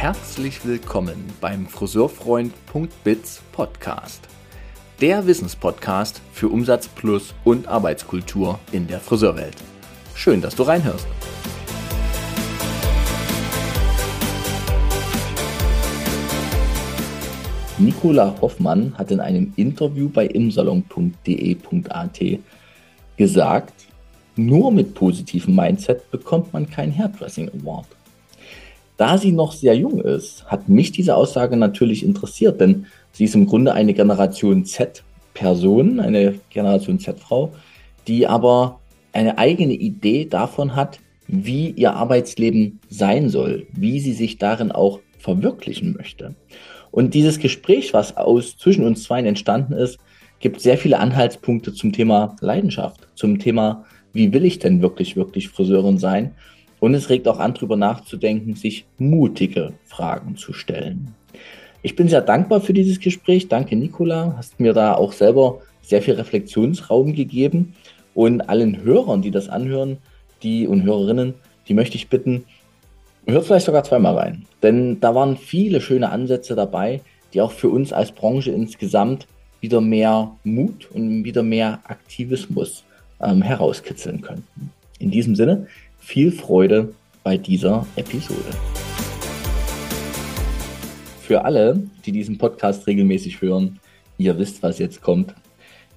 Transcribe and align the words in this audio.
Herzlich 0.00 0.64
willkommen 0.64 1.16
beim 1.40 1.66
Friseurfreund.biz 1.66 3.42
Podcast. 3.50 4.28
Der 5.00 5.26
Wissenspodcast 5.26 6.22
für 6.32 6.46
Umsatz 6.50 6.86
plus 6.86 7.34
und 7.42 7.66
Arbeitskultur 7.66 8.60
in 8.70 8.86
der 8.86 9.00
Friseurwelt. 9.00 9.56
Schön, 10.14 10.40
dass 10.40 10.54
du 10.54 10.62
reinhörst. 10.62 11.04
Nicola 17.78 18.36
Hoffmann 18.40 18.96
hat 18.96 19.10
in 19.10 19.18
einem 19.18 19.52
Interview 19.56 20.08
bei 20.08 20.26
imsalon.de.at 20.26 22.20
gesagt, 23.16 23.74
nur 24.36 24.70
mit 24.70 24.94
positivem 24.94 25.56
Mindset 25.56 26.08
bekommt 26.12 26.52
man 26.52 26.70
keinen 26.70 26.96
Hairdressing 26.96 27.50
Award. 27.60 27.97
Da 28.98 29.16
sie 29.16 29.30
noch 29.30 29.52
sehr 29.52 29.76
jung 29.76 30.00
ist, 30.00 30.44
hat 30.46 30.68
mich 30.68 30.90
diese 30.90 31.14
Aussage 31.14 31.56
natürlich 31.56 32.04
interessiert, 32.04 32.60
denn 32.60 32.86
sie 33.12 33.24
ist 33.24 33.36
im 33.36 33.46
Grunde 33.46 33.72
eine 33.72 33.94
Generation 33.94 34.64
Z-Person, 34.64 36.00
eine 36.00 36.34
Generation 36.50 36.98
Z-Frau, 36.98 37.52
die 38.08 38.26
aber 38.26 38.80
eine 39.12 39.38
eigene 39.38 39.74
Idee 39.74 40.24
davon 40.24 40.74
hat, 40.74 40.98
wie 41.28 41.70
ihr 41.70 41.94
Arbeitsleben 41.94 42.80
sein 42.88 43.28
soll, 43.28 43.68
wie 43.72 44.00
sie 44.00 44.14
sich 44.14 44.38
darin 44.38 44.72
auch 44.72 44.98
verwirklichen 45.20 45.94
möchte. 45.96 46.34
Und 46.90 47.14
dieses 47.14 47.38
Gespräch, 47.38 47.94
was 47.94 48.16
aus 48.16 48.56
zwischen 48.56 48.84
uns 48.84 49.04
zwei 49.04 49.20
entstanden 49.22 49.74
ist, 49.74 49.98
gibt 50.40 50.60
sehr 50.60 50.76
viele 50.76 50.98
Anhaltspunkte 50.98 51.72
zum 51.72 51.92
Thema 51.92 52.34
Leidenschaft, 52.40 53.06
zum 53.14 53.38
Thema, 53.38 53.84
wie 54.12 54.32
will 54.32 54.44
ich 54.44 54.58
denn 54.58 54.82
wirklich, 54.82 55.14
wirklich 55.14 55.50
Friseurin 55.50 55.98
sein? 55.98 56.34
Und 56.80 56.94
es 56.94 57.08
regt 57.08 57.26
auch 57.28 57.38
an, 57.38 57.54
darüber 57.54 57.76
nachzudenken, 57.76 58.54
sich 58.54 58.86
mutige 58.98 59.72
Fragen 59.84 60.36
zu 60.36 60.52
stellen. 60.52 61.14
Ich 61.82 61.96
bin 61.96 62.08
sehr 62.08 62.22
dankbar 62.22 62.60
für 62.60 62.72
dieses 62.72 63.00
Gespräch. 63.00 63.48
Danke, 63.48 63.76
Nicola. 63.76 64.34
Hast 64.36 64.58
mir 64.60 64.72
da 64.72 64.94
auch 64.94 65.12
selber 65.12 65.60
sehr 65.82 66.02
viel 66.02 66.14
Reflexionsraum 66.14 67.14
gegeben. 67.14 67.74
Und 68.14 68.42
allen 68.42 68.82
Hörern, 68.82 69.22
die 69.22 69.30
das 69.30 69.48
anhören, 69.48 69.98
die 70.42 70.66
und 70.66 70.82
Hörerinnen, 70.82 71.34
die 71.68 71.74
möchte 71.74 71.96
ich 71.96 72.08
bitten, 72.08 72.44
hört 73.26 73.44
vielleicht 73.44 73.66
sogar 73.66 73.84
zweimal 73.84 74.16
rein. 74.16 74.46
Denn 74.62 75.00
da 75.00 75.14
waren 75.14 75.36
viele 75.36 75.80
schöne 75.80 76.10
Ansätze 76.10 76.54
dabei, 76.54 77.00
die 77.32 77.40
auch 77.40 77.52
für 77.52 77.68
uns 77.68 77.92
als 77.92 78.12
Branche 78.12 78.50
insgesamt 78.50 79.26
wieder 79.60 79.80
mehr 79.80 80.32
Mut 80.44 80.88
und 80.92 81.24
wieder 81.24 81.42
mehr 81.42 81.80
Aktivismus 81.84 82.84
ähm, 83.20 83.42
herauskitzeln 83.42 84.20
könnten. 84.20 84.72
In 84.98 85.10
diesem 85.10 85.36
Sinne, 85.36 85.66
viel 86.08 86.32
Freude 86.32 86.94
bei 87.22 87.36
dieser 87.36 87.86
Episode. 87.94 88.48
Für 91.20 91.44
alle, 91.44 91.82
die 92.06 92.12
diesen 92.12 92.38
Podcast 92.38 92.86
regelmäßig 92.86 93.42
hören, 93.42 93.78
ihr 94.16 94.38
wisst, 94.38 94.62
was 94.62 94.78
jetzt 94.78 95.02
kommt. 95.02 95.34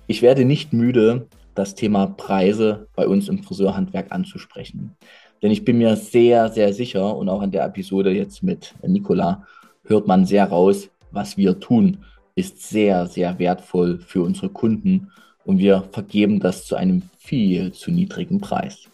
Ich 0.07 0.21
werde 0.21 0.43
nicht 0.43 0.73
müde, 0.73 1.27
das 1.55 1.75
Thema 1.75 2.07
Preise 2.07 2.89
bei 2.93 3.07
uns 3.07 3.29
im 3.29 3.41
Friseurhandwerk 3.41 4.07
anzusprechen. 4.11 4.97
Denn 5.41 5.51
ich 5.51 5.63
bin 5.63 5.77
mir 5.77 5.95
sehr, 5.95 6.49
sehr 6.49 6.73
sicher 6.73 7.15
und 7.15 7.29
auch 7.29 7.41
in 7.41 7.51
der 7.51 7.63
Episode 7.63 8.11
jetzt 8.11 8.43
mit 8.43 8.75
Nicola 8.85 9.47
hört 9.85 10.07
man 10.07 10.25
sehr 10.25 10.43
raus, 10.43 10.89
was 11.11 11.37
wir 11.37 11.57
tun, 11.61 11.99
ist 12.35 12.61
sehr, 12.67 13.07
sehr 13.07 13.39
wertvoll 13.39 13.99
für 14.05 14.23
unsere 14.23 14.49
Kunden 14.49 15.09
und 15.45 15.59
wir 15.59 15.85
vergeben 15.93 16.41
das 16.41 16.65
zu 16.65 16.75
einem 16.75 17.03
viel 17.17 17.71
zu 17.71 17.91
niedrigen 17.91 18.41
Preis. 18.41 18.89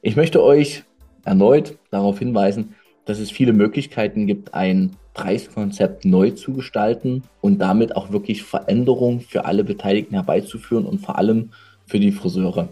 Ich 0.00 0.14
möchte 0.14 0.42
euch 0.42 0.84
erneut 1.24 1.76
darauf 1.90 2.20
hinweisen, 2.20 2.74
dass 3.04 3.18
es 3.18 3.32
viele 3.32 3.52
Möglichkeiten 3.52 4.28
gibt, 4.28 4.54
ein 4.54 4.92
Preiskonzept 5.12 6.04
neu 6.04 6.30
zu 6.30 6.54
gestalten 6.54 7.24
und 7.40 7.58
damit 7.58 7.96
auch 7.96 8.12
wirklich 8.12 8.44
Veränderungen 8.44 9.20
für 9.20 9.44
alle 9.44 9.64
Beteiligten 9.64 10.14
herbeizuführen 10.14 10.86
und 10.86 11.00
vor 11.00 11.18
allem 11.18 11.50
für 11.86 11.98
die 11.98 12.12
Friseure. 12.12 12.68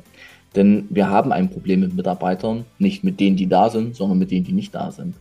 Denn 0.54 0.86
wir 0.88 1.10
haben 1.10 1.32
ein 1.32 1.50
Problem 1.50 1.80
mit 1.80 1.96
Mitarbeitern, 1.96 2.64
nicht 2.78 3.02
mit 3.02 3.18
denen, 3.18 3.36
die 3.36 3.48
da 3.48 3.70
sind, 3.70 3.96
sondern 3.96 4.18
mit 4.18 4.30
denen, 4.30 4.44
die 4.44 4.52
nicht 4.52 4.74
da 4.74 4.92
sind. 4.92 5.16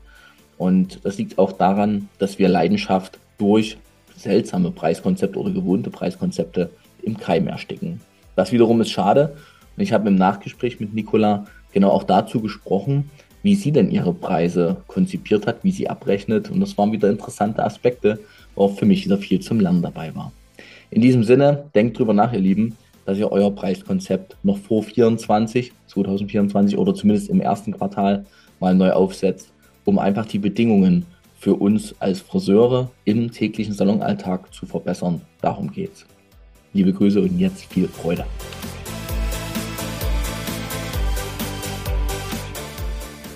Und 0.59 1.03
das 1.03 1.17
liegt 1.17 1.39
auch 1.39 1.53
daran, 1.53 2.07
dass 2.19 2.37
wir 2.37 2.49
Leidenschaft 2.49 3.19
durch 3.39 3.77
seltsame 4.15 4.69
Preiskonzepte 4.69 5.39
oder 5.39 5.51
gewohnte 5.51 5.89
Preiskonzepte 5.89 6.69
im 7.01 7.17
Keim 7.17 7.47
ersticken. 7.47 7.99
Das 8.35 8.51
wiederum 8.51 8.79
ist 8.81 8.91
schade. 8.91 9.35
Und 9.75 9.83
ich 9.83 9.91
habe 9.91 10.07
im 10.07 10.15
Nachgespräch 10.15 10.79
mit 10.79 10.93
Nicola 10.93 11.47
genau 11.75 11.89
auch 11.89 12.03
dazu 12.03 12.41
gesprochen, 12.41 13.11
wie 13.43 13.53
sie 13.53 13.71
denn 13.71 13.91
ihre 13.91 14.13
Preise 14.13 14.77
konzipiert 14.87 15.45
hat, 15.45 15.57
wie 15.63 15.71
sie 15.71 15.87
abrechnet. 15.87 16.49
Und 16.49 16.61
das 16.61 16.75
waren 16.79 16.91
wieder 16.91 17.09
interessante 17.11 17.63
Aspekte, 17.63 18.19
wo 18.55 18.63
auch 18.63 18.75
für 18.75 18.85
mich 18.85 19.05
wieder 19.05 19.19
viel 19.19 19.41
zum 19.41 19.59
Lernen 19.59 19.83
dabei 19.83 20.15
war. 20.15 20.31
In 20.89 21.01
diesem 21.01 21.23
Sinne, 21.23 21.65
denkt 21.75 21.99
drüber 21.99 22.13
nach, 22.13 22.33
ihr 22.33 22.39
Lieben, 22.39 22.77
dass 23.05 23.19
ihr 23.19 23.31
euer 23.31 23.53
Preiskonzept 23.53 24.37
noch 24.41 24.57
vor 24.57 24.81
24, 24.81 25.73
2024 25.87 26.77
oder 26.77 26.95
zumindest 26.95 27.29
im 27.29 27.41
ersten 27.41 27.73
Quartal 27.73 28.25
mal 28.59 28.73
neu 28.73 28.91
aufsetzt, 28.91 29.51
um 29.83 29.99
einfach 29.99 30.25
die 30.25 30.39
Bedingungen 30.39 31.05
für 31.37 31.55
uns 31.55 31.93
als 31.99 32.21
Friseure 32.21 32.89
im 33.03 33.31
täglichen 33.31 33.73
Salonalltag 33.73 34.51
zu 34.53 34.65
verbessern. 34.65 35.21
Darum 35.41 35.71
geht's. 35.71 36.05
Liebe 36.73 36.93
Grüße 36.93 37.21
und 37.21 37.37
jetzt 37.37 37.65
viel 37.65 37.87
Freude. 37.87 38.25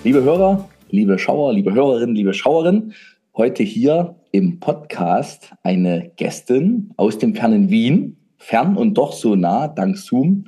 Liebe 0.02 0.22
Hörer, 0.24 0.66
liebe 0.88 1.18
Schauer, 1.18 1.52
liebe 1.52 1.74
Hörerinnen, 1.74 2.16
liebe 2.16 2.32
Schauerinnen, 2.32 2.94
heute 3.36 3.62
hier 3.62 4.16
im 4.32 4.58
Podcast 4.58 5.52
eine 5.62 6.12
Gästin 6.16 6.94
aus 6.96 7.18
dem 7.18 7.34
fernen 7.34 7.68
Wien, 7.68 8.16
fern 8.38 8.78
und 8.78 8.94
doch 8.94 9.12
so 9.12 9.36
nah, 9.36 9.68
dank 9.68 9.98
Zoom 9.98 10.46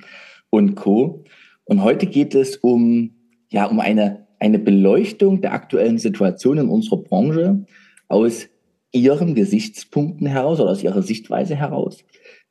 und 0.48 0.74
Co. 0.74 1.24
Und 1.64 1.82
heute 1.82 2.06
geht 2.06 2.34
es 2.34 2.56
um, 2.56 3.10
ja, 3.50 3.66
um 3.66 3.78
eine, 3.78 4.26
eine 4.40 4.58
Beleuchtung 4.58 5.42
der 5.42 5.52
aktuellen 5.52 5.98
Situation 5.98 6.56
in 6.56 6.70
unserer 6.70 7.02
Branche 7.02 7.66
aus 8.08 8.48
ihren 8.90 9.34
Gesichtspunkten 9.34 10.26
heraus 10.26 10.60
oder 10.60 10.70
aus 10.70 10.82
ihrer 10.82 11.02
Sichtweise 11.02 11.56
heraus, 11.56 11.98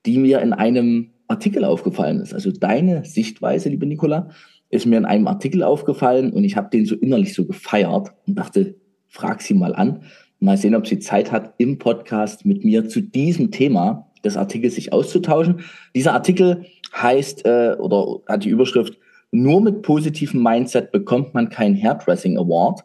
die 0.05 0.19
mir 0.19 0.39
in 0.41 0.53
einem 0.53 1.09
Artikel 1.27 1.65
aufgefallen 1.65 2.19
ist. 2.19 2.35
Also 2.35 2.51
deine 2.51 3.05
Sichtweise, 3.05 3.69
liebe 3.69 3.87
Nicola, 3.87 4.29
ist 4.71 4.85
mir 4.85 4.97
in 4.97 5.05
einem 5.05 5.27
Artikel 5.27 5.63
aufgefallen 5.63 6.31
und 6.31 6.43
ich 6.43 6.55
habe 6.55 6.69
den 6.69 6.85
so 6.85 6.95
innerlich 6.95 7.33
so 7.33 7.45
gefeiert 7.45 8.11
und 8.25 8.39
dachte, 8.39 8.75
frag 9.07 9.41
sie 9.41 9.53
mal 9.53 9.75
an. 9.75 10.03
Mal 10.39 10.57
sehen, 10.57 10.73
ob 10.73 10.87
sie 10.87 10.97
Zeit 10.97 11.31
hat, 11.31 11.53
im 11.57 11.77
Podcast 11.77 12.45
mit 12.45 12.65
mir 12.65 12.87
zu 12.87 13.01
diesem 13.01 13.51
Thema 13.51 14.09
des 14.23 14.37
Artikels 14.37 14.75
sich 14.75 14.91
auszutauschen. 14.93 15.61
Dieser 15.93 16.13
Artikel 16.13 16.65
heißt 16.95 17.45
äh, 17.45 17.75
oder 17.77 18.21
hat 18.27 18.45
die 18.45 18.49
Überschrift 18.49 18.97
Nur 19.31 19.61
mit 19.61 19.81
positivem 19.81 20.41
Mindset 20.41 20.91
bekommt 20.91 21.33
man 21.33 21.49
kein 21.49 21.79
Hairdressing 21.79 22.37
Award. 22.37 22.81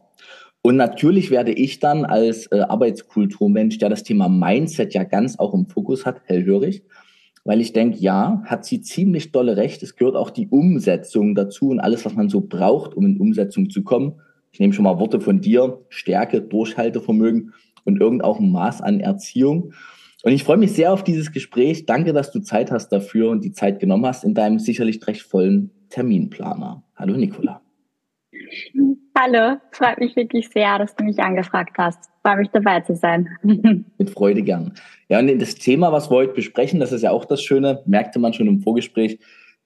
Und 0.62 0.76
natürlich 0.76 1.30
werde 1.30 1.52
ich 1.52 1.78
dann 1.78 2.04
als 2.04 2.46
äh, 2.50 2.60
Arbeitskulturmensch, 2.60 3.78
der 3.78 3.88
das 3.88 4.02
Thema 4.02 4.28
Mindset 4.28 4.92
ja 4.92 5.04
ganz 5.04 5.38
auch 5.38 5.54
im 5.54 5.66
Fokus 5.66 6.04
hat, 6.04 6.20
hellhörig 6.24 6.82
weil 7.46 7.60
ich 7.60 7.72
denke, 7.72 7.98
ja, 7.98 8.42
hat 8.44 8.64
sie 8.64 8.80
ziemlich 8.80 9.30
dolle 9.30 9.56
recht. 9.56 9.80
Es 9.84 9.94
gehört 9.94 10.16
auch 10.16 10.30
die 10.30 10.48
Umsetzung 10.48 11.36
dazu 11.36 11.70
und 11.70 11.78
alles, 11.78 12.04
was 12.04 12.16
man 12.16 12.28
so 12.28 12.40
braucht, 12.40 12.94
um 12.94 13.06
in 13.06 13.20
Umsetzung 13.20 13.70
zu 13.70 13.84
kommen. 13.84 14.20
Ich 14.50 14.58
nehme 14.58 14.72
schon 14.72 14.82
mal 14.82 14.98
Worte 14.98 15.20
von 15.20 15.40
dir, 15.40 15.78
Stärke, 15.88 16.42
Durchhaltevermögen 16.42 17.54
und 17.84 18.00
irgend 18.00 18.24
auch 18.24 18.40
ein 18.40 18.50
Maß 18.50 18.82
an 18.82 18.98
Erziehung. 18.98 19.72
Und 20.24 20.32
ich 20.32 20.42
freue 20.42 20.56
mich 20.56 20.72
sehr 20.72 20.92
auf 20.92 21.04
dieses 21.04 21.30
Gespräch. 21.30 21.86
Danke, 21.86 22.12
dass 22.12 22.32
du 22.32 22.40
Zeit 22.40 22.72
hast 22.72 22.88
dafür 22.88 23.30
und 23.30 23.44
die 23.44 23.52
Zeit 23.52 23.78
genommen 23.78 24.06
hast 24.06 24.24
in 24.24 24.34
deinem 24.34 24.58
sicherlich 24.58 25.06
recht 25.06 25.22
vollen 25.22 25.70
Terminplaner. 25.88 26.82
Hallo 26.96 27.16
Nicola. 27.16 27.65
Hallo, 29.18 29.56
freut 29.72 29.98
mich 29.98 30.14
wirklich 30.16 30.48
sehr, 30.50 30.78
dass 30.78 30.94
du 30.94 31.04
mich 31.04 31.18
angefragt 31.18 31.76
hast. 31.78 32.10
Freue 32.22 32.36
mich 32.36 32.48
dabei 32.50 32.80
zu 32.80 32.94
sein. 32.94 33.28
Mit 33.42 34.10
Freude 34.10 34.42
gern. 34.42 34.72
Ja, 35.08 35.18
und 35.18 35.38
das 35.38 35.54
Thema, 35.54 35.92
was 35.92 36.10
wir 36.10 36.16
heute 36.16 36.34
besprechen, 36.34 36.80
das 36.80 36.92
ist 36.92 37.02
ja 37.02 37.10
auch 37.10 37.24
das 37.24 37.42
Schöne, 37.42 37.82
merkte 37.86 38.18
man 38.18 38.32
schon 38.32 38.46
im 38.46 38.60
Vorgespräch. 38.60 39.18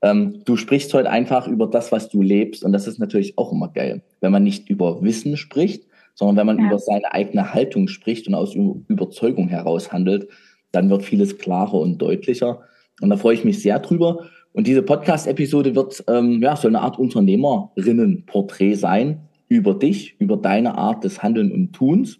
Ähm, 0.03 0.43
du 0.45 0.57
sprichst 0.57 0.95
heute 0.95 1.11
einfach 1.11 1.47
über 1.47 1.67
das, 1.67 1.93
was 1.93 2.09
du 2.09 2.23
lebst. 2.23 2.65
Und 2.65 2.73
das 2.73 2.87
ist 2.87 2.99
natürlich 2.99 3.37
auch 3.39 3.53
immer 3.53 3.69
geil, 3.69 4.03
wenn 4.21 4.33
man 4.33 4.45
nicht 4.45 4.71
über 4.71 5.03
Wissen 5.03 5.37
spricht, 5.37 5.85
sondern 6.15 6.37
wenn 6.37 6.47
man 6.47 6.59
ja. 6.59 6.67
über 6.67 6.79
seine 6.79 7.13
eigene 7.13 7.53
Haltung 7.53 7.89
spricht 7.89 8.29
und 8.29 8.35
aus 8.35 8.55
Überzeugung 8.55 9.49
heraus 9.49 9.93
handelt, 9.93 10.29
dann 10.73 10.91
wird 10.91 11.03
vieles 11.03 11.39
klarer 11.39 11.75
und 11.75 11.99
deutlicher. 11.99 12.63
Und 13.01 13.11
da 13.11 13.17
freue 13.17 13.35
ich 13.35 13.45
mich 13.45 13.63
sehr 13.63 13.79
drüber. 13.79 14.29
Und 14.53 14.67
diese 14.67 14.83
Podcast-Episode 14.83 15.75
wird 15.75 16.05
ähm, 16.09 16.43
ja 16.43 16.57
so 16.57 16.69
eine 16.69 16.81
Art 16.81 16.99
Unternehmerinnen-Porträt 16.99 18.75
sein 18.75 19.29
über 19.49 19.75
dich, 19.75 20.17
über 20.19 20.37
deine 20.37 20.77
Art 20.77 21.05
des 21.05 21.23
Handeln 21.23 21.53
und 21.53 21.73
Tuns. 21.73 22.19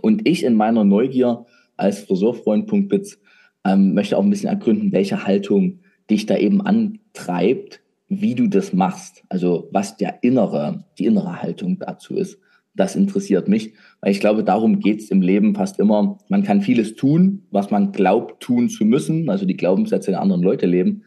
Und 0.00 0.26
ich 0.26 0.44
in 0.44 0.54
meiner 0.54 0.84
Neugier 0.84 1.44
als 1.76 2.00
Friseurfreund.biz 2.00 3.20
ähm, 3.64 3.94
möchte 3.94 4.16
auch 4.16 4.22
ein 4.22 4.30
bisschen 4.30 4.48
ergründen, 4.48 4.92
welche 4.92 5.26
Haltung 5.26 5.80
dich 6.10 6.26
da 6.26 6.36
eben 6.36 6.62
antreibt, 6.62 7.80
wie 8.08 8.34
du 8.34 8.48
das 8.48 8.72
machst. 8.72 9.22
Also 9.28 9.68
was 9.72 9.96
der 9.96 10.22
innere, 10.22 10.84
die 10.98 11.06
innere 11.06 11.42
Haltung 11.42 11.78
dazu 11.78 12.16
ist, 12.16 12.38
Das 12.74 12.96
interessiert 12.96 13.48
mich, 13.48 13.74
weil 14.00 14.12
ich 14.12 14.20
glaube, 14.20 14.44
darum 14.44 14.80
geht 14.80 15.00
es 15.00 15.10
im 15.10 15.20
Leben 15.20 15.54
fast 15.54 15.78
immer. 15.78 16.16
Man 16.28 16.42
kann 16.42 16.62
vieles 16.62 16.94
tun, 16.94 17.42
was 17.50 17.70
man 17.70 17.92
glaubt 17.92 18.42
tun 18.42 18.70
zu 18.70 18.86
müssen, 18.86 19.28
also 19.28 19.44
die 19.44 19.56
Glaubenssätze 19.56 20.10
der 20.10 20.22
anderen 20.22 20.42
Leute 20.42 20.64
leben. 20.64 21.02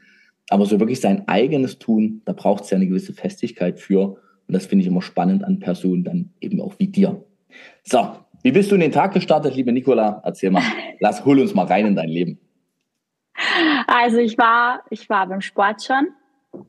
Aber 0.50 0.66
so 0.66 0.80
wirklich 0.80 1.02
sein 1.02 1.28
eigenes 1.28 1.80
Tun, 1.80 2.22
da 2.26 2.34
braucht 2.34 2.64
es 2.64 2.70
ja 2.70 2.78
eine 2.78 2.88
gewisse 2.88 3.14
Festigkeit 3.14 3.80
für. 3.80 4.18
Und 4.48 4.54
das 4.54 4.66
finde 4.68 4.84
ich 4.84 4.88
immer 4.88 5.02
spannend 5.02 5.44
an 5.44 5.60
Personen 5.60 6.04
dann 6.04 6.34
eben 6.40 6.62
auch 6.62 6.76
wie 6.78 6.88
dir. 6.88 7.24
So, 7.84 8.16
wie 8.44 8.52
bist 8.52 8.70
du 8.70 8.76
in 8.76 8.82
den 8.82 8.92
Tag 8.92 9.14
gestartet, 9.14 9.56
liebe 9.56 9.72
Nicola? 9.72 10.22
Erzähl 10.24 10.52
mal, 10.52 10.62
lass, 11.00 11.26
hol 11.26 11.40
uns 11.40 11.56
mal 11.56 11.66
rein 11.66 11.88
in 11.88 11.96
dein 11.96 12.10
Leben. 12.10 12.40
Also 13.88 14.18
ich 14.18 14.38
war, 14.38 14.84
ich 14.90 15.10
war 15.10 15.28
beim 15.28 15.42
Sport 15.42 15.84
schon. 15.84 16.10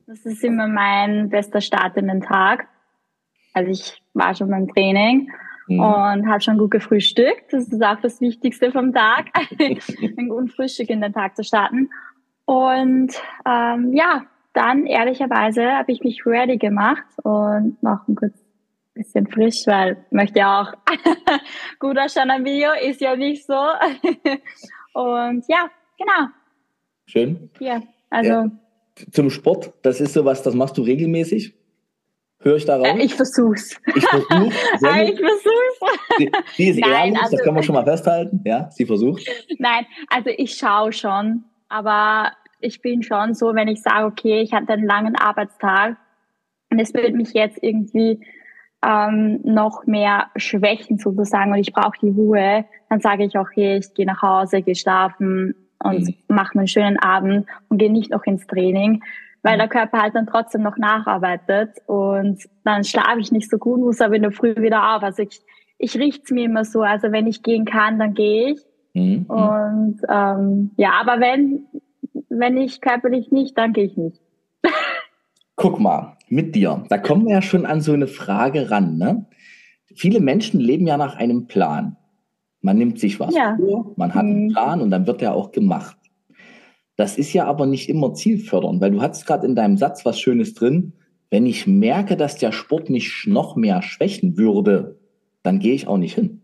Das 0.05 0.25
ist 0.25 0.43
immer 0.43 0.67
mein 0.67 1.29
bester 1.29 1.61
Start 1.61 1.95
in 1.97 2.07
den 2.07 2.21
Tag. 2.21 2.67
Also 3.53 3.71
ich 3.71 4.01
war 4.13 4.35
schon 4.35 4.49
beim 4.49 4.67
Training 4.67 5.29
mhm. 5.67 5.79
und 5.79 6.27
habe 6.27 6.41
schon 6.41 6.57
gut 6.57 6.71
gefrühstückt. 6.71 7.53
Das 7.53 7.67
ist 7.67 7.83
auch 7.83 7.99
das 8.01 8.19
Wichtigste 8.21 8.71
vom 8.71 8.93
Tag, 8.93 9.27
ein 9.59 10.29
guten 10.29 10.49
Frühstück 10.49 10.89
in 10.89 11.01
den 11.01 11.13
Tag 11.13 11.35
zu 11.35 11.43
starten. 11.43 11.89
Und 12.47 13.11
ähm, 13.45 13.91
ja, 13.93 14.25
dann 14.53 14.85
ehrlicherweise 14.85 15.69
habe 15.69 15.91
ich 15.91 16.01
mich 16.01 16.25
ready 16.25 16.57
gemacht 16.57 17.03
und 17.23 17.83
noch 17.83 18.07
ein 18.07 18.15
kurz 18.15 18.33
bisschen 18.93 19.27
frisch, 19.27 19.67
weil 19.67 19.97
ich 20.05 20.11
möchte 20.11 20.39
ja 20.39 20.61
auch 20.61 20.73
gut 21.79 21.99
ausschauen 21.99 22.31
am 22.31 22.45
Video, 22.45 22.69
ist 22.81 23.01
ja 23.01 23.17
nicht 23.17 23.45
so. 23.45 23.53
und 24.93 25.43
ja, 25.49 25.69
genau. 25.97 26.29
Schön. 27.05 27.49
Ja, 27.59 27.83
also. 28.09 28.31
Ja. 28.31 28.51
Zum 29.11 29.29
Sport, 29.29 29.73
das 29.83 29.99
ist 29.99 30.13
sowas, 30.13 30.41
das 30.41 30.55
machst 30.55 30.77
du 30.77 30.83
regelmäßig? 30.83 31.53
Höre 32.39 32.55
ich 32.55 32.65
darauf? 32.65 32.87
Äh, 32.87 33.03
ich 33.03 33.13
versuch's. 33.13 33.77
Ich 33.93 34.07
versuch's. 34.07 34.55
ich 34.73 35.19
versuch's. 35.19 35.79
Sie, 36.17 36.31
sie 36.55 36.69
ist 36.69 36.79
Nein, 36.79 36.91
ehrlich, 36.91 37.19
also, 37.19 37.35
das 37.35 37.43
können 37.43 37.57
wir 37.57 37.63
schon 37.63 37.75
mal 37.75 37.83
festhalten. 37.83 38.41
Ja, 38.45 38.71
sie 38.71 38.85
versucht. 38.85 39.27
Nein, 39.59 39.85
also 40.07 40.29
ich 40.35 40.55
schaue 40.55 40.93
schon, 40.93 41.43
aber 41.69 42.31
ich 42.59 42.81
bin 42.81 43.03
schon 43.03 43.33
so, 43.33 43.53
wenn 43.53 43.67
ich 43.67 43.81
sage, 43.81 44.05
okay, 44.05 44.41
ich 44.41 44.53
hatte 44.53 44.73
einen 44.73 44.85
langen 44.85 45.15
Arbeitstag 45.15 45.97
und 46.71 46.79
es 46.79 46.93
wird 46.93 47.13
mich 47.13 47.33
jetzt 47.33 47.59
irgendwie 47.61 48.19
ähm, 48.85 49.41
noch 49.43 49.85
mehr 49.85 50.27
schwächen 50.35 50.97
sozusagen 50.97 51.51
und 51.51 51.59
ich 51.59 51.73
brauche 51.73 51.97
die 52.01 52.09
Ruhe, 52.09 52.65
dann 52.89 52.99
sage 52.99 53.25
ich, 53.25 53.37
okay, 53.37 53.77
ich 53.77 53.93
gehe 53.93 54.05
nach 54.05 54.21
Hause, 54.21 54.61
gehe 54.61 54.75
schlafen 54.75 55.55
und 55.83 56.07
mhm. 56.07 56.15
mache 56.27 56.57
einen 56.57 56.67
schönen 56.67 56.97
Abend 56.99 57.47
und 57.69 57.77
gehe 57.77 57.91
nicht 57.91 58.11
noch 58.11 58.23
ins 58.25 58.45
Training, 58.47 59.03
weil 59.43 59.55
mhm. 59.55 59.59
der 59.59 59.67
Körper 59.67 60.01
halt 60.01 60.15
dann 60.15 60.27
trotzdem 60.27 60.61
noch 60.61 60.77
nacharbeitet 60.77 61.77
und 61.85 62.43
dann 62.63 62.83
schlafe 62.83 63.19
ich 63.19 63.31
nicht 63.31 63.49
so 63.49 63.57
gut, 63.57 63.79
muss 63.79 64.01
aber 64.01 64.15
in 64.15 64.23
der 64.23 64.31
Früh 64.31 64.55
wieder 64.57 64.95
auf. 64.95 65.03
Also 65.03 65.23
ich, 65.23 65.41
ich 65.77 65.97
richte 65.97 66.33
mir 66.33 66.45
immer 66.45 66.65
so, 66.65 66.81
also 66.81 67.11
wenn 67.11 67.27
ich 67.27 67.43
gehen 67.43 67.65
kann, 67.65 67.99
dann 67.99 68.13
gehe 68.13 68.51
ich. 68.51 68.59
Mhm. 68.97 69.25
Und 69.25 70.01
ähm, 70.09 70.71
ja, 70.77 70.91
aber 70.99 71.19
wenn, 71.19 71.65
wenn 72.29 72.57
ich 72.57 72.81
körperlich 72.81 73.31
nicht, 73.31 73.57
dann 73.57 73.73
gehe 73.73 73.85
ich 73.85 73.97
nicht. 73.97 74.21
Guck 75.55 75.79
mal, 75.79 76.17
mit 76.29 76.55
dir. 76.55 76.83
Da 76.89 76.97
kommen 76.97 77.25
wir 77.25 77.35
ja 77.35 77.41
schon 77.41 77.65
an 77.65 77.81
so 77.81 77.93
eine 77.93 78.07
Frage 78.07 78.69
ran. 78.69 78.97
Ne? 78.97 79.25
Viele 79.95 80.19
Menschen 80.19 80.59
leben 80.59 80.87
ja 80.87 80.97
nach 80.97 81.15
einem 81.15 81.47
Plan. 81.47 81.97
Man 82.61 82.77
nimmt 82.77 82.99
sich 82.99 83.19
was 83.19 83.35
ja. 83.35 83.55
vor, 83.55 83.93
man 83.95 84.13
hat 84.13 84.25
einen 84.25 84.45
mhm. 84.45 84.51
Plan 84.51 84.81
und 84.81 84.91
dann 84.91 85.07
wird 85.07 85.21
er 85.21 85.33
auch 85.33 85.51
gemacht. 85.51 85.97
Das 86.95 87.17
ist 87.17 87.31
ja 87.33 87.45
aber 87.45 87.67
nicht 87.67 87.89
immer 87.89 88.13
zielfördernd, 88.13 88.81
weil 88.81 88.91
du 88.91 89.01
hast 89.01 89.25
gerade 89.27 89.45
in 89.45 89.55
deinem 89.55 89.77
Satz 89.77 90.03
was 90.05 90.19
Schönes 90.19 90.55
drin. 90.55 90.93
Wenn 91.29 91.45
ich 91.45 91.67
merke, 91.67 92.17
dass 92.17 92.37
der 92.37 92.51
Sport 92.51 92.89
mich 92.89 93.25
noch 93.27 93.55
mehr 93.55 93.81
schwächen 93.83 94.37
würde, 94.37 94.99
dann 95.43 95.59
gehe 95.59 95.73
ich 95.73 95.87
auch 95.87 95.97
nicht 95.97 96.15
hin. 96.15 96.41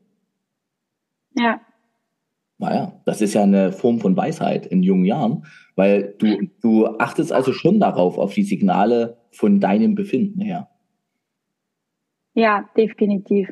Ja. 1.35 1.59
Naja, 2.57 3.01
das 3.05 3.21
ist 3.21 3.33
ja 3.33 3.43
eine 3.43 3.71
Form 3.71 3.99
von 3.99 4.15
Weisheit 4.15 4.65
in 4.65 4.83
jungen 4.83 5.05
Jahren, 5.05 5.45
weil 5.75 6.15
du, 6.19 6.47
du 6.61 6.87
achtest 6.99 7.33
also 7.33 7.51
schon 7.51 7.79
darauf, 7.79 8.17
auf 8.17 8.33
die 8.33 8.43
Signale 8.43 9.17
von 9.31 9.59
deinem 9.59 9.95
Befinden 9.95 10.41
her. 10.41 10.69
Ja, 12.35 12.69
definitiv. 12.77 13.51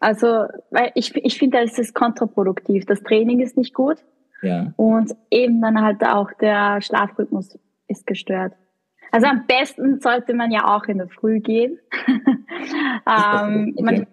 Also, 0.00 0.46
weil 0.70 0.92
ich, 0.94 1.14
ich 1.16 1.38
finde, 1.38 1.60
das 1.62 1.78
ist 1.78 1.94
kontraproduktiv. 1.94 2.86
Das 2.86 3.02
Training 3.02 3.40
ist 3.40 3.56
nicht 3.56 3.74
gut. 3.74 3.98
Ja. 4.42 4.72
Und 4.76 5.12
eben 5.30 5.60
dann 5.60 5.80
halt 5.80 6.04
auch 6.04 6.30
der 6.40 6.80
Schlafrhythmus 6.80 7.58
ist 7.88 8.06
gestört. 8.06 8.52
Also 9.10 9.26
am 9.26 9.46
besten 9.46 10.00
sollte 10.00 10.34
man 10.34 10.50
ja 10.50 10.74
auch 10.74 10.84
in 10.84 10.98
der 10.98 11.08
Früh 11.08 11.40
gehen. 11.40 11.78
ähm, 12.06 13.74
okay. 13.76 13.82
man, 13.82 14.06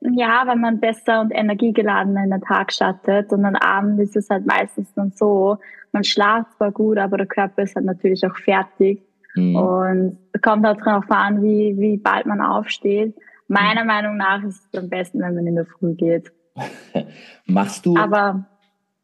ja, 0.00 0.42
weil 0.46 0.56
man 0.56 0.80
besser 0.80 1.20
und 1.20 1.30
energiegeladener 1.30 2.24
in 2.24 2.30
den 2.30 2.40
Tag 2.40 2.72
startet. 2.72 3.32
Und 3.32 3.44
am 3.44 3.54
Abend 3.56 4.00
ist 4.00 4.16
es 4.16 4.30
halt 4.30 4.46
meistens 4.46 4.92
dann 4.94 5.12
so, 5.14 5.58
man 5.92 6.04
schlaft 6.04 6.56
zwar 6.56 6.72
gut, 6.72 6.98
aber 6.98 7.18
der 7.18 7.26
Körper 7.26 7.62
ist 7.62 7.76
halt 7.76 7.84
natürlich 7.84 8.24
auch 8.26 8.36
fertig. 8.36 9.02
Mhm. 9.34 9.56
Und 9.56 10.18
kommt 10.42 10.64
halt 10.64 10.80
darauf 10.84 11.10
an, 11.10 11.42
wie, 11.42 11.76
wie 11.78 11.98
bald 11.98 12.26
man 12.26 12.40
aufsteht. 12.40 13.14
Meiner 13.48 13.82
mhm. 13.82 13.88
Meinung 13.88 14.16
nach 14.16 14.42
ist 14.42 14.66
es 14.72 14.78
am 14.78 14.88
besten, 14.88 15.20
wenn 15.20 15.34
man 15.34 15.46
in 15.46 15.56
der 15.56 15.66
Früh 15.66 15.94
geht. 15.94 16.32
machst 17.46 17.84
du, 17.84 17.96
aber, 17.96 18.46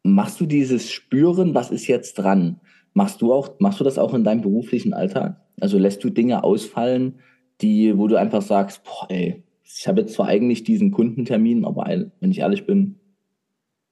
machst 0.03 0.39
du 0.41 0.45
dieses 0.45 0.91
Spüren, 0.91 1.53
was 1.53 1.69
ist 1.69 1.87
jetzt 1.87 2.15
dran? 2.15 2.59
Machst 2.93 3.21
du 3.21 3.33
auch, 3.33 3.59
machst 3.59 3.79
du 3.79 3.83
das 3.83 3.99
auch 3.99 4.13
in 4.13 4.23
deinem 4.23 4.41
beruflichen 4.41 4.93
Alltag? 4.93 5.37
Also 5.61 5.77
lässt 5.77 6.03
du 6.03 6.09
Dinge 6.09 6.43
ausfallen, 6.43 7.19
die, 7.61 7.97
wo 7.97 8.07
du 8.07 8.15
einfach 8.15 8.41
sagst, 8.41 8.83
boah, 8.83 9.07
ey, 9.09 9.43
ich 9.75 9.87
habe 9.87 10.01
jetzt 10.01 10.13
zwar 10.13 10.27
eigentlich 10.27 10.63
diesen 10.63 10.91
Kundentermin, 10.91 11.65
aber 11.65 11.85
wenn 12.19 12.31
ich 12.31 12.39
ehrlich 12.39 12.65
bin, 12.65 12.99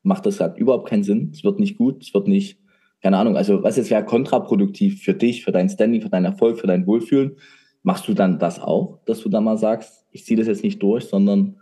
macht 0.04 0.25
das 0.25 0.39
halt 0.39 0.57
überhaupt 0.57 0.88
keinen 0.88 1.04
Sinn. 1.04 1.31
Es 1.33 1.44
wird 1.44 1.60
nicht 1.60 1.77
gut, 1.77 2.01
es 2.01 2.13
wird 2.13 2.27
nicht, 2.27 2.60
keine 3.01 3.18
Ahnung, 3.18 3.36
also 3.36 3.63
was 3.63 3.75
jetzt 3.75 3.92
wäre 3.92 4.06
kontraproduktiv 4.06 5.04
für 5.04 5.13
dich, 5.13 5.44
für 5.44 5.51
dein 5.51 5.69
Standing, 5.69 6.01
für 6.01 6.10
deinen 6.10 6.25
Erfolg, 6.25 6.60
für 6.60 6.68
dein 6.68 6.88
Wohlfühlen. 6.88 7.36
Machst 7.83 8.07
du 8.07 8.13
dann 8.13 8.39
das 8.39 8.60
auch, 8.60 9.00
dass 9.06 9.19
du 9.22 9.30
da 9.30 9.42
mal 9.42 9.57
sagst, 9.57 10.06
ich 10.12 10.25
ziehe 10.25 10.38
das 10.38 10.48
jetzt 10.48 10.63
nicht 10.63 10.81
durch, 10.81 11.06
sondern 11.06 11.57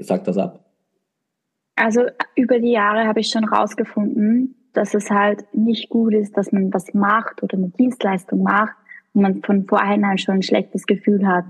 sag 0.00 0.24
das 0.24 0.38
ab? 0.38 0.64
Also 1.74 2.02
über 2.36 2.58
die 2.58 2.70
Jahre 2.70 3.06
habe 3.06 3.20
ich 3.20 3.28
schon 3.28 3.44
rausgefunden, 3.44 4.54
dass 4.72 4.94
es 4.94 5.10
halt 5.10 5.44
nicht 5.52 5.90
gut 5.90 6.14
ist, 6.14 6.36
dass 6.36 6.52
man 6.52 6.72
was 6.72 6.94
macht 6.94 7.42
oder 7.42 7.58
eine 7.58 7.68
Dienstleistung 7.68 8.42
macht 8.42 8.76
und 9.12 9.22
man 9.22 9.42
von 9.42 9.66
vornherein 9.66 10.16
schon 10.16 10.36
ein 10.36 10.42
schlechtes 10.42 10.86
Gefühl 10.86 11.26
hat. 11.26 11.44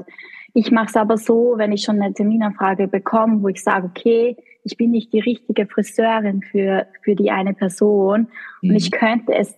Ich 0.57 0.71
mache 0.71 0.87
es 0.87 0.97
aber 0.97 1.19
so, 1.19 1.53
wenn 1.59 1.71
ich 1.73 1.83
schon 1.83 2.01
eine 2.01 2.15
Terminanfrage 2.15 2.89
bekomme, 2.89 3.43
wo 3.43 3.49
ich 3.49 3.63
sage, 3.63 3.89
okay, 3.89 4.39
ich 4.65 4.79
bin 4.79 4.91
nicht 4.91 5.13
die 5.13 5.21
richtige 5.21 5.67
Friseurin 5.67 6.41
für, 6.41 6.87
für 7.03 7.15
die 7.15 7.31
eine 7.31 7.53
Person 7.53 8.29
mhm. 8.63 8.71
und 8.71 8.77
ich 8.77 8.91
könnte 8.91 9.35
es 9.35 9.55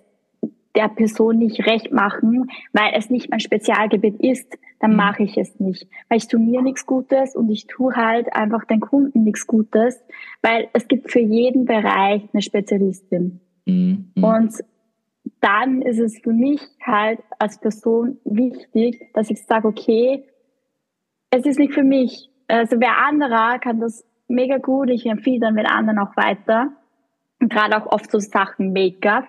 der 0.74 0.88
Person 0.88 1.38
nicht 1.38 1.64
recht 1.66 1.92
machen, 1.92 2.50
weil 2.72 2.94
es 2.94 3.10
nicht 3.10 3.30
mein 3.30 3.38
Spezialgebiet 3.38 4.16
ist, 4.20 4.58
dann 4.80 4.90
mhm. 4.90 4.96
mache 4.96 5.22
ich 5.22 5.38
es 5.38 5.60
nicht. 5.60 5.86
Weil 6.08 6.18
ich 6.18 6.26
tue 6.26 6.40
mir 6.40 6.62
nichts 6.62 6.84
Gutes 6.84 7.36
und 7.36 7.48
ich 7.48 7.68
tue 7.68 7.94
halt 7.94 8.34
einfach 8.34 8.64
den 8.64 8.80
Kunden 8.80 9.22
nichts 9.22 9.46
Gutes, 9.46 10.02
weil 10.42 10.66
es 10.72 10.88
gibt 10.88 11.12
für 11.12 11.20
jeden 11.20 11.64
Bereich 11.64 12.28
eine 12.32 12.42
Spezialistin. 12.42 13.38
Mhm. 13.66 14.10
Und 14.16 14.52
dann 15.40 15.80
ist 15.80 16.00
es 16.00 16.18
für 16.18 16.32
mich 16.32 16.60
halt 16.84 17.20
als 17.38 17.60
Person 17.60 18.18
wichtig, 18.24 19.12
dass 19.14 19.30
ich 19.30 19.40
sage, 19.44 19.68
okay, 19.68 20.24
es 21.30 21.44
ist 21.46 21.58
nicht 21.58 21.74
für 21.74 21.84
mich. 21.84 22.30
Also 22.48 22.80
wer 22.80 23.04
anderer 23.06 23.58
kann 23.58 23.80
das 23.80 24.04
mega 24.28 24.58
gut. 24.58 24.90
Ich 24.90 25.06
empfehle 25.06 25.40
dann 25.40 25.54
mit 25.54 25.70
anderen 25.70 25.98
auch 25.98 26.16
weiter. 26.16 26.70
Und 27.40 27.52
gerade 27.52 27.76
auch 27.76 27.86
oft 27.86 28.10
so 28.10 28.18
Sachen 28.18 28.72
Make-up, 28.72 29.28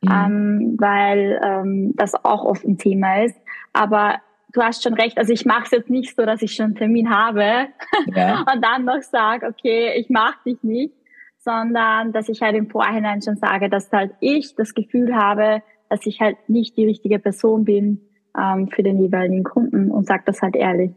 mhm. 0.00 0.10
ähm, 0.10 0.76
weil 0.78 1.40
ähm, 1.44 1.92
das 1.96 2.14
auch 2.24 2.44
oft 2.44 2.64
ein 2.64 2.78
Thema 2.78 3.24
ist. 3.24 3.36
Aber 3.72 4.20
du 4.52 4.62
hast 4.62 4.82
schon 4.82 4.94
recht. 4.94 5.18
Also 5.18 5.32
ich 5.32 5.44
mache 5.44 5.64
es 5.64 5.70
jetzt 5.70 5.90
nicht 5.90 6.14
so, 6.16 6.24
dass 6.24 6.42
ich 6.42 6.54
schon 6.54 6.66
einen 6.66 6.74
Termin 6.76 7.10
habe 7.10 7.68
ja. 8.06 8.40
und 8.54 8.62
dann 8.62 8.84
noch 8.84 9.02
sage, 9.02 9.46
okay, 9.46 9.92
ich 9.96 10.08
mache 10.08 10.38
dich 10.46 10.62
nicht, 10.62 10.94
sondern 11.38 12.12
dass 12.12 12.28
ich 12.28 12.40
halt 12.42 12.56
im 12.56 12.70
Vorhinein 12.70 13.20
schon 13.20 13.36
sage, 13.36 13.68
dass 13.68 13.90
halt 13.92 14.12
ich 14.20 14.54
das 14.54 14.74
Gefühl 14.74 15.14
habe, 15.14 15.62
dass 15.88 16.06
ich 16.06 16.20
halt 16.20 16.36
nicht 16.48 16.76
die 16.76 16.86
richtige 16.86 17.18
Person 17.18 17.64
bin 17.64 18.00
ähm, 18.38 18.68
für 18.68 18.82
den 18.82 18.98
jeweiligen 18.98 19.44
Kunden 19.44 19.90
und 19.90 20.06
sage 20.06 20.22
das 20.24 20.40
halt 20.40 20.56
ehrlich. 20.56 20.92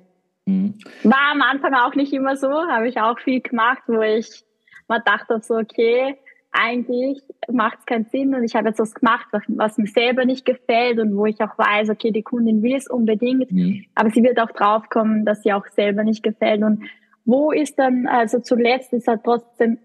Mhm. 0.45 0.75
War 1.03 1.31
am 1.31 1.41
Anfang 1.41 1.73
auch 1.73 1.95
nicht 1.95 2.13
immer 2.13 2.37
so, 2.37 2.49
habe 2.49 2.87
ich 2.87 2.99
auch 2.99 3.19
viel 3.19 3.41
gemacht, 3.41 3.83
wo 3.87 4.01
ich 4.01 4.43
mal 4.87 4.99
dachte 4.99 5.39
so, 5.41 5.55
okay, 5.55 6.15
eigentlich 6.51 7.21
macht 7.51 7.79
es 7.79 7.85
keinen 7.85 8.05
Sinn 8.05 8.33
und 8.33 8.43
ich 8.43 8.55
habe 8.55 8.69
jetzt 8.69 8.79
was 8.79 8.93
gemacht, 8.93 9.27
was, 9.31 9.43
was, 9.47 9.77
mir 9.77 9.87
selber 9.87 10.23
nicht 10.25 10.45
gefällt 10.45 10.99
und 10.99 11.17
wo 11.17 11.25
ich 11.25 11.41
auch 11.41 11.57
weiß, 11.57 11.89
okay, 11.89 12.11
die 12.11 12.23
Kundin 12.23 12.63
will 12.63 12.75
es 12.75 12.87
unbedingt, 12.87 13.51
mhm. 13.51 13.85
aber 13.93 14.09
sie 14.09 14.23
wird 14.23 14.39
auch 14.39 14.51
draufkommen, 14.51 15.25
dass 15.25 15.43
sie 15.43 15.51
auch 15.51 15.67
selber 15.67 16.03
nicht 16.03 16.23
gefällt 16.23 16.63
und 16.63 16.83
wo 17.25 17.51
ist 17.51 17.77
dann, 17.77 18.07
also 18.07 18.39
zuletzt 18.39 18.93
ist 18.93 19.07
halt 19.07 19.21
trotzdem, 19.23 19.79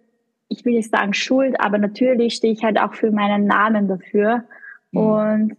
ich 0.49 0.64
will 0.64 0.75
nicht 0.75 0.90
sagen 0.90 1.14
Schuld, 1.14 1.57
aber 1.59 1.79
natürlich 1.79 2.35
stehe 2.35 2.52
ich 2.52 2.62
halt 2.62 2.79
auch 2.79 2.95
für 2.95 3.11
meinen 3.11 3.47
Namen 3.47 3.88
dafür 3.88 4.45
mhm. 4.93 5.00
und 5.00 5.57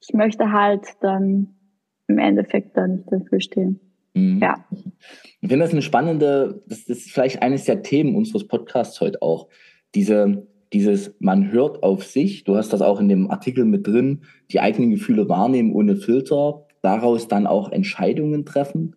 ich 0.00 0.14
möchte 0.14 0.50
halt 0.50 0.86
dann 1.00 1.54
im 2.08 2.18
Endeffekt 2.18 2.76
dann 2.76 2.96
nicht 2.96 3.12
dafür 3.12 3.40
stehen. 3.40 3.80
Mhm. 4.14 4.40
Ja. 4.40 4.64
Ich 5.40 5.48
finde 5.48 5.64
das 5.64 5.72
eine 5.72 5.82
spannende, 5.82 6.62
das 6.66 6.80
ist 6.80 7.10
vielleicht 7.10 7.42
eines 7.42 7.64
der 7.64 7.82
Themen 7.82 8.14
unseres 8.14 8.46
Podcasts 8.46 9.00
heute 9.00 9.22
auch. 9.22 9.48
Diese, 9.94 10.46
dieses, 10.72 11.14
man 11.18 11.50
hört 11.50 11.82
auf 11.82 12.04
sich, 12.04 12.44
du 12.44 12.56
hast 12.56 12.72
das 12.72 12.82
auch 12.82 13.00
in 13.00 13.08
dem 13.08 13.30
Artikel 13.30 13.64
mit 13.64 13.86
drin, 13.86 14.22
die 14.50 14.60
eigenen 14.60 14.90
Gefühle 14.90 15.28
wahrnehmen 15.28 15.72
ohne 15.72 15.96
Filter, 15.96 16.66
daraus 16.82 17.28
dann 17.28 17.46
auch 17.46 17.72
Entscheidungen 17.72 18.44
treffen. 18.44 18.96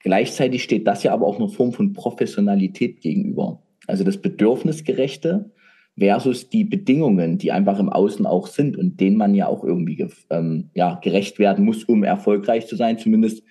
Gleichzeitig 0.00 0.62
steht 0.62 0.86
das 0.86 1.02
ja 1.02 1.12
aber 1.12 1.26
auch 1.26 1.38
eine 1.38 1.48
Form 1.48 1.72
von 1.72 1.92
Professionalität 1.92 3.00
gegenüber. 3.00 3.62
Also 3.86 4.04
das 4.04 4.18
Bedürfnisgerechte 4.18 5.50
versus 5.98 6.48
die 6.48 6.64
Bedingungen, 6.64 7.38
die 7.38 7.50
einfach 7.50 7.80
im 7.80 7.88
Außen 7.88 8.24
auch 8.26 8.46
sind 8.46 8.76
und 8.76 9.00
denen 9.00 9.16
man 9.16 9.34
ja 9.34 9.48
auch 9.48 9.64
irgendwie 9.64 10.06
ähm, 10.30 10.70
ja, 10.74 11.00
gerecht 11.02 11.38
werden 11.38 11.64
muss, 11.64 11.84
um 11.84 12.04
erfolgreich 12.04 12.66
zu 12.66 12.76
sein, 12.76 12.98
zumindest 12.98 13.42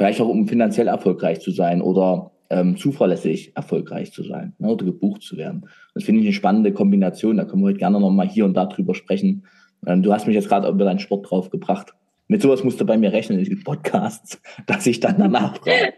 vielleicht 0.00 0.22
auch 0.22 0.28
um 0.28 0.48
finanziell 0.48 0.88
erfolgreich 0.88 1.40
zu 1.40 1.50
sein 1.50 1.82
oder 1.82 2.30
ähm, 2.48 2.78
zuverlässig 2.78 3.54
erfolgreich 3.54 4.12
zu 4.12 4.22
sein 4.22 4.54
ne, 4.58 4.70
oder 4.70 4.86
gebucht 4.86 5.20
zu 5.20 5.36
werden. 5.36 5.68
Das 5.92 6.04
finde 6.04 6.22
ich 6.22 6.26
eine 6.26 6.32
spannende 6.32 6.72
Kombination. 6.72 7.36
Da 7.36 7.44
können 7.44 7.60
wir 7.60 7.66
heute 7.66 7.80
gerne 7.80 8.00
noch 8.00 8.10
mal 8.10 8.26
hier 8.26 8.46
und 8.46 8.54
da 8.54 8.64
drüber 8.64 8.94
sprechen. 8.94 9.44
Ähm, 9.86 10.02
du 10.02 10.10
hast 10.10 10.26
mich 10.26 10.34
jetzt 10.34 10.48
gerade 10.48 10.66
über 10.70 10.86
deinen 10.86 11.00
Sport 11.00 11.30
drauf 11.30 11.50
gebracht. 11.50 11.92
Mit 12.28 12.40
sowas 12.40 12.64
musst 12.64 12.80
du 12.80 12.86
bei 12.86 12.96
mir 12.96 13.12
rechnen 13.12 13.40
in 13.40 13.44
den 13.44 13.62
Podcasts, 13.62 14.40
dass 14.66 14.86
ich 14.86 15.00
dann 15.00 15.18
danach 15.18 15.54
frage. 15.62 15.92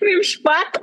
Mit 0.00 0.16
dem 0.16 0.22
Sport? 0.24 0.80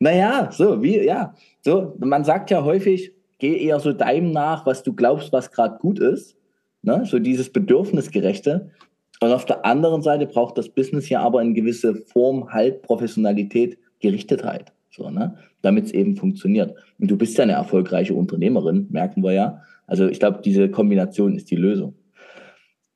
Naja, 0.00 0.48
so, 0.50 0.82
wie, 0.82 1.00
ja. 1.00 1.32
So, 1.60 1.94
man 2.00 2.24
sagt 2.24 2.50
ja 2.50 2.64
häufig, 2.64 3.12
geh 3.38 3.56
eher 3.56 3.78
so 3.78 3.92
deinem 3.92 4.32
nach, 4.32 4.66
was 4.66 4.82
du 4.82 4.94
glaubst, 4.94 5.32
was 5.32 5.52
gerade 5.52 5.78
gut 5.78 6.00
ist. 6.00 6.36
Ne? 6.82 7.04
So 7.06 7.20
dieses 7.20 7.52
Bedürfnisgerechte. 7.52 8.72
Und 9.20 9.32
auf 9.32 9.44
der 9.44 9.64
anderen 9.64 10.02
Seite 10.02 10.26
braucht 10.26 10.58
das 10.58 10.68
Business 10.68 11.08
ja 11.08 11.20
aber 11.20 11.42
in 11.42 11.54
gewisse 11.54 11.94
Form 11.94 12.52
halt 12.52 12.82
Professionalität, 12.82 13.78
Gerichtetheit, 14.00 14.72
so, 14.90 15.10
ne? 15.10 15.38
damit 15.62 15.86
es 15.86 15.92
eben 15.92 16.16
funktioniert. 16.16 16.76
Und 16.98 17.10
du 17.10 17.16
bist 17.16 17.38
ja 17.38 17.44
eine 17.44 17.52
erfolgreiche 17.52 18.14
Unternehmerin, 18.14 18.88
merken 18.90 19.22
wir 19.22 19.32
ja. 19.32 19.62
Also 19.86 20.08
ich 20.08 20.18
glaube, 20.18 20.40
diese 20.44 20.68
Kombination 20.68 21.34
ist 21.36 21.50
die 21.50 21.56
Lösung. 21.56 21.94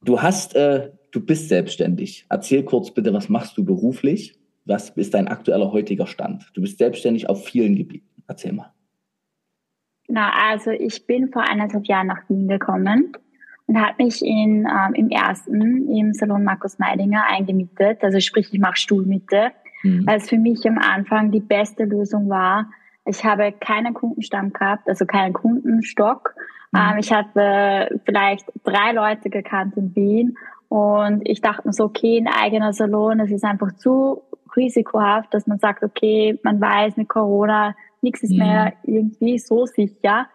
Du 0.02 0.20
hast, 0.20 0.54
äh, 0.54 0.90
du 1.10 1.24
bist 1.24 1.48
selbstständig. 1.48 2.26
Erzähl 2.28 2.62
kurz 2.62 2.90
bitte, 2.90 3.12
was 3.12 3.28
machst 3.28 3.56
du 3.56 3.64
beruflich? 3.64 4.38
Was 4.64 4.90
ist 4.90 5.14
dein 5.14 5.28
aktueller 5.28 5.72
heutiger 5.72 6.06
Stand? 6.06 6.50
Du 6.54 6.60
bist 6.60 6.78
selbstständig 6.78 7.28
auf 7.28 7.44
vielen 7.44 7.74
Gebieten. 7.74 8.22
Erzähl 8.26 8.52
mal. 8.52 8.72
Na, 10.08 10.32
also 10.50 10.70
ich 10.70 11.06
bin 11.06 11.30
vor 11.30 11.42
eineinhalb 11.42 11.86
Jahren 11.86 12.06
nach 12.06 12.28
Wien 12.28 12.48
gekommen 12.48 13.12
und 13.68 13.80
habe 13.80 14.02
mich 14.02 14.22
in, 14.24 14.66
ähm, 14.66 14.94
im 14.94 15.10
ersten 15.10 15.88
im 15.94 16.14
Salon 16.14 16.42
Markus 16.42 16.78
Meidinger 16.78 17.24
eingemietet. 17.28 18.02
Also 18.02 18.18
sprich, 18.18 18.48
ich 18.52 18.58
mache 18.58 18.76
Stuhlmiete, 18.76 19.52
mhm. 19.82 20.06
weil 20.06 20.16
es 20.16 20.28
für 20.28 20.38
mich 20.38 20.66
am 20.66 20.78
Anfang 20.78 21.30
die 21.30 21.40
beste 21.40 21.84
Lösung 21.84 22.28
war. 22.30 22.70
Ich 23.04 23.24
habe 23.24 23.52
keinen 23.52 23.94
Kundenstamm 23.94 24.52
gehabt, 24.52 24.88
also 24.88 25.04
keinen 25.04 25.34
Kundenstock. 25.34 26.34
Mhm. 26.72 26.78
Ähm, 26.78 26.98
ich 26.98 27.12
hatte 27.12 28.00
vielleicht 28.06 28.46
drei 28.64 28.92
Leute 28.92 29.28
gekannt 29.28 29.76
in 29.76 29.94
Wien 29.94 30.38
und 30.68 31.28
ich 31.28 31.42
dachte 31.42 31.66
mir 31.66 31.72
so, 31.74 31.84
okay, 31.84 32.18
ein 32.18 32.26
eigener 32.26 32.72
Salon, 32.72 33.18
das 33.18 33.30
ist 33.30 33.44
einfach 33.44 33.72
zu 33.76 34.22
risikohaft, 34.56 35.32
dass 35.34 35.46
man 35.46 35.58
sagt, 35.58 35.84
okay, 35.84 36.38
man 36.42 36.58
weiß 36.58 36.96
mit 36.96 37.08
Corona, 37.08 37.74
nichts 38.00 38.22
ist 38.22 38.32
mhm. 38.32 38.38
mehr 38.38 38.72
irgendwie 38.82 39.38
so 39.38 39.66
sicher. 39.66 40.26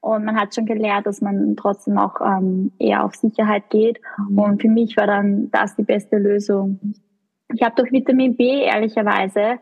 Und 0.00 0.24
man 0.24 0.36
hat 0.40 0.54
schon 0.54 0.66
gelernt, 0.66 1.06
dass 1.06 1.20
man 1.20 1.56
trotzdem 1.56 1.98
auch 1.98 2.20
ähm, 2.20 2.72
eher 2.78 3.04
auf 3.04 3.14
Sicherheit 3.16 3.68
geht. 3.70 4.00
Mhm. 4.28 4.38
Und 4.38 4.62
für 4.62 4.68
mich 4.68 4.96
war 4.96 5.06
dann 5.06 5.50
das 5.50 5.74
die 5.76 5.82
beste 5.82 6.18
Lösung. 6.18 6.78
Ich 7.52 7.62
habe 7.62 7.74
durch 7.76 7.90
Vitamin 7.90 8.36
B 8.36 8.62
ehrlicherweise 8.62 9.58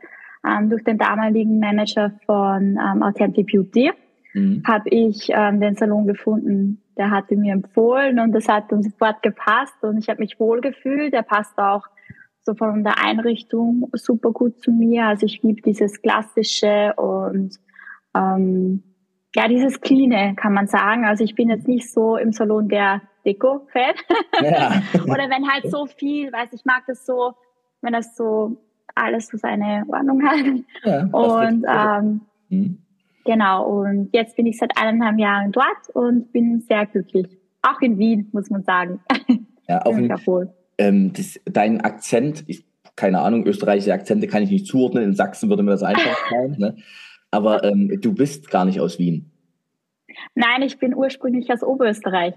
ähm, 0.46 0.68
durch 0.68 0.84
den 0.84 0.98
damaligen 0.98 1.58
Manager 1.58 2.12
von 2.26 2.78
ähm, 2.78 3.02
Authentic 3.02 3.46
Beauty 3.46 3.92
mhm. 4.34 4.62
habe 4.66 4.88
ich 4.90 5.28
ähm, 5.30 5.60
den 5.60 5.74
Salon 5.74 6.06
gefunden. 6.06 6.82
Der 6.96 7.10
hatte 7.10 7.36
mir 7.36 7.52
empfohlen 7.52 8.18
und 8.20 8.32
das 8.32 8.48
hat 8.48 8.70
dann 8.70 8.82
sofort 8.82 9.22
gepasst 9.22 9.82
und 9.82 9.98
ich 9.98 10.08
habe 10.08 10.20
mich 10.20 10.38
wohl 10.38 10.60
gefühlt. 10.60 11.12
Der 11.12 11.22
passt 11.22 11.58
auch 11.58 11.84
so 12.42 12.54
von 12.54 12.84
der 12.84 13.02
Einrichtung 13.02 13.90
super 13.92 14.32
gut 14.32 14.60
zu 14.62 14.70
mir. 14.70 15.06
Also 15.06 15.26
ich 15.26 15.42
liebe 15.42 15.62
dieses 15.62 16.00
klassische 16.00 16.94
und 16.96 17.56
ähm, 18.14 18.82
ja, 19.36 19.48
dieses 19.48 19.80
Cleane 19.82 20.34
kann 20.34 20.54
man 20.54 20.66
sagen. 20.66 21.04
Also 21.04 21.22
ich 21.22 21.34
bin 21.34 21.50
jetzt 21.50 21.68
nicht 21.68 21.92
so 21.92 22.16
im 22.16 22.32
Salon 22.32 22.68
der 22.68 23.02
Deko-Fan. 23.26 23.94
Ja. 24.42 24.82
Oder 25.04 25.28
wenn 25.28 25.46
halt 25.50 25.70
so 25.70 25.84
viel, 25.86 26.32
weiß 26.32 26.54
ich 26.54 26.64
mag 26.64 26.84
das 26.86 27.04
so, 27.04 27.34
wenn 27.82 27.92
das 27.92 28.16
so 28.16 28.56
alles 28.94 29.28
so 29.28 29.36
seine 29.36 29.84
Ordnung 29.88 30.22
hat. 30.22 30.38
Ja, 30.84 31.04
und 31.12 31.66
ähm, 31.68 32.20
mhm. 32.48 32.78
genau, 33.26 33.66
und 33.66 34.08
jetzt 34.12 34.36
bin 34.36 34.46
ich 34.46 34.56
seit 34.56 34.72
eineinhalb 34.80 35.18
Jahren 35.18 35.52
dort 35.52 35.90
und 35.92 36.32
bin 36.32 36.62
sehr 36.62 36.86
glücklich. 36.86 37.26
Auch 37.60 37.80
in 37.82 37.98
Wien, 37.98 38.30
muss 38.32 38.48
man 38.48 38.62
sagen. 38.62 39.00
Ja, 39.68 39.82
auch 39.84 39.98
in, 39.98 40.10
ähm, 40.78 41.12
das, 41.12 41.38
dein 41.44 41.82
Akzent, 41.82 42.44
ich, 42.46 42.64
keine 42.94 43.20
Ahnung, 43.20 43.44
österreichische 43.44 43.92
Akzente 43.92 44.28
kann 44.28 44.42
ich 44.42 44.50
nicht 44.50 44.66
zuordnen. 44.66 45.04
In 45.04 45.14
Sachsen 45.14 45.50
würde 45.50 45.62
mir 45.62 45.72
das 45.72 45.82
einfach 45.82 46.16
fallen. 46.30 46.56
Ne? 46.56 46.76
Aber 47.30 47.64
ähm, 47.64 47.98
du 48.00 48.14
bist 48.14 48.50
gar 48.50 48.64
nicht 48.64 48.80
aus 48.80 48.98
Wien. 48.98 49.30
Nein, 50.34 50.62
ich 50.62 50.78
bin 50.78 50.94
ursprünglich 50.94 51.50
aus 51.52 51.62
Oberösterreich. 51.62 52.34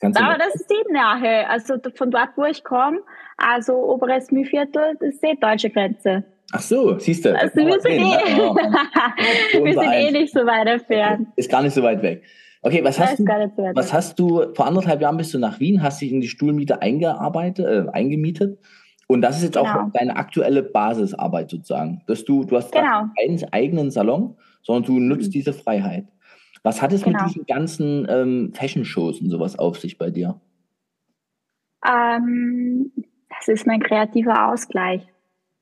Das 0.00 0.16
Aber 0.16 0.38
das 0.38 0.54
ist 0.54 0.70
die 0.70 0.92
Nähe. 0.92 1.48
Also 1.48 1.74
von 1.94 2.10
dort, 2.10 2.30
wo 2.36 2.44
ich 2.44 2.64
komme, 2.64 3.00
also 3.36 3.74
oberes 3.74 4.30
Mühlviertel, 4.30 4.96
das 5.00 5.14
ist 5.14 5.22
die 5.22 5.38
deutsche 5.38 5.70
Grenze. 5.70 6.24
Ach 6.52 6.60
so, 6.60 6.98
siehst 6.98 7.24
du. 7.24 7.36
Also 7.36 7.56
wir, 7.66 7.80
sind, 7.80 7.92
eh, 7.92 9.64
wir 9.64 9.72
sind 9.72 9.92
eh 9.92 10.10
nicht 10.10 10.32
so 10.32 10.40
weit 10.40 10.66
entfernt. 10.66 11.28
Ist 11.36 11.50
gar 11.50 11.62
nicht 11.62 11.74
so 11.74 11.82
weit 11.82 12.02
weg. 12.02 12.22
Okay, 12.62 12.84
was 12.84 13.00
hast, 13.00 13.18
du, 13.18 13.24
was 13.24 13.92
hast 13.92 14.18
du, 14.18 14.54
vor 14.54 14.66
anderthalb 14.66 15.00
Jahren 15.00 15.16
bist 15.16 15.34
du 15.34 15.38
nach 15.38 15.58
Wien, 15.58 15.82
hast 15.82 16.00
dich 16.00 16.12
in 16.12 16.20
die 16.20 16.28
Stuhlmiete 16.28 16.80
eingearbeitet, 16.80 17.66
äh, 17.66 17.90
eingemietet. 17.90 18.60
Und 19.12 19.22
das 19.22 19.36
ist 19.36 19.44
jetzt 19.44 19.56
genau. 19.56 19.68
auch 19.68 19.92
deine 19.92 20.16
aktuelle 20.16 20.62
Basisarbeit 20.62 21.50
sozusagen. 21.50 22.02
Dass 22.06 22.24
du, 22.24 22.44
du 22.44 22.56
hast 22.56 22.72
genau. 22.72 23.06
keinen 23.18 23.52
eigenen 23.52 23.90
Salon, 23.90 24.36
sondern 24.62 24.84
du 24.84 25.00
nutzt 25.00 25.28
mhm. 25.28 25.32
diese 25.32 25.52
Freiheit. 25.52 26.06
Was 26.62 26.80
hat 26.80 26.92
es 26.92 27.02
genau. 27.02 27.18
mit 27.18 27.30
diesen 27.30 27.46
ganzen 27.46 28.06
ähm, 28.08 28.52
Fashion-Shows 28.54 29.20
und 29.20 29.30
sowas 29.30 29.58
auf 29.58 29.78
sich 29.78 29.98
bei 29.98 30.10
dir? 30.10 30.40
Ähm, 31.84 32.92
das 33.28 33.48
ist 33.48 33.66
mein 33.66 33.80
kreativer 33.80 34.50
Ausgleich, 34.50 35.02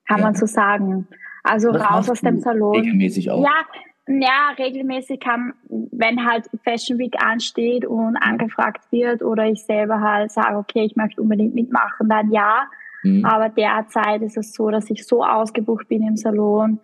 kann 0.07 0.19
ja. 0.19 0.25
man 0.25 0.35
so 0.35 0.47
sagen. 0.47 1.09
Also 1.43 1.73
Was 1.73 1.83
raus 1.83 2.11
aus 2.11 2.21
dem 2.21 2.41
Salon. 2.41 2.77
Regelmäßig 2.77 3.31
auch. 3.31 3.43
Ja, 3.43 3.65
ja, 4.07 4.51
regelmäßig 4.59 5.21
kann, 5.21 5.55
wenn 5.69 6.27
halt 6.27 6.51
Fashion 6.65 6.99
Week 6.99 7.15
ansteht 7.23 7.87
und 7.87 8.17
angefragt 8.17 8.91
wird 8.91 9.23
oder 9.23 9.47
ich 9.47 9.63
selber 9.65 10.01
halt 10.01 10.33
sage, 10.33 10.57
okay, 10.57 10.85
ich 10.85 10.97
möchte 10.97 11.23
unbedingt 11.23 11.55
mitmachen, 11.55 12.09
dann 12.09 12.31
ja. 12.31 12.65
Mhm. 13.03 13.25
Aber 13.25 13.49
derzeit 13.49 14.23
ist 14.23 14.37
es 14.37 14.53
so, 14.53 14.71
dass 14.71 14.91
ich 14.91 15.07
so 15.07 15.25
ausgebucht 15.25 15.89
bin 15.89 16.07
im 16.07 16.17
Salon, 16.17 16.81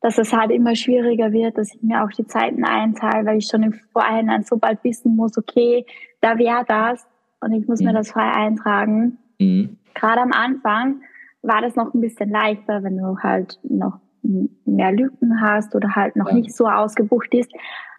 dass 0.00 0.18
es 0.18 0.32
halt 0.32 0.50
immer 0.50 0.74
schwieriger 0.74 1.32
wird, 1.32 1.58
dass 1.58 1.74
ich 1.74 1.82
mir 1.82 2.02
auch 2.04 2.10
die 2.10 2.26
Zeiten 2.26 2.64
einteile, 2.64 3.24
weil 3.24 3.38
ich 3.38 3.46
schon 3.46 3.62
im 3.62 3.72
Vorhinein 3.92 4.42
so 4.42 4.56
bald 4.56 4.82
wissen 4.82 5.14
muss, 5.14 5.38
okay, 5.38 5.86
da 6.20 6.38
wäre 6.38 6.64
das 6.66 7.06
und 7.40 7.52
ich 7.52 7.66
muss 7.66 7.80
mhm. 7.80 7.86
mir 7.86 7.92
das 7.92 8.10
frei 8.10 8.30
eintragen. 8.30 9.18
Mhm. 9.38 9.78
Gerade 9.94 10.20
am 10.22 10.32
Anfang 10.32 11.02
war 11.42 11.60
das 11.60 11.76
noch 11.76 11.94
ein 11.94 12.00
bisschen 12.00 12.30
leichter, 12.30 12.82
wenn 12.82 12.96
du 12.96 13.18
halt 13.18 13.58
noch 13.62 14.00
mehr 14.64 14.92
Lücken 14.92 15.40
hast 15.40 15.74
oder 15.74 15.94
halt 15.94 16.16
noch 16.16 16.28
ja. 16.28 16.34
nicht 16.34 16.54
so 16.54 16.66
ausgebucht 16.66 17.34
ist, 17.34 17.50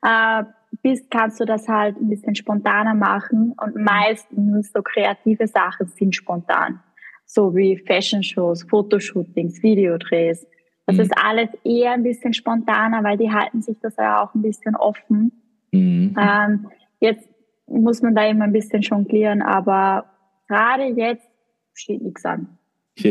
äh, 0.01 0.43
bist, 0.81 1.11
kannst 1.11 1.39
du 1.39 1.45
das 1.45 1.67
halt 1.67 1.97
ein 1.97 2.09
bisschen 2.09 2.35
spontaner 2.35 2.95
machen 2.95 3.53
und 3.61 3.75
meistens 3.75 4.71
so 4.71 4.81
kreative 4.81 5.47
Sachen 5.47 5.87
sind 5.87 6.15
spontan. 6.15 6.79
So 7.25 7.55
wie 7.55 7.77
Fashion-Shows, 7.77 8.63
Fotoshootings, 8.63 9.61
Videodrehs. 9.63 10.45
Das 10.85 10.97
mhm. 10.97 11.01
ist 11.01 11.13
alles 11.17 11.49
eher 11.63 11.93
ein 11.93 12.03
bisschen 12.03 12.33
spontaner, 12.33 13.03
weil 13.03 13.17
die 13.17 13.31
halten 13.31 13.61
sich 13.61 13.79
das 13.79 13.95
ja 13.97 14.23
auch 14.23 14.33
ein 14.35 14.41
bisschen 14.41 14.75
offen. 14.75 15.31
Mhm. 15.71 16.15
Ähm, 16.19 16.69
jetzt 16.99 17.27
muss 17.67 18.01
man 18.01 18.13
da 18.15 18.25
immer 18.25 18.45
ein 18.45 18.51
bisschen 18.51 18.81
jonglieren, 18.81 19.41
aber 19.41 20.05
gerade 20.47 20.85
jetzt 20.87 21.27
steht 21.73 22.01
nichts 22.01 22.25
an. 22.25 22.57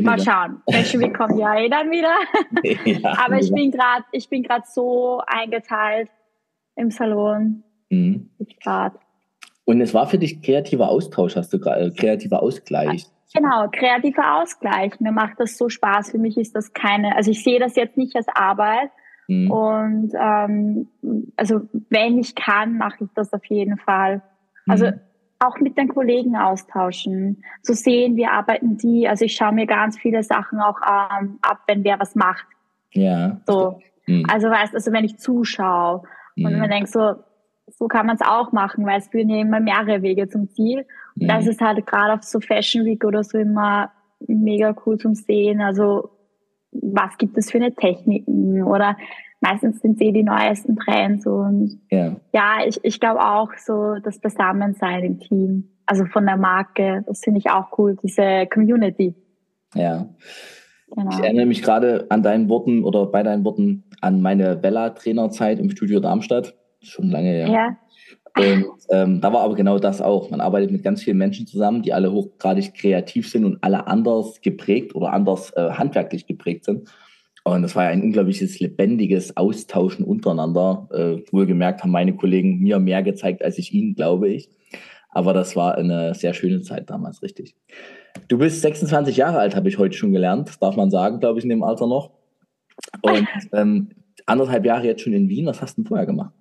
Mal 0.02 0.20
schauen. 0.20 0.62
Fashion 0.70 1.00
Week 1.02 1.14
kommt 1.16 1.38
ja 1.38 1.58
eh 1.58 1.68
dann 1.68 1.90
wieder. 1.90 2.14
Ja, 3.02 3.18
Aber 3.24 3.40
ich 3.40 3.52
bin 3.52 3.72
gerade, 3.72 4.04
ich 4.12 4.28
bin 4.28 4.42
gerade 4.42 4.64
so 4.66 5.20
eingeteilt 5.26 6.08
im 6.76 6.90
Salon. 6.90 7.64
Mhm. 7.90 8.30
Grad. 8.62 8.94
Und 9.64 9.80
es 9.80 9.94
war 9.94 10.06
für 10.06 10.18
dich 10.18 10.42
kreativer 10.42 10.88
Austausch, 10.88 11.36
hast 11.36 11.52
du 11.52 11.58
gerade, 11.58 11.86
äh, 11.86 11.90
kreativer 11.90 12.42
Ausgleich. 12.42 13.06
Genau, 13.34 13.68
kreativer 13.70 14.42
Ausgleich. 14.42 15.00
Mir 15.00 15.12
macht 15.12 15.38
das 15.38 15.56
so 15.56 15.68
Spaß. 15.68 16.10
Für 16.10 16.18
mich 16.18 16.36
ist 16.36 16.54
das 16.54 16.72
keine, 16.72 17.16
also 17.16 17.30
ich 17.30 17.42
sehe 17.42 17.58
das 17.58 17.76
jetzt 17.76 17.96
nicht 17.96 18.14
als 18.16 18.26
Arbeit. 18.28 18.90
Mhm. 19.28 19.50
Und 19.50 20.12
ähm, 20.20 20.88
also 21.36 21.62
wenn 21.88 22.18
ich 22.18 22.34
kann, 22.34 22.76
mache 22.76 23.04
ich 23.04 23.10
das 23.14 23.32
auf 23.32 23.44
jeden 23.46 23.78
Fall. 23.78 24.22
Also 24.66 24.86
mhm 24.86 25.00
auch 25.42 25.58
mit 25.60 25.76
den 25.76 25.88
Kollegen 25.88 26.36
austauschen, 26.36 27.42
zu 27.62 27.74
sehen, 27.74 28.16
wie 28.16 28.26
arbeiten 28.26 28.76
die. 28.76 29.08
Also 29.08 29.24
ich 29.24 29.34
schaue 29.34 29.52
mir 29.52 29.66
ganz 29.66 29.98
viele 29.98 30.22
Sachen 30.22 30.60
auch 30.60 30.78
ähm, 30.80 31.38
ab, 31.42 31.60
wenn 31.66 31.84
wer 31.84 31.98
was 31.98 32.14
macht. 32.14 32.46
Ja. 32.92 33.40
So. 33.46 33.80
Mhm. 34.06 34.24
Also 34.30 34.48
weißt, 34.48 34.74
also 34.74 34.92
wenn 34.92 35.04
ich 35.04 35.18
zuschaue 35.18 36.02
mhm. 36.36 36.46
und 36.46 36.58
man 36.58 36.70
denkt 36.70 36.90
so, 36.90 37.16
so 37.68 37.88
kann 37.88 38.06
man 38.06 38.16
es 38.16 38.22
auch 38.22 38.52
machen, 38.52 38.84
weil 38.86 38.98
es 38.98 39.08
führen 39.08 39.28
ja 39.28 39.40
immer 39.40 39.60
mehrere 39.60 40.02
Wege 40.02 40.28
zum 40.28 40.48
Ziel. 40.50 40.86
Und 41.16 41.24
mhm. 41.24 41.28
das 41.28 41.46
ist 41.46 41.60
halt 41.60 41.84
gerade 41.86 42.14
auf 42.14 42.22
so 42.22 42.40
Fashion 42.40 42.84
Week 42.84 43.04
oder 43.04 43.22
so 43.24 43.38
immer 43.38 43.90
mega 44.26 44.74
cool 44.86 44.98
zum 44.98 45.14
Sehen. 45.14 45.60
Also 45.60 46.10
was 46.72 47.18
gibt 47.18 47.36
es 47.36 47.50
für 47.50 47.58
eine 47.58 47.74
Techniken 47.74 48.62
oder 48.62 48.96
meistens 49.40 49.80
sind 49.80 49.98
sie 49.98 50.12
die 50.12 50.22
neuesten 50.22 50.76
Trends 50.76 51.26
und 51.26 51.80
ja, 51.90 52.16
ja 52.32 52.58
ich, 52.66 52.80
ich 52.82 53.00
glaube 53.00 53.20
auch 53.20 53.50
so 53.58 53.96
das 54.02 54.20
Beisammensein 54.20 55.04
im 55.04 55.18
Team, 55.18 55.68
also 55.84 56.06
von 56.06 56.24
der 56.24 56.36
Marke, 56.36 57.04
das 57.06 57.20
finde 57.20 57.40
ich 57.40 57.50
auch 57.50 57.76
cool, 57.76 57.96
diese 58.02 58.46
Community. 58.46 59.14
Ja. 59.74 60.08
Genau. 60.94 61.10
Ich 61.10 61.24
erinnere 61.24 61.46
mich 61.46 61.62
gerade 61.62 62.06
an 62.10 62.22
deinen 62.22 62.48
Worten 62.48 62.84
oder 62.84 63.06
bei 63.06 63.22
deinen 63.22 63.44
Worten 63.44 63.84
an 64.00 64.20
meine 64.20 64.56
Bella-Trainerzeit 64.56 65.58
im 65.58 65.70
Studio 65.70 66.00
Darmstadt. 66.00 66.54
Schon 66.82 67.10
lange 67.10 67.30
her. 67.30 67.48
Ja. 67.48 67.76
Und 68.36 68.66
ähm, 68.90 69.20
da 69.20 69.32
war 69.32 69.42
aber 69.42 69.54
genau 69.54 69.78
das 69.78 70.00
auch. 70.00 70.30
Man 70.30 70.40
arbeitet 70.40 70.70
mit 70.70 70.82
ganz 70.82 71.02
vielen 71.02 71.18
Menschen 71.18 71.46
zusammen, 71.46 71.82
die 71.82 71.92
alle 71.92 72.12
hochgradig 72.12 72.74
kreativ 72.74 73.28
sind 73.28 73.44
und 73.44 73.58
alle 73.62 73.86
anders 73.86 74.40
geprägt 74.40 74.94
oder 74.94 75.12
anders 75.12 75.52
äh, 75.54 75.70
handwerklich 75.70 76.26
geprägt 76.26 76.64
sind. 76.64 76.88
Und 77.44 77.62
das 77.62 77.74
war 77.74 77.84
ja 77.84 77.90
ein 77.90 78.02
unglaubliches, 78.02 78.60
lebendiges 78.60 79.36
Austauschen 79.36 80.04
untereinander. 80.04 80.88
Äh, 80.92 81.32
wohlgemerkt 81.32 81.82
haben 81.82 81.90
meine 81.90 82.14
Kollegen 82.14 82.58
mir 82.60 82.78
mehr 82.78 83.02
gezeigt 83.02 83.42
als 83.42 83.58
ich 83.58 83.74
ihnen, 83.74 83.94
glaube 83.94 84.28
ich. 84.30 84.48
Aber 85.10 85.34
das 85.34 85.56
war 85.56 85.74
eine 85.74 86.14
sehr 86.14 86.32
schöne 86.32 86.62
Zeit 86.62 86.88
damals, 86.88 87.22
richtig. 87.22 87.54
Du 88.28 88.38
bist 88.38 88.62
26 88.62 89.16
Jahre 89.16 89.38
alt, 89.38 89.56
habe 89.56 89.68
ich 89.68 89.76
heute 89.76 89.96
schon 89.96 90.12
gelernt, 90.12 90.50
darf 90.60 90.76
man 90.76 90.90
sagen, 90.90 91.20
glaube 91.20 91.38
ich, 91.38 91.44
in 91.44 91.50
dem 91.50 91.62
Alter 91.62 91.86
noch. 91.86 92.12
Und 93.02 93.28
ähm, 93.52 93.90
anderthalb 94.24 94.64
Jahre 94.64 94.86
jetzt 94.86 95.02
schon 95.02 95.12
in 95.12 95.28
Wien. 95.28 95.46
Was 95.46 95.60
hast 95.60 95.76
du 95.76 95.82
denn 95.82 95.88
vorher 95.88 96.06
gemacht? 96.06 96.32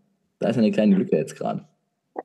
Da 0.41 0.49
ist 0.49 0.57
eine 0.57 0.71
kleine 0.71 0.95
Lücke 0.95 1.15
jetzt 1.15 1.37
gerade. 1.37 1.65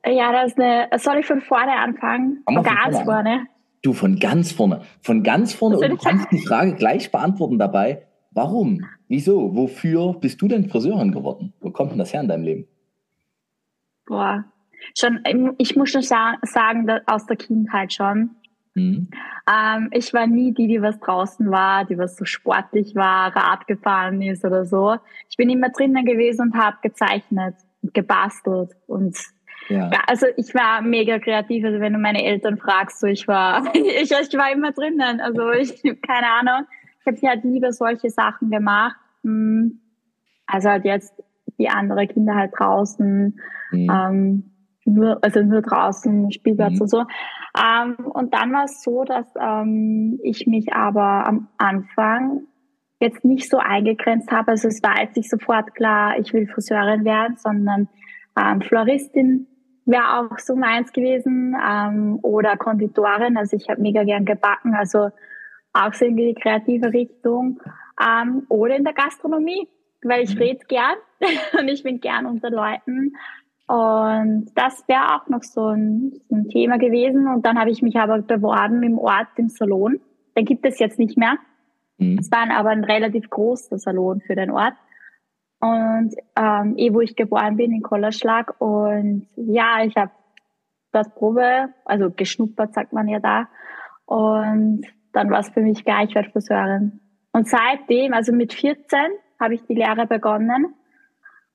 Ja, 0.05 0.31
das 0.31 0.51
ist 0.51 0.59
eine. 0.59 0.89
Soll 0.97 1.19
ich 1.19 1.25
von 1.27 1.39
vorne 1.39 1.71
anfangen? 1.73 2.41
Von 2.45 2.63
ganz 2.63 2.99
vorne. 3.01 3.45
Du, 3.83 3.93
von 3.93 4.17
ganz 4.17 4.51
vorne. 4.51 4.81
Von 5.01 5.21
ganz 5.21 5.53
vorne 5.53 5.77
und 5.77 5.87
du 5.87 5.97
kannst 5.97 6.31
die 6.31 6.39
Frage 6.39 6.73
gleich 6.73 7.11
beantworten 7.11 7.59
dabei. 7.59 8.07
Warum? 8.31 8.83
Wieso? 9.07 9.55
Wofür 9.55 10.13
bist 10.19 10.41
du 10.41 10.47
denn 10.47 10.67
Friseurin 10.67 11.11
geworden? 11.11 11.53
Wo 11.61 11.69
kommt 11.69 11.91
denn 11.91 11.99
das 11.99 12.11
her 12.11 12.21
in 12.21 12.27
deinem 12.27 12.43
Leben? 12.43 12.67
Boah, 14.07 14.45
schon, 14.97 15.19
ich 15.59 15.75
muss 15.75 15.91
schon 15.91 16.01
sagen, 16.01 16.89
aus 17.05 17.27
der 17.27 17.37
Kindheit 17.37 17.93
schon. 17.93 18.31
Mhm. 18.73 19.09
Ähm, 19.51 19.89
ich 19.91 20.11
war 20.13 20.25
nie 20.25 20.53
die, 20.53 20.67
die 20.67 20.81
was 20.81 20.99
draußen 20.99 21.49
war, 21.51 21.85
die 21.85 21.97
was 21.97 22.15
so 22.15 22.25
sportlich 22.25 22.95
war, 22.95 23.35
Rad 23.35 23.67
gefahren 23.67 24.21
ist 24.21 24.43
oder 24.43 24.65
so. 24.65 24.97
Ich 25.29 25.37
bin 25.37 25.49
immer 25.49 25.69
drinnen 25.69 26.05
gewesen 26.05 26.51
und 26.51 26.55
habe 26.55 26.77
gezeichnet 26.81 27.55
gebastelt 27.81 28.71
und 28.87 29.17
ja. 29.69 29.89
ja. 29.91 30.01
also 30.07 30.27
ich 30.37 30.53
war 30.53 30.81
mega 30.81 31.19
kreativ. 31.19 31.65
Also 31.65 31.79
wenn 31.79 31.93
du 31.93 31.99
meine 31.99 32.23
Eltern 32.23 32.57
fragst, 32.57 32.99
so 32.99 33.07
ich 33.07 33.27
war, 33.27 33.63
ich, 33.75 34.11
ich 34.11 34.37
war 34.37 34.51
immer 34.51 34.71
drinnen. 34.71 35.19
Also 35.19 35.51
ich, 35.51 35.81
keine 36.01 36.27
Ahnung. 36.39 36.67
Ich 37.01 37.07
habe 37.07 37.27
halt 37.27 37.43
lieber 37.43 37.71
solche 37.71 38.09
Sachen 38.09 38.49
gemacht. 38.49 38.95
Hm. 39.23 39.79
Also 40.45 40.69
halt 40.69 40.85
jetzt 40.85 41.13
die 41.57 41.69
andere 41.69 42.07
Kinder 42.07 42.35
halt 42.35 42.51
draußen. 42.57 43.39
Mhm. 43.71 43.91
Ähm, 43.91 44.51
nur, 44.85 45.21
also 45.21 45.41
nur 45.41 45.61
draußen, 45.61 46.31
Spielplatz 46.31 46.75
mhm. 46.75 46.81
und 46.81 46.87
so. 46.89 47.05
Ähm, 47.57 47.95
und 48.07 48.33
dann 48.33 48.53
war 48.53 48.65
es 48.65 48.81
so, 48.81 49.03
dass 49.03 49.25
ähm, 49.39 50.19
ich 50.23 50.47
mich 50.47 50.71
aber 50.73 51.27
am 51.27 51.49
Anfang 51.57 52.43
jetzt 52.99 53.23
nicht 53.23 53.49
so 53.49 53.57
eingegrenzt 53.57 54.31
habe. 54.31 54.51
Also 54.51 54.67
es 54.67 54.81
war 54.81 54.99
jetzt 55.01 55.15
nicht 55.15 55.29
sofort 55.29 55.75
klar, 55.75 56.17
ich 56.19 56.33
will 56.33 56.47
Friseurin 56.47 57.05
werden, 57.05 57.37
sondern 57.37 57.87
ähm, 58.39 58.61
Floristin 58.61 59.47
wäre 59.85 60.19
auch 60.19 60.39
so 60.39 60.55
meins 60.55 60.91
gewesen 60.91 61.55
ähm, 61.65 62.19
oder 62.21 62.57
Konditorin. 62.57 63.37
Also 63.37 63.55
ich 63.55 63.69
habe 63.69 63.81
mega 63.81 64.03
gern 64.03 64.25
gebacken, 64.25 64.73
also 64.75 65.09
auch 65.73 65.93
so 65.93 66.05
in 66.05 66.17
die 66.17 66.33
kreative 66.33 66.91
Richtung 66.91 67.59
ähm, 68.01 68.45
oder 68.49 68.75
in 68.75 68.83
der 68.83 68.93
Gastronomie, 68.93 69.67
weil 70.03 70.23
ich 70.23 70.35
mhm. 70.35 70.41
rede 70.41 70.65
gern 70.67 70.95
und 71.59 71.67
ich 71.67 71.83
bin 71.83 71.99
gern 71.99 72.25
unter 72.25 72.49
Leuten. 72.49 73.13
Und 73.67 74.51
das 74.55 74.83
wäre 74.87 75.15
auch 75.15 75.27
noch 75.27 75.43
so 75.43 75.67
ein, 75.67 76.13
so 76.29 76.35
ein, 76.35 76.47
Thema 76.47 76.77
gewesen. 76.77 77.27
Und 77.27 77.45
dann 77.45 77.59
habe 77.59 77.69
ich 77.69 77.81
mich 77.81 77.97
aber 77.97 78.21
beworben 78.21 78.81
im 78.83 78.97
Ort, 78.97 79.27
im 79.35 79.49
Salon. 79.49 79.99
Den 80.37 80.45
gibt 80.45 80.65
es 80.65 80.79
jetzt 80.79 80.99
nicht 80.99 81.17
mehr. 81.17 81.37
Mhm. 81.97 82.17
Es 82.19 82.31
war 82.31 82.49
aber 82.51 82.69
ein 82.69 82.83
relativ 82.83 83.29
großer 83.29 83.77
Salon 83.77 84.21
für 84.21 84.35
den 84.35 84.51
Ort. 84.51 84.75
Und 85.59 86.15
ähm, 86.35 86.75
eh, 86.77 86.93
wo 86.93 87.01
ich 87.01 87.15
geboren 87.15 87.57
bin, 87.57 87.71
in 87.71 87.81
Kollerschlag. 87.81 88.59
Und 88.61 89.27
ja, 89.35 89.83
ich 89.83 89.95
habe 89.95 90.11
das 90.91 91.09
Probe, 91.15 91.69
also 91.85 92.11
geschnuppert, 92.11 92.73
sagt 92.73 92.93
man 92.93 93.07
ja 93.07 93.19
da. 93.19 93.47
Und 94.05 94.85
dann 95.13 95.29
war 95.31 95.39
es 95.39 95.49
für 95.49 95.61
mich 95.61 95.83
gleich, 95.83 96.09
ich 96.09 96.15
werde 96.15 96.29
Friseurin. 96.29 96.99
Und 97.31 97.47
seitdem, 97.47 98.13
also 98.13 98.31
mit 98.31 98.53
14, 98.53 98.99
habe 99.39 99.55
ich 99.55 99.63
die 99.65 99.75
Lehre 99.75 100.07
begonnen. 100.07 100.73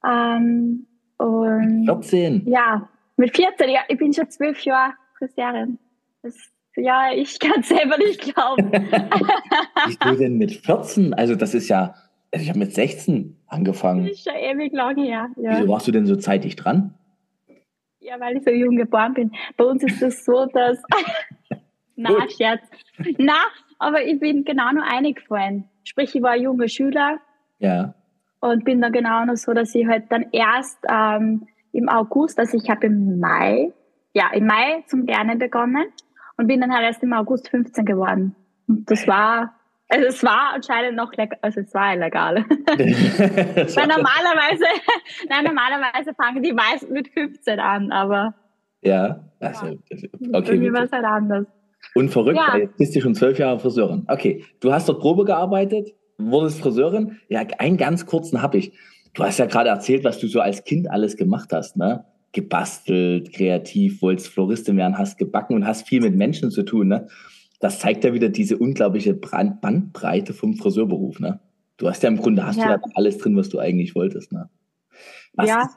Ähm, 0.04 0.86
und 1.18 1.84
14? 1.86 2.46
Ja, 2.46 2.88
mit 3.16 3.36
14, 3.36 3.70
ja, 3.70 3.80
ich 3.88 3.98
bin 3.98 4.12
schon 4.12 4.28
zwölf 4.30 4.60
Jahre 4.64 4.94
Friseurin. 5.18 5.78
Das, 6.22 6.36
ja, 6.76 7.12
ich 7.14 7.38
kann 7.38 7.60
es 7.60 7.68
selber 7.68 7.98
nicht 7.98 8.20
glauben. 8.34 8.72
Wieso 9.86 10.18
denn 10.18 10.38
mit 10.38 10.52
14? 10.52 11.12
Also 11.14 11.34
das 11.34 11.54
ist 11.54 11.68
ja, 11.68 11.94
also 12.32 12.42
ich 12.42 12.48
habe 12.48 12.58
mit 12.58 12.72
16 12.72 13.36
angefangen. 13.46 14.06
Das 14.06 14.12
ist 14.12 14.24
schon 14.24 14.36
ewig 14.36 14.72
lang 14.72 14.96
her. 14.96 15.28
Ja. 15.36 15.58
Wieso 15.58 15.68
warst 15.68 15.88
du 15.88 15.92
denn 15.92 16.06
so 16.06 16.16
zeitig 16.16 16.56
dran? 16.56 16.94
Ja, 18.00 18.18
weil 18.18 18.38
ich 18.38 18.44
so 18.44 18.50
jung 18.50 18.76
geboren 18.76 19.14
bin. 19.14 19.32
Bei 19.56 19.64
uns 19.64 19.82
ist 19.82 20.02
es 20.02 20.24
so, 20.24 20.46
dass... 20.46 20.82
Na, 21.96 22.28
Scherz. 22.30 22.62
Na, 23.18 23.34
aber 23.78 24.02
ich 24.02 24.18
bin 24.18 24.44
genau 24.44 24.72
nur 24.72 24.84
eingefallen. 24.84 25.68
Sprich, 25.84 26.14
ich 26.14 26.22
war 26.22 26.32
ein 26.32 26.42
junger 26.42 26.68
Schüler. 26.68 27.18
Ja. 27.58 27.94
Und 28.40 28.64
bin 28.64 28.80
dann 28.80 28.92
genau 28.92 29.24
noch 29.26 29.36
so, 29.36 29.52
dass 29.52 29.74
ich 29.74 29.86
halt 29.86 30.04
dann 30.10 30.26
erst 30.32 30.78
ähm, 30.90 31.46
im 31.72 31.88
August, 31.88 32.38
also 32.38 32.56
ich 32.56 32.68
habe 32.70 32.86
im 32.86 33.20
Mai, 33.20 33.72
ja, 34.14 34.30
im 34.32 34.46
Mai 34.46 34.82
zum 34.86 35.06
Lernen 35.06 35.38
begonnen 35.38 35.84
und 36.42 36.48
bin 36.48 36.60
dann 36.60 36.72
halt 36.72 36.84
erst 36.84 37.02
im 37.04 37.12
August 37.12 37.48
15 37.50 37.84
geworden. 37.84 38.34
Und 38.66 38.90
das 38.90 39.06
war, 39.06 39.54
also 39.88 40.06
es 40.06 40.24
war 40.24 40.54
anscheinend 40.54 40.96
noch 40.96 41.12
legal, 41.12 41.38
also 41.40 41.60
es 41.60 41.72
war 41.72 41.94
illegal. 41.94 42.34
Weil 42.48 43.86
normalerweise, 43.86 44.64
nein, 45.28 45.44
normalerweise 45.44 46.12
fangen 46.14 46.42
die 46.42 46.52
meisten 46.52 46.92
mit 46.92 47.08
15 47.08 47.60
an, 47.60 47.92
aber. 47.92 48.34
Ja, 48.82 49.20
also, 49.38 49.78
okay. 50.32 50.56
Mir 50.56 50.72
war 50.72 50.82
es 50.82 50.90
halt 50.90 51.04
anders. 51.04 51.46
Und 51.94 52.08
verrückt, 52.08 52.38
ja. 52.38 52.56
jetzt 52.56 52.76
bist 52.76 52.96
du 52.96 53.00
schon 53.00 53.14
zwölf 53.14 53.38
Jahre 53.38 53.60
Friseurin. 53.60 54.04
Okay, 54.08 54.44
du 54.58 54.72
hast 54.72 54.88
dort 54.88 55.00
Probe 55.00 55.24
gearbeitet, 55.24 55.90
wurdest 56.18 56.60
Friseurin. 56.60 57.20
Ja, 57.28 57.42
einen 57.58 57.76
ganz 57.76 58.06
kurzen 58.06 58.42
habe 58.42 58.58
ich. 58.58 58.72
Du 59.14 59.22
hast 59.22 59.38
ja 59.38 59.46
gerade 59.46 59.68
erzählt, 59.68 60.02
was 60.02 60.18
du 60.18 60.26
so 60.26 60.40
als 60.40 60.64
Kind 60.64 60.90
alles 60.90 61.16
gemacht 61.16 61.52
hast, 61.52 61.76
ne? 61.76 62.04
Gebastelt, 62.32 63.32
kreativ, 63.32 64.02
wolltest 64.02 64.28
Floristin 64.28 64.76
werden, 64.76 64.98
hast 64.98 65.18
gebacken 65.18 65.54
und 65.54 65.66
hast 65.66 65.86
viel 65.86 66.00
mit 66.00 66.16
Menschen 66.16 66.50
zu 66.50 66.62
tun, 66.62 66.88
ne? 66.88 67.08
Das 67.60 67.78
zeigt 67.78 68.02
ja 68.04 68.12
wieder 68.12 68.28
diese 68.28 68.58
unglaubliche 68.58 69.14
Bandbreite 69.14 70.32
vom 70.34 70.54
Friseurberuf, 70.54 71.20
ne? 71.20 71.40
Du 71.76 71.88
hast 71.88 72.02
ja 72.02 72.08
im 72.08 72.16
Grunde 72.16 72.46
hast 72.46 72.58
ja. 72.58 72.76
du 72.76 72.80
da 72.80 72.90
alles 72.94 73.18
drin, 73.18 73.36
was 73.36 73.48
du 73.48 73.58
eigentlich 73.58 73.94
wolltest, 73.94 74.32
ne? 74.32 74.48
Was 75.34 75.48
ja. 75.48 75.68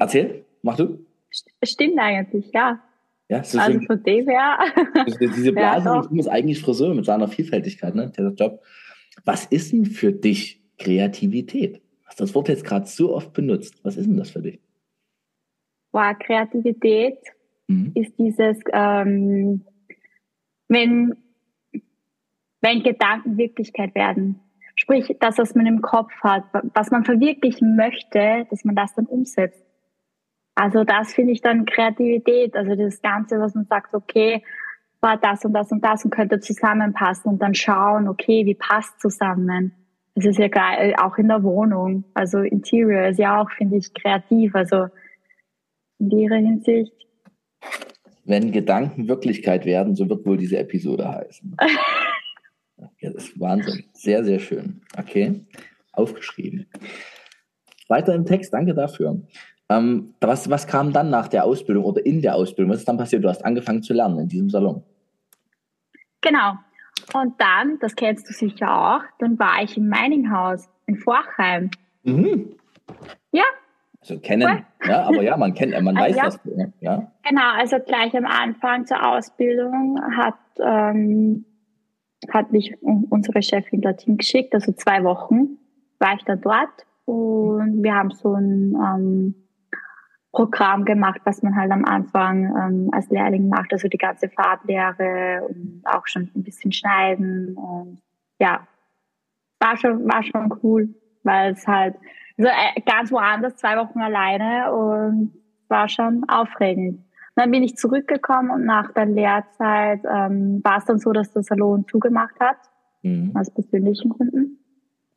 Erzähl, 0.00 0.44
mach 0.62 0.76
du. 0.76 1.04
Stimmt 1.62 1.98
eigentlich, 1.98 2.50
ja. 2.52 2.80
Ja, 3.28 3.42
so 3.42 3.58
also 3.58 3.80
von 3.80 4.02
dem 4.02 4.28
her. 4.28 4.58
Diese 5.20 5.52
Blase 5.52 5.88
ja, 5.88 6.08
ist 6.18 6.28
eigentlich 6.28 6.60
Friseur 6.60 6.94
mit 6.94 7.04
seiner 7.04 7.28
Vielfältigkeit, 7.28 7.94
ne? 7.94 8.10
Der 8.16 8.32
Job. 8.32 8.62
Was 9.24 9.46
ist 9.46 9.72
denn 9.72 9.86
für 9.86 10.12
dich 10.12 10.62
Kreativität? 10.78 11.80
Hast 12.04 12.20
das 12.20 12.34
Wort 12.34 12.48
jetzt 12.48 12.64
gerade 12.64 12.86
so 12.86 13.14
oft 13.14 13.32
benutzt. 13.32 13.76
Was 13.82 13.96
ist 13.96 14.06
denn 14.06 14.16
das 14.16 14.30
für 14.30 14.42
dich? 14.42 14.60
Wow, 15.94 16.18
Kreativität 16.18 17.18
mhm. 17.68 17.92
ist 17.94 18.18
dieses, 18.18 18.58
ähm, 18.72 19.64
wenn, 20.66 21.14
wenn 22.60 22.82
Gedanken 22.82 23.38
Wirklichkeit 23.38 23.94
werden. 23.94 24.40
Sprich, 24.74 25.16
das, 25.20 25.38
was 25.38 25.54
man 25.54 25.66
im 25.66 25.82
Kopf 25.82 26.10
hat, 26.20 26.42
was 26.74 26.90
man 26.90 27.04
verwirklichen 27.04 27.76
möchte, 27.76 28.44
dass 28.50 28.64
man 28.64 28.74
das 28.74 28.92
dann 28.94 29.06
umsetzt. 29.06 29.64
Also 30.56 30.82
das 30.82 31.14
finde 31.14 31.30
ich 31.30 31.42
dann 31.42 31.64
Kreativität, 31.64 32.56
also 32.56 32.74
das 32.74 33.00
Ganze, 33.00 33.38
was 33.38 33.54
man 33.54 33.66
sagt, 33.66 33.94
okay, 33.94 34.42
war 35.00 35.16
das 35.16 35.44
und 35.44 35.52
das 35.52 35.70
und 35.70 35.84
das 35.84 36.04
und 36.04 36.10
könnte 36.10 36.40
zusammenpassen 36.40 37.30
und 37.30 37.38
dann 37.40 37.54
schauen, 37.54 38.08
okay, 38.08 38.46
wie 38.46 38.56
passt 38.56 39.00
zusammen. 39.00 39.72
Das 40.16 40.24
ist 40.24 40.38
ja 40.40 40.48
geil, 40.48 40.96
auch 41.00 41.18
in 41.18 41.28
der 41.28 41.44
Wohnung. 41.44 42.02
Also 42.14 42.38
Interior 42.38 43.06
ist 43.06 43.18
ja 43.18 43.40
auch, 43.40 43.50
finde 43.52 43.76
ich, 43.76 43.94
kreativ. 43.94 44.56
Also 44.56 44.88
in 45.98 46.10
ihrer 46.10 46.36
Hinsicht. 46.36 46.92
Wenn 48.24 48.52
Gedanken 48.52 49.08
Wirklichkeit 49.08 49.66
werden, 49.66 49.94
so 49.94 50.08
wird 50.08 50.24
wohl 50.24 50.36
diese 50.36 50.58
Episode 50.58 51.08
heißen. 51.08 51.56
ja, 53.00 53.10
das 53.10 53.28
ist 53.28 53.40
Wahnsinn. 53.40 53.84
Sehr, 53.92 54.24
sehr 54.24 54.38
schön. 54.38 54.80
Okay, 54.96 55.44
aufgeschrieben. 55.92 56.66
Weiter 57.88 58.14
im 58.14 58.24
Text, 58.24 58.52
danke 58.52 58.74
dafür. 58.74 59.22
Ähm, 59.68 60.14
was, 60.20 60.48
was 60.50 60.66
kam 60.66 60.92
dann 60.92 61.10
nach 61.10 61.28
der 61.28 61.44
Ausbildung 61.44 61.84
oder 61.84 62.04
in 62.04 62.22
der 62.22 62.34
Ausbildung? 62.34 62.72
Was 62.72 62.80
ist 62.80 62.88
dann 62.88 62.98
passiert? 62.98 63.24
Du 63.24 63.28
hast 63.28 63.44
angefangen 63.44 63.82
zu 63.82 63.92
lernen 63.92 64.18
in 64.20 64.28
diesem 64.28 64.50
Salon. 64.50 64.82
Genau. 66.20 66.54
Und 67.12 67.38
dann, 67.38 67.78
das 67.80 67.94
kennst 67.94 68.28
du 68.28 68.32
sicher 68.32 68.70
auch, 68.70 69.02
dann 69.18 69.38
war 69.38 69.62
ich 69.62 69.76
im 69.76 69.88
Mininghaus 69.88 70.68
in 70.86 70.96
Vorheim. 70.96 71.70
Mhm. 72.02 72.56
Ja. 73.32 73.44
Also 74.04 74.20
kennen, 74.20 74.66
ja, 74.86 75.04
aber 75.04 75.22
ja, 75.22 75.34
man 75.38 75.54
kennt, 75.54 75.72
man 75.82 75.96
weiß 75.96 76.16
ja. 76.16 76.24
das. 76.24 76.38
Ja. 76.80 77.10
Genau, 77.26 77.52
also 77.56 77.78
gleich 77.78 78.14
am 78.14 78.26
Anfang 78.26 78.84
zur 78.84 79.02
Ausbildung 79.02 79.98
hat, 80.14 80.34
ähm, 80.62 81.46
hat 82.30 82.52
mich 82.52 82.76
unsere 82.82 83.42
Chefin 83.42 83.80
dorthin 83.80 84.18
geschickt, 84.18 84.54
also 84.54 84.72
zwei 84.72 85.02
Wochen 85.04 85.56
war 85.98 86.14
ich 86.16 86.24
dann 86.24 86.42
dort 86.42 86.86
und 87.06 87.82
wir 87.82 87.94
haben 87.94 88.10
so 88.10 88.34
ein 88.34 88.74
ähm, 88.74 89.34
Programm 90.32 90.84
gemacht, 90.84 91.22
was 91.24 91.42
man 91.42 91.56
halt 91.56 91.70
am 91.70 91.86
Anfang 91.86 92.44
ähm, 92.44 92.90
als 92.92 93.08
Lehrling 93.08 93.48
macht, 93.48 93.72
also 93.72 93.88
die 93.88 93.96
ganze 93.96 94.28
Farblehre 94.28 95.46
und 95.48 95.80
auch 95.84 96.06
schon 96.06 96.30
ein 96.34 96.42
bisschen 96.42 96.72
schneiden 96.72 97.56
und 97.56 98.02
ja, 98.38 98.66
war 99.60 99.78
schon, 99.78 100.06
war 100.06 100.22
schon 100.22 100.52
cool, 100.62 100.94
weil 101.22 101.52
es 101.52 101.66
halt 101.66 101.94
so 102.36 102.46
äh, 102.46 102.80
ganz 102.84 103.12
woanders, 103.12 103.56
zwei 103.56 103.76
Wochen 103.76 104.00
alleine 104.00 104.72
und 104.72 105.32
war 105.68 105.88
schon 105.88 106.24
aufregend. 106.28 106.98
Und 106.98 107.42
dann 107.42 107.50
bin 107.50 107.62
ich 107.62 107.76
zurückgekommen 107.76 108.50
und 108.50 108.64
nach 108.64 108.92
der 108.92 109.06
Lehrzeit 109.06 110.00
ähm, 110.04 110.60
war 110.62 110.78
es 110.78 110.84
dann 110.84 110.98
so, 110.98 111.12
dass 111.12 111.32
der 111.32 111.42
Salon 111.42 111.86
zugemacht 111.88 112.38
hat, 112.40 112.58
mhm. 113.02 113.32
aus 113.34 113.50
persönlichen 113.50 114.10
Gründen. 114.10 114.58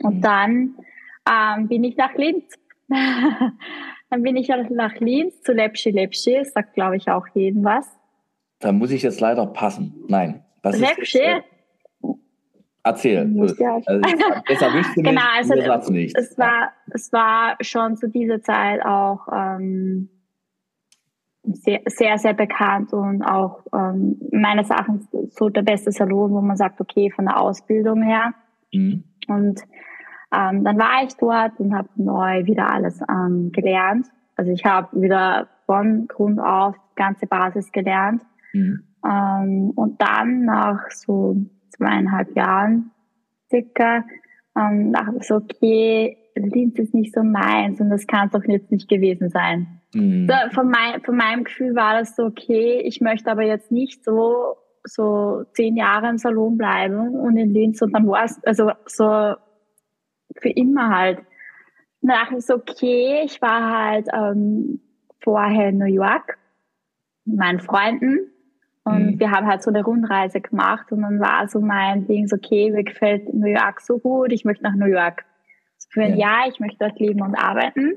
Und 0.02 0.18
mhm. 0.18 0.22
dann 0.22 0.76
ähm, 1.30 1.68
bin 1.68 1.84
ich 1.84 1.98
nach 1.98 2.14
Linz 2.16 2.54
Dann 4.10 4.24
bin 4.24 4.38
ich 4.38 4.48
nach 4.48 4.96
Linz 5.00 5.42
zu 5.42 5.52
Lepschi 5.52 5.92
Lepschi, 5.92 6.44
sagt 6.46 6.74
glaube 6.74 6.98
ich 6.98 7.10
auch 7.10 7.28
jeden 7.34 7.64
was. 7.64 7.88
Da 8.60 8.72
muss 8.72 8.92
ich 8.92 9.04
jetzt 9.04 9.20
leider 9.20 9.46
passen. 9.46 9.94
Nein. 10.08 10.44
Das 10.62 10.80
Lepschi? 10.80 11.20
Ist, 11.20 11.26
äh, 11.26 11.42
erzähl. 12.88 13.32
Ja. 13.58 13.80
Also, 13.86 14.66
erwischt 14.66 14.98
du 14.98 15.02
genau, 15.02 15.22
also 15.36 15.54
es, 15.54 15.90
nicht. 15.90 16.18
Es 16.18 16.38
war, 16.38 16.72
es 16.94 17.12
war 17.14 17.56
schon 17.62 17.96
zu 17.96 18.10
dieser 18.10 18.42
Zeit 18.42 18.84
auch 18.86 19.28
ähm, 19.34 20.10
sehr, 21.44 21.82
sehr, 21.86 22.18
sehr 22.18 22.34
bekannt 22.34 22.94
und 22.94 23.24
auch 23.24 23.64
ähm, 23.74 24.20
meines 24.32 24.70
Erachtens 24.70 25.08
so 25.30 25.50
der 25.50 25.62
beste 25.62 25.92
Salon, 25.92 26.32
wo 26.32 26.42
man 26.42 26.58
sagt, 26.58 26.82
okay, 26.82 27.12
von 27.12 27.26
der 27.26 27.40
Ausbildung 27.40 28.02
her. 28.04 28.34
Mhm. 28.74 29.04
Und 29.28 29.62
ähm, 30.36 30.64
dann 30.64 30.78
war 30.78 31.04
ich 31.06 31.16
dort 31.16 31.60
und 31.60 31.76
habe 31.76 31.90
neu 31.96 32.46
wieder 32.46 32.70
alles 32.72 33.00
ähm, 33.10 33.52
gelernt. 33.52 34.08
Also 34.36 34.52
ich 34.52 34.66
habe 34.66 35.02
wieder 35.02 35.48
von 35.66 36.08
Grund 36.08 36.40
auf 36.40 36.76
die 36.76 36.96
ganze 36.96 37.28
Basis 37.28 37.72
gelernt. 37.72 38.22
Mhm. 38.54 38.84
Ähm, 39.06 39.72
und 39.76 40.02
dann 40.02 40.46
nach 40.46 40.90
so 40.92 41.38
zweieinhalb 41.78 42.36
Jahren 42.36 42.92
circa 43.50 44.04
ähm, 44.58 44.94
dachte 44.94 45.18
ich 45.20 45.28
so, 45.28 45.36
okay, 45.36 46.18
Linz 46.36 46.78
ist 46.78 46.94
nicht 46.94 47.14
so 47.14 47.24
meins 47.24 47.80
und 47.80 47.90
das 47.90 48.06
kann 48.06 48.28
es 48.28 48.34
doch 48.34 48.44
jetzt 48.48 48.72
nicht 48.72 48.90
gewesen 48.90 49.30
sein. 49.30 49.82
Mhm. 49.94 50.28
So, 50.28 50.56
von, 50.56 50.70
mein, 50.70 51.02
von 51.02 51.16
meinem 51.16 51.44
Gefühl 51.44 51.76
war 51.76 52.00
das 52.00 52.16
so, 52.16 52.26
okay, 52.26 52.82
ich 52.84 53.02
möchte 53.02 53.32
aber 53.32 53.44
jetzt 53.44 53.72
nicht 53.72 54.04
so 54.04 54.56
so 54.90 55.44
zehn 55.54 55.76
Jahre 55.76 56.10
im 56.10 56.18
Salon 56.18 56.58
bleiben 56.58 57.16
und 57.16 57.38
in 57.38 57.54
Linz 57.54 57.82
und 57.82 57.94
dann 57.94 58.08
war 58.08 58.24
es, 58.24 58.42
also 58.46 58.72
so 58.86 59.36
für 60.38 60.50
immer 60.50 60.96
halt. 60.96 61.20
Ich 62.02 62.46
so, 62.46 62.56
okay, 62.56 63.24
ich 63.26 63.42
war 63.42 63.70
halt 63.70 64.08
ähm, 64.14 64.80
vorher 65.20 65.70
in 65.70 65.78
New 65.78 65.86
York 65.86 66.38
mit 67.26 67.38
meinen 67.38 67.60
Freunden 67.60 68.32
und 68.88 69.06
mhm. 69.06 69.20
wir 69.20 69.32
haben 69.32 69.48
halt 69.48 69.64
so 69.64 69.70
eine 69.70 69.84
Rundreise 69.84 70.40
gemacht 70.40 70.92
und 70.92 71.02
dann 71.02 71.20
war 71.20 71.48
so 71.50 71.60
mein 71.60 72.08
Ding 72.08 72.28
so, 72.28 72.38
okay, 72.38 72.72
mir 72.72 72.86
gefällt 72.86 73.34
New 73.34 73.48
York 73.48 73.82
so 73.82 74.00
gut, 74.00 74.32
ich 74.32 74.46
möchte 74.46 74.64
nach 74.64 74.76
New 74.76 74.86
York. 74.86 75.26
So 75.78 75.90
für 75.92 76.04
ein 76.04 76.18
ja. 76.18 76.28
Jahr, 76.28 76.48
ich 76.48 76.60
möchte 76.62 76.78
dort 76.80 76.98
leben 76.98 77.22
und 77.22 77.36
arbeiten. 77.36 77.96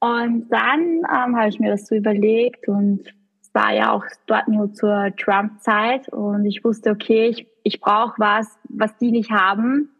Und 0.00 0.48
dann 0.50 0.80
ähm, 0.80 1.36
habe 1.36 1.48
ich 1.48 1.60
mir 1.60 1.70
das 1.70 1.86
so 1.86 1.94
überlegt 1.94 2.66
und 2.66 3.02
es 3.40 3.54
war 3.54 3.72
ja 3.72 3.92
auch 3.92 4.04
dort 4.26 4.48
nur 4.48 4.72
zur 4.72 5.14
Trump-Zeit 5.16 6.08
und 6.08 6.44
ich 6.44 6.64
wusste, 6.64 6.90
okay, 6.90 7.28
ich, 7.28 7.46
ich 7.62 7.80
brauche 7.80 8.14
was, 8.18 8.58
was 8.68 8.96
die 8.98 9.12
nicht 9.12 9.30
haben 9.30 9.90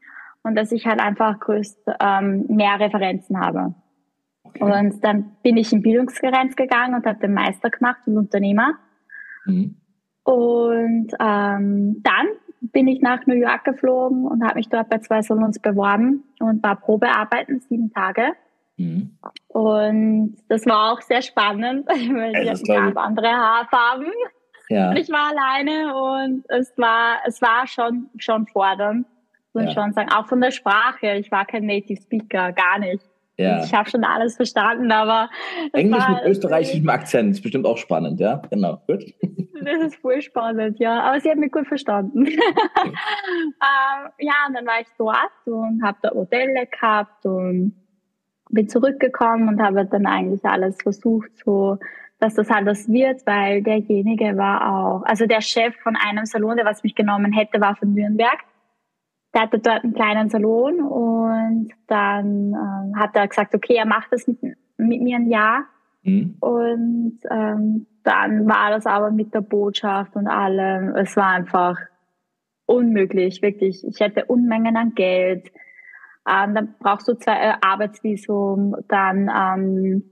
und 0.43 0.57
dass 0.57 0.73
ich 0.73 0.87
halt 0.87 1.01
einfach 1.01 1.39
größt, 1.39 1.89
ähm, 2.01 2.47
mehr 2.49 2.81
Referenzen 2.81 3.39
habe. 3.39 3.75
Okay. 4.43 4.65
Und 4.65 5.05
dann 5.05 5.37
bin 5.43 5.57
ich 5.57 5.73
in 5.73 5.83
Bildungsgrenz 5.83 6.57
gegangen 6.57 6.95
und 6.95 7.07
habe 7.07 7.21
den 7.21 7.33
Meister 7.33 7.71
gemacht 7.71 8.01
und 8.07 8.19
Unternehmer. 8.19 8.75
Mhm. 9.45 9.77
Und 10.27 11.09
ähm, 11.21 12.03
dann 12.03 12.27
bin 12.61 12.89
ich 12.89 13.01
nach 13.01 13.27
New 13.27 13.35
York 13.35 13.65
geflogen 13.65 14.27
und 14.27 14.43
habe 14.43 14.57
mich 14.57 14.69
dort 14.69 14.89
bei 14.91 14.99
zwei 14.99 15.23
Salons 15.23 15.61
beworben 15.61 16.25
und 16.41 16.63
war 16.63 16.77
Probearbeiten, 16.77 17.61
sieben 17.61 17.93
Tage. 17.93 18.33
Mhm. 18.77 19.17
Und 19.49 20.37
das 20.49 20.67
war 20.67 20.93
auch 20.93 21.01
sehr 21.01 21.23
spannend, 21.23 21.87
weil 21.89 22.43
ich 22.43 22.51
hatten 22.51 22.65
ganz 22.65 22.97
andere 22.97 23.29
Haarfarben. 23.29 24.13
Ja. 24.69 24.91
Und 24.91 24.97
ich 25.01 25.09
war 25.11 25.31
alleine 25.31 25.95
und 25.95 26.45
es 26.49 26.77
war, 26.77 27.19
es 27.25 27.41
war 27.41 27.67
schon, 27.67 28.11
schon 28.19 28.47
fordernd 28.49 29.07
muss 29.57 29.65
ja. 29.65 29.83
schon 29.83 29.93
sagen. 29.93 30.11
Auch 30.13 30.27
von 30.27 30.41
der 30.41 30.51
Sprache. 30.51 31.15
Ich 31.15 31.33
war 31.33 31.45
kein 31.47 31.67
Native 31.67 32.01
Speaker, 32.01 32.53
gar 32.53 32.79
nicht. 32.79 33.03
Ja. 33.39 33.63
Ich 33.63 33.75
habe 33.75 33.89
schon 33.89 34.05
alles 34.05 34.37
verstanden, 34.37 34.91
aber. 34.91 35.29
Englisch 35.73 36.01
war, 36.01 36.15
mit 36.15 36.25
österreichischem 36.25 36.89
Akzent 36.89 37.33
ist 37.33 37.43
bestimmt 37.43 37.67
auch 37.67 37.77
spannend, 37.77 38.19
ja? 38.19 38.41
Genau, 38.51 38.81
gut. 38.87 39.05
Das 39.63 39.81
ist 39.87 39.97
voll 39.97 40.23
spannend, 40.23 40.79
ja. 40.79 41.01
Aber 41.01 41.21
sie 41.21 41.31
hat 41.31 41.37
mich 41.37 41.53
gut 41.53 41.67
verstanden. 41.67 42.23
Okay. 42.23 42.39
ähm, 42.87 44.11
ja, 44.19 44.35
und 44.49 44.55
dann 44.55 44.67
war 44.67 44.81
ich 44.81 44.87
dort 44.97 45.19
und 45.45 45.83
habe 45.83 45.99
da 46.03 46.15
Modelle 46.15 46.67
gehabt 46.67 47.27
und 47.27 47.75
bin 48.51 48.69
zurückgekommen 48.69 49.49
und 49.49 49.63
habe 49.63 49.85
dann 49.85 50.07
eigentlich 50.07 50.45
alles 50.45 50.77
versucht, 50.81 51.31
so 51.45 51.79
dass 52.19 52.35
das 52.35 52.49
alles 52.49 52.89
wird, 52.89 53.27
weil 53.27 53.63
derjenige 53.63 54.37
war 54.39 54.73
auch, 54.73 55.03
also 55.05 55.27
der 55.27 55.43
Chef 55.43 55.75
von 55.83 55.97
einem 55.97 56.25
Salon, 56.25 56.57
der 56.57 56.65
was 56.65 56.83
mich 56.83 56.95
genommen 56.95 57.33
hätte, 57.33 57.61
war 57.61 57.77
von 57.77 57.93
Nürnberg 57.93 58.39
der 59.37 59.43
hatte 59.43 59.59
dort 59.59 59.85
einen 59.85 59.93
kleinen 59.93 60.31
Salon 60.31 60.81
und 60.81 61.69
dann 61.89 62.55
ähm, 62.55 62.99
hat 62.99 63.15
er 63.15 63.29
gesagt, 63.29 63.55
okay, 63.55 63.75
er 63.75 63.85
macht 63.85 64.11
das 64.11 64.27
mit, 64.27 64.41
mit 64.79 65.03
mir 65.03 65.17
ein 65.17 65.29
Jahr. 65.29 65.67
Mhm. 66.05 66.37
Und 66.41 67.19
ähm, 67.31 67.87
dann 68.03 68.49
war 68.49 68.71
das 68.71 68.87
aber 68.87 69.11
mit 69.11 69.35
der 69.35 69.43
Botschaft 69.43 70.17
und 70.17 70.27
allem, 70.27 70.97
es 70.97 71.15
war 71.19 71.33
einfach 71.33 71.77
unmöglich, 72.65 73.43
wirklich. 73.43 73.87
Ich 73.87 74.01
hätte 74.01 74.25
Unmengen 74.25 74.75
an 74.75 74.95
Geld. 74.95 75.49
Ähm, 76.27 76.55
dann 76.55 76.75
brauchst 76.81 77.07
du 77.07 77.13
zwei 77.13 77.35
äh, 77.35 77.53
Arbeitsvisum, 77.61 78.75
dann 78.89 79.29
ähm, 79.29 80.03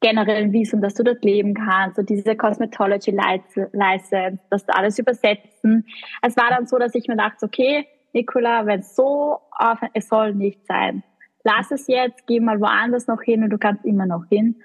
generell 0.00 0.44
ein 0.44 0.52
Visum, 0.52 0.80
dass 0.80 0.94
du 0.94 1.02
dort 1.02 1.22
leben 1.24 1.52
kannst, 1.52 1.98
und 1.98 2.08
diese 2.08 2.36
Cosmetology 2.36 3.10
License, 3.10 4.38
das 4.48 4.66
alles 4.68 4.98
übersetzen. 4.98 5.84
Es 6.22 6.38
war 6.38 6.48
dann 6.48 6.66
so, 6.66 6.78
dass 6.78 6.94
ich 6.94 7.06
mir 7.06 7.16
dachte, 7.16 7.44
okay, 7.44 7.86
Nicola, 8.14 8.66
wenn 8.66 8.80
es 8.80 8.94
so 8.94 9.38
aufhört, 9.52 9.92
es 9.94 10.08
soll 10.08 10.34
nicht 10.34 10.66
sein. 10.66 11.02
Lass 11.42 11.70
es 11.70 11.86
jetzt, 11.88 12.26
geh 12.26 12.40
mal 12.40 12.60
woanders 12.60 13.06
noch 13.06 13.20
hin 13.20 13.42
und 13.42 13.50
du 13.50 13.58
kannst 13.58 13.84
immer 13.84 14.06
noch 14.06 14.24
hin. 14.30 14.56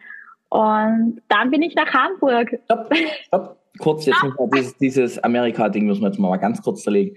Und 0.49 1.21
dann 1.27 1.51
bin 1.51 1.61
ich 1.61 1.75
nach 1.75 1.93
Hamburg. 1.93 2.59
Stopp, 2.65 2.93
stopp. 3.25 3.57
Kurz 3.77 4.05
jetzt 4.05 4.23
ah. 4.23 4.47
dieses, 4.53 4.77
dieses 4.77 5.23
Amerika-Ding 5.23 5.85
müssen 5.85 6.01
wir 6.01 6.09
jetzt 6.09 6.19
mal 6.19 6.35
ganz 6.37 6.61
kurz 6.61 6.83
zerlegen. 6.83 7.15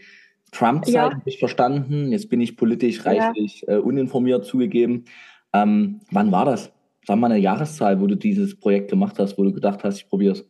Trump-Zeit 0.53 0.95
ja. 0.95 1.11
habe 1.11 1.23
ich 1.25 1.38
verstanden. 1.38 2.12
Jetzt 2.12 2.29
bin 2.29 2.40
ich 2.40 2.57
politisch 2.57 3.05
reichlich 3.07 3.64
ja. 3.66 3.75
äh, 3.75 3.79
uninformiert 3.79 4.45
zugegeben. 4.45 5.05
Ähm, 5.53 6.01
wann 6.11 6.31
war 6.31 6.45
das? 6.45 6.73
Sag 7.05 7.18
mal 7.18 7.31
eine 7.31 7.40
Jahreszahl, 7.40 8.01
wo 8.01 8.07
du 8.07 8.16
dieses 8.16 8.59
Projekt 8.59 8.90
gemacht 8.90 9.18
hast, 9.18 9.38
wo 9.38 9.45
du 9.45 9.53
gedacht 9.53 9.83
hast, 9.83 9.99
ich 9.99 10.09
probiere 10.09 10.35
es. 10.35 10.49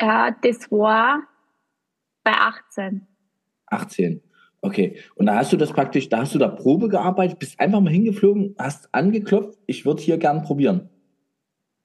Ja, 0.00 0.34
das 0.42 0.70
war 0.70 1.22
bei 2.24 2.32
18. 2.32 3.06
18. 3.70 4.22
Okay. 4.62 4.96
Und 5.14 5.26
da 5.26 5.36
hast 5.36 5.52
du 5.52 5.56
das 5.56 5.72
praktisch, 5.72 6.08
da 6.08 6.18
hast 6.18 6.34
du 6.34 6.38
da 6.38 6.48
Probe 6.48 6.88
gearbeitet, 6.88 7.38
bist 7.38 7.58
einfach 7.58 7.80
mal 7.80 7.92
hingeflogen, 7.92 8.54
hast 8.58 8.88
angeklopft, 8.92 9.58
ich 9.66 9.86
würde 9.86 10.02
hier 10.02 10.18
gern 10.18 10.42
probieren. 10.42 10.90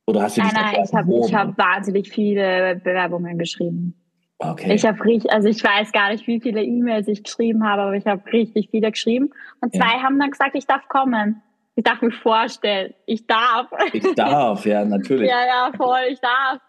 Oder 0.07 0.23
hast 0.23 0.37
du 0.37 0.41
Nein, 0.41 0.51
nein, 0.53 0.83
ich 0.83 0.93
habe 0.93 1.31
hab 1.33 1.57
wahnsinnig 1.57 2.09
viele 2.09 2.75
Bewerbungen 2.83 3.37
geschrieben. 3.37 3.95
Okay. 4.37 4.73
Ich 4.73 4.85
habe 4.85 5.03
richtig, 5.03 5.31
also 5.31 5.47
ich 5.47 5.63
weiß 5.63 5.91
gar 5.93 6.11
nicht, 6.11 6.27
wie 6.27 6.41
viele 6.41 6.61
E-Mails 6.61 7.07
ich 7.07 7.23
geschrieben 7.23 7.67
habe, 7.67 7.83
aber 7.83 7.93
ich 7.95 8.05
habe 8.05 8.21
richtig 8.31 8.69
viele 8.69 8.91
geschrieben. 8.91 9.29
Und 9.61 9.73
zwei 9.73 9.95
ja. 9.95 10.03
haben 10.03 10.19
dann 10.19 10.31
gesagt, 10.31 10.55
ich 10.55 10.67
darf 10.67 10.87
kommen. 10.89 11.41
Ich 11.75 11.83
darf 11.83 12.01
mich 12.01 12.15
vorstellen. 12.15 12.93
Ich 13.05 13.25
darf. 13.27 13.67
Ich 13.93 14.15
darf, 14.15 14.65
ja, 14.65 14.85
natürlich. 14.85 15.29
ja, 15.29 15.45
ja, 15.45 15.71
voll, 15.75 16.07
ich 16.09 16.19
darf. 16.19 16.59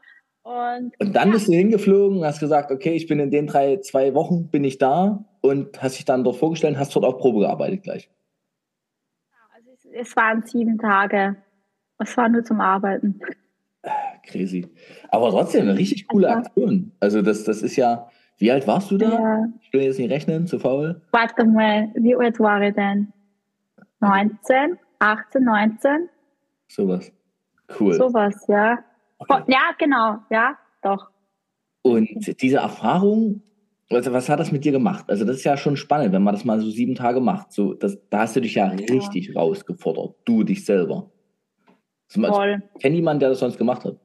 Und, 0.47 0.93
und 1.01 1.17
dann 1.17 1.29
ja. 1.29 1.35
bist 1.35 1.49
du 1.49 1.53
hingeflogen, 1.55 2.25
hast 2.25 2.39
gesagt, 2.39 2.71
okay, 2.71 2.93
ich 2.93 3.09
bin 3.09 3.19
in 3.19 3.33
den 3.33 3.49
drei, 3.49 3.79
zwei 3.79 4.15
Wochen 4.15 4.47
bin 4.47 4.63
ich 4.63 4.79
da 4.79 5.25
und 5.41 5.83
hast 5.83 5.99
dich 5.99 6.05
dann 6.05 6.23
dort 6.23 6.37
vorgestellt, 6.37 6.79
hast 6.79 6.95
dort 6.95 7.05
auch 7.05 7.19
Probe 7.19 7.41
gearbeitet 7.41 7.83
gleich. 7.83 8.09
Also 9.53 9.71
es, 9.73 10.09
es 10.09 10.17
waren 10.17 10.45
sieben 10.47 10.79
Tage. 10.79 11.35
Es 11.99 12.17
war 12.17 12.29
nur 12.29 12.45
zum 12.45 12.61
Arbeiten. 12.61 13.19
Crazy. 14.25 14.69
Aber 15.09 15.31
trotzdem 15.31 15.63
eine 15.63 15.77
richtig 15.77 16.07
coole 16.07 16.29
Aktion. 16.29 16.93
Also 17.01 17.23
das, 17.23 17.43
das 17.43 17.63
ist 17.63 17.75
ja, 17.75 18.09
wie 18.39 18.53
alt 18.53 18.69
warst 18.69 18.93
du 18.93 18.99
da? 18.99 19.11
Ja. 19.11 19.47
Ich 19.63 19.73
will 19.73 19.83
jetzt 19.83 19.99
nicht 19.99 20.13
rechnen, 20.13 20.47
zu 20.47 20.61
faul. 20.61 21.03
Warte 21.11 21.45
mal, 21.45 21.91
wie 21.97 22.15
alt 22.15 22.39
war 22.39 22.63
ich 22.63 22.75
denn? 22.77 23.13
19, 23.99 24.79
18, 25.01 25.43
19? 25.43 26.09
Sowas. 26.69 27.11
Cool. 27.81 27.95
Sowas, 27.95 28.47
ja. 28.47 28.79
Okay. 29.19 29.43
Ja, 29.47 29.71
genau, 29.79 30.19
ja, 30.31 30.59
doch. 30.83 31.11
Und 31.83 32.09
diese 32.43 32.59
Erfahrung, 32.59 33.43
also 33.91 34.13
was 34.13 34.29
hat 34.29 34.41
das 34.41 34.53
mit 34.53 34.65
dir 34.65 34.73
gemacht? 34.73 35.05
Also 35.09 35.25
das 35.25 35.37
ist 35.37 35.45
ja 35.45 35.57
schon 35.57 35.77
spannend, 35.77 36.13
wenn 36.13 36.23
man 36.23 36.35
das 36.35 36.45
mal 36.45 36.61
so 36.61 36.69
sieben 36.69 36.95
Tage 36.95 37.21
macht. 37.21 37.53
So, 37.53 37.75
das, 37.75 37.99
da 38.11 38.21
hast 38.21 38.37
du 38.37 38.41
dich 38.41 38.57
ja, 38.57 38.73
ja. 38.73 38.87
richtig 38.95 39.35
rausgefordert, 39.37 40.17
du 40.25 40.43
dich 40.43 40.65
selber. 40.65 41.11
Voll. 42.09 42.63
Ich 42.75 42.83
kenne 42.83 42.97
niemanden, 42.97 43.21
der 43.21 43.31
das 43.31 43.41
sonst 43.41 43.59
gemacht 43.59 43.85
hat. 43.85 43.97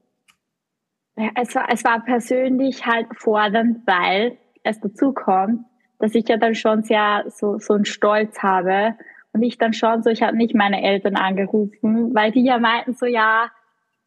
Ja, 1.17 1.29
es, 1.35 1.53
war, 1.55 1.67
es 1.71 1.83
war 1.83 2.03
persönlich 2.03 2.85
halt 2.85 3.07
fordernd, 3.17 3.79
weil 3.85 4.37
es 4.63 4.79
dazu 4.79 5.13
kommt, 5.13 5.65
dass 5.99 6.15
ich 6.15 6.27
ja 6.27 6.37
dann 6.37 6.55
schon 6.55 6.83
sehr 6.83 7.25
so, 7.27 7.57
so 7.59 7.73
einen 7.73 7.85
Stolz 7.85 8.41
habe 8.41 8.95
und 9.33 9.43
ich 9.43 9.57
dann 9.57 9.73
schon 9.73 10.03
so, 10.03 10.09
ich 10.09 10.23
habe 10.23 10.37
nicht 10.37 10.55
meine 10.55 10.81
Eltern 10.83 11.15
angerufen, 11.15 12.13
weil 12.13 12.31
die 12.31 12.43
ja 12.43 12.59
meinten 12.59 12.93
so, 12.93 13.05
ja, 13.05 13.51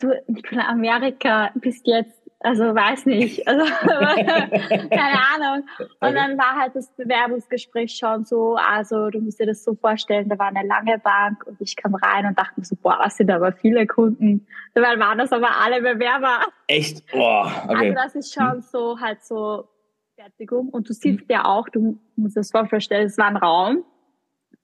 du 0.04 0.24
in 0.50 0.60
Amerika 0.60 1.50
bist 1.54 1.86
jetzt, 1.86 2.20
also 2.40 2.74
weiß 2.74 3.06
nicht, 3.06 3.46
also 3.48 3.64
keine 3.64 5.18
Ahnung. 5.34 5.66
Und 6.00 6.14
dann 6.14 6.36
war 6.36 6.60
halt 6.60 6.74
das 6.74 6.94
Bewerbungsgespräch 6.94 7.96
schon 7.96 8.24
so, 8.24 8.56
also 8.56 9.10
du 9.10 9.20
musst 9.20 9.40
dir 9.40 9.46
das 9.46 9.64
so 9.64 9.74
vorstellen, 9.74 10.28
da 10.28 10.38
war 10.38 10.48
eine 10.48 10.66
lange 10.66 10.98
Bank 10.98 11.46
und 11.46 11.60
ich 11.60 11.76
kam 11.76 11.94
rein 11.94 12.26
und 12.26 12.38
dachte 12.38 12.60
mir 12.60 12.64
so, 12.64 12.76
boah, 12.76 12.98
das 13.02 13.16
sind 13.16 13.30
aber 13.30 13.52
viele 13.52 13.86
Kunden. 13.86 14.46
Dabei 14.74 14.98
waren 14.98 15.18
das 15.18 15.32
aber 15.32 15.60
alle 15.60 15.80
Bewerber. 15.80 16.46
Echt? 16.66 17.10
Boah, 17.10 17.50
okay. 17.64 17.76
Also 17.76 17.94
das 17.94 18.14
ist 18.14 18.34
schon 18.34 18.52
hm. 18.52 18.60
so 18.62 19.00
halt 19.00 19.24
so 19.24 19.68
Fertigung. 20.16 20.68
Und 20.68 20.88
du 20.88 20.92
siehst 20.92 21.20
hm. 21.20 21.26
ja 21.28 21.44
auch, 21.46 21.68
du 21.68 21.98
musst 22.16 22.36
dir 22.36 22.40
das 22.40 22.50
vorstellen, 22.50 23.06
es 23.06 23.18
war 23.18 23.26
ein 23.26 23.36
Raum. 23.36 23.84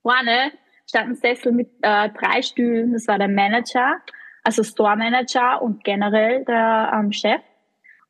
Vorne 0.02 0.52
stand 0.88 1.10
ein 1.10 1.14
Sessel 1.14 1.52
mit 1.52 1.70
äh, 1.82 2.10
drei 2.10 2.42
Stühlen, 2.42 2.92
das 2.92 3.06
war 3.06 3.18
der 3.18 3.28
Manager 3.28 4.00
also 4.44 4.62
Store 4.62 4.96
Manager 4.96 5.62
und 5.62 5.84
generell 5.84 6.44
der 6.44 6.92
ähm, 6.94 7.12
Chef. 7.12 7.40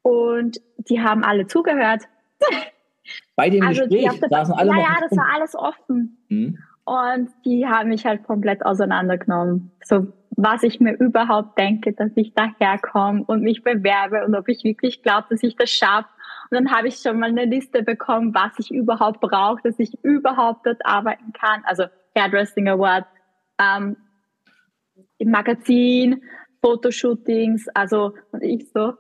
Und 0.03 0.61
die 0.79 1.01
haben 1.01 1.25
alle 1.25 1.47
zugehört. 1.47 2.03
Bei 3.37 3.51
dem 3.51 3.67
also 3.67 3.83
Gespräch 3.83 4.21
saßen 4.29 4.55
alle 4.55 4.71
Ja, 4.71 4.79
ja, 4.79 4.97
das 5.01 5.17
war 5.17 5.27
alles 5.35 5.55
offen. 5.55 6.19
Mhm. 6.29 6.59
Und 6.85 7.31
die 7.45 7.67
haben 7.67 7.91
mich 7.91 8.05
halt 8.07 8.25
komplett 8.25 8.65
auseinandergenommen. 8.65 9.71
So, 9.85 10.13
was 10.31 10.63
ich 10.63 10.81
mir 10.81 10.95
überhaupt 10.95 11.59
denke, 11.59 11.93
dass 11.93 12.11
ich 12.17 12.35
daherkomme 12.35 13.25
und 13.25 13.43
mich 13.43 13.63
bewerbe 13.63 14.25
und 14.25 14.35
ob 14.35 14.49
ich 14.49 14.65
wirklich 14.65 15.03
glaube, 15.03 15.27
dass 15.31 15.43
ich 15.43 15.57
das 15.57 15.71
schaffe. 15.71 16.09
Und 16.51 16.57
dann 16.57 16.75
habe 16.75 16.89
ich 16.89 16.97
schon 16.97 17.19
mal 17.19 17.29
eine 17.29 17.45
Liste 17.45 17.83
bekommen, 17.83 18.35
was 18.35 18.53
ich 18.59 18.71
überhaupt 18.71 19.21
brauche, 19.21 19.61
dass 19.63 19.79
ich 19.79 20.03
überhaupt 20.03 20.67
dort 20.67 20.85
arbeiten 20.85 21.33
kann. 21.33 21.63
Also 21.65 21.85
Hairdressing 22.17 22.69
Award, 22.69 23.05
ähm, 23.59 23.97
im 25.21 25.31
Magazin, 25.31 26.23
Fotoshootings, 26.63 27.69
also 27.75 28.15
und 28.33 28.43
ich 28.43 28.71
so, 28.73 28.95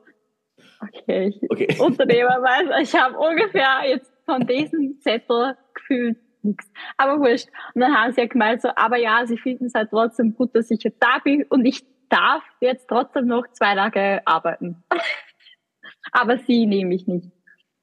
okay, 0.80 1.28
ich 1.28 1.50
okay. 1.50 1.76
Unternehmer 1.80 2.40
weiß, 2.42 2.82
ich 2.82 2.94
habe 2.94 3.18
ungefähr 3.18 3.80
jetzt 3.86 4.12
von 4.24 4.46
diesem 4.46 5.00
Zettel 5.00 5.56
gefühlt 5.74 6.18
nichts. 6.42 6.70
Aber 6.96 7.20
wurscht. 7.20 7.48
Und 7.74 7.80
dann 7.80 7.94
haben 7.94 8.12
sie 8.12 8.20
ja 8.20 8.26
gemeint 8.26 8.62
so, 8.62 8.68
aber 8.76 8.96
ja, 8.96 9.26
sie 9.26 9.36
finden 9.36 9.66
es 9.66 9.74
halt 9.74 9.90
trotzdem 9.90 10.34
gut, 10.34 10.54
dass 10.54 10.70
ich 10.70 10.82
jetzt 10.82 11.02
da 11.02 11.18
bin 11.22 11.44
und 11.44 11.64
ich 11.64 11.84
darf 12.08 12.42
jetzt 12.60 12.88
trotzdem 12.88 13.26
noch 13.26 13.46
zwei 13.52 13.74
Tage 13.74 14.20
arbeiten. 14.26 14.82
aber 16.12 16.38
sie 16.38 16.66
nehme 16.66 16.94
ich 16.94 17.06
nicht. 17.06 17.30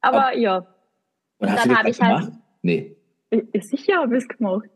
Aber, 0.02 0.28
aber 0.28 0.38
ja. 0.38 0.58
Und, 1.40 1.50
und 1.50 1.56
dann 1.56 1.78
habe 1.78 1.90
ich 1.90 2.02
halt. 2.02 2.32
Nee. 2.62 2.98
Sicher 3.60 3.98
habe 3.98 4.18
ich 4.18 4.24
es 4.24 4.28
gemacht. 4.28 4.70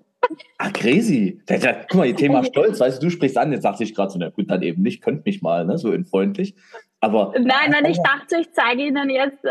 Ah, 0.58 0.70
crazy. 0.72 1.42
Guck 1.48 1.96
mal, 1.96 2.14
Thema 2.14 2.44
Stolz, 2.44 2.80
weißt 2.80 3.02
du, 3.02 3.08
du 3.08 3.12
sprichst 3.12 3.38
an, 3.38 3.52
jetzt 3.52 3.66
dachte 3.66 3.84
ich 3.84 3.96
gerade 3.96 4.12
so, 4.12 4.20
na 4.20 4.30
gut, 4.30 4.50
dann 4.50 4.62
eben 4.62 4.82
nicht, 4.82 5.02
könnt 5.02 5.26
mich 5.26 5.42
mal, 5.42 5.66
ne, 5.66 5.78
so 5.78 5.92
in 5.92 6.06
freundlich. 6.06 6.56
Aber. 7.00 7.34
Nein, 7.36 7.72
nein, 7.72 7.86
ich 7.86 7.98
dachte, 7.98 8.38
ich 8.40 8.52
zeige 8.54 8.84
Ihnen 8.84 9.10
jetzt, 9.10 9.44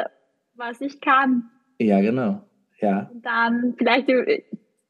was 0.55 0.81
ich 0.81 1.01
kann. 1.01 1.51
Ja, 1.79 2.01
genau. 2.01 2.43
Ja. 2.81 3.11
Und 3.13 3.27
dann, 3.27 3.75
vielleicht, 3.77 4.07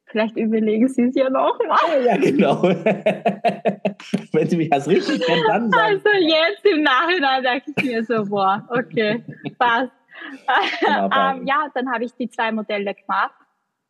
vielleicht 0.06 0.36
überlegen 0.36 0.88
Sie 0.88 1.04
es 1.04 1.14
ja 1.14 1.30
nochmal. 1.30 2.04
Ja, 2.04 2.16
genau. 2.16 2.62
Wenn 4.32 4.48
Sie 4.48 4.56
mich 4.56 4.72
als 4.72 4.86
richtig 4.86 5.24
kennen, 5.24 5.42
dann. 5.46 5.70
Sagen. 5.70 5.84
Also 5.84 6.08
jetzt 6.26 6.64
im 6.64 6.82
Nachhinein 6.82 7.42
denke 7.42 7.72
ich 7.76 7.84
mir 7.84 8.04
so, 8.04 8.24
boah, 8.26 8.66
okay, 8.68 9.24
passt. 9.58 9.92
ähm, 10.86 11.46
ja, 11.46 11.68
dann 11.74 11.90
habe 11.90 12.04
ich 12.04 12.12
die 12.14 12.28
zwei 12.28 12.52
Modelle 12.52 12.94
gemacht. 12.94 13.34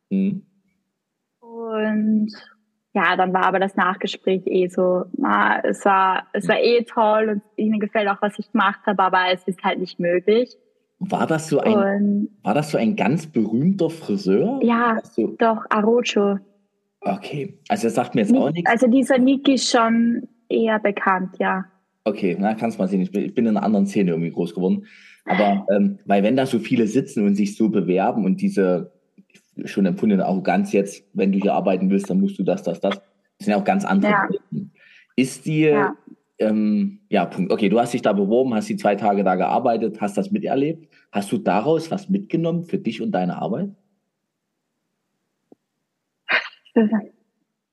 Mhm. 0.09 0.45
Und 1.41 2.31
ja, 2.93 3.15
dann 3.15 3.33
war 3.33 3.45
aber 3.45 3.59
das 3.59 3.75
Nachgespräch 3.75 4.43
eh 4.45 4.67
so, 4.67 5.05
na, 5.17 5.61
es 5.63 5.83
war, 5.85 6.27
es 6.33 6.47
war 6.47 6.59
eh 6.59 6.83
toll 6.83 7.29
und 7.29 7.41
ihnen 7.55 7.79
gefällt 7.79 8.09
auch, 8.09 8.21
was 8.21 8.37
ich 8.39 8.51
gemacht 8.51 8.79
habe, 8.85 9.01
aber 9.01 9.19
es 9.33 9.43
ist 9.47 9.63
halt 9.63 9.79
nicht 9.79 9.99
möglich. 9.99 10.55
War 10.99 11.25
das 11.25 11.47
so 11.47 11.59
ein, 11.59 11.73
und, 11.73 12.29
war 12.43 12.53
das 12.53 12.71
so 12.71 12.77
ein 12.77 12.95
ganz 12.95 13.25
berühmter 13.25 13.89
Friseur? 13.89 14.59
Ja, 14.61 14.99
du, 15.15 15.35
doch, 15.39 15.65
Arocho. 15.69 16.37
Okay, 17.01 17.57
also 17.69 17.87
das 17.87 17.95
sagt 17.95 18.13
mir 18.13 18.21
jetzt 18.21 18.31
Nick, 18.31 18.41
auch 18.41 18.51
nichts. 18.51 18.69
Also 18.69 18.87
dieser 18.87 19.17
Nick 19.17 19.47
ist 19.47 19.69
schon 19.69 20.27
eher 20.47 20.79
bekannt, 20.79 21.37
ja. 21.39 21.65
Okay, 22.03 22.37
na, 22.39 22.53
kannst 22.53 22.77
mal 22.77 22.87
sehen. 22.87 23.01
Ich 23.01 23.11
bin, 23.11 23.23
ich 23.25 23.33
bin 23.33 23.45
in 23.45 23.57
einer 23.57 23.65
anderen 23.65 23.87
Szene 23.87 24.11
irgendwie 24.11 24.31
groß 24.31 24.53
geworden. 24.53 24.85
Aber, 25.25 25.65
ähm, 25.71 25.99
weil 26.05 26.23
wenn 26.23 26.35
da 26.35 26.45
so 26.45 26.59
viele 26.59 26.87
sitzen 26.87 27.25
und 27.25 27.35
sich 27.35 27.55
so 27.55 27.69
bewerben 27.69 28.25
und 28.25 28.41
diese, 28.41 28.91
schon 29.65 29.85
empfundene 29.85 30.25
Arroganz 30.25 30.71
jetzt, 30.71 31.03
wenn 31.13 31.31
du 31.31 31.39
hier 31.39 31.53
arbeiten 31.53 31.89
willst, 31.89 32.09
dann 32.09 32.19
musst 32.19 32.39
du 32.39 32.43
das, 32.43 32.63
das, 32.63 32.79
das. 32.79 32.95
Das 32.97 33.45
sind 33.45 33.51
ja 33.51 33.59
auch 33.59 33.65
ganz 33.65 33.85
andere 33.85 34.11
ja. 34.11 34.29
Ist 35.15 35.45
dir, 35.45 35.71
ja. 35.71 35.95
Ähm, 36.41 36.99
ja, 37.09 37.25
Punkt. 37.25 37.51
Okay, 37.51 37.69
du 37.69 37.79
hast 37.79 37.93
dich 37.93 38.01
da 38.01 38.13
beworben, 38.13 38.55
hast 38.55 38.67
die 38.67 38.75
zwei 38.75 38.95
Tage 38.95 39.23
da 39.23 39.35
gearbeitet, 39.35 40.01
hast 40.01 40.17
das 40.17 40.31
miterlebt. 40.31 40.91
Hast 41.11 41.31
du 41.31 41.37
daraus 41.37 41.91
was 41.91 42.09
mitgenommen 42.09 42.63
für 42.63 42.79
dich 42.79 42.99
und 43.01 43.11
deine 43.11 43.37
Arbeit? 43.39 43.69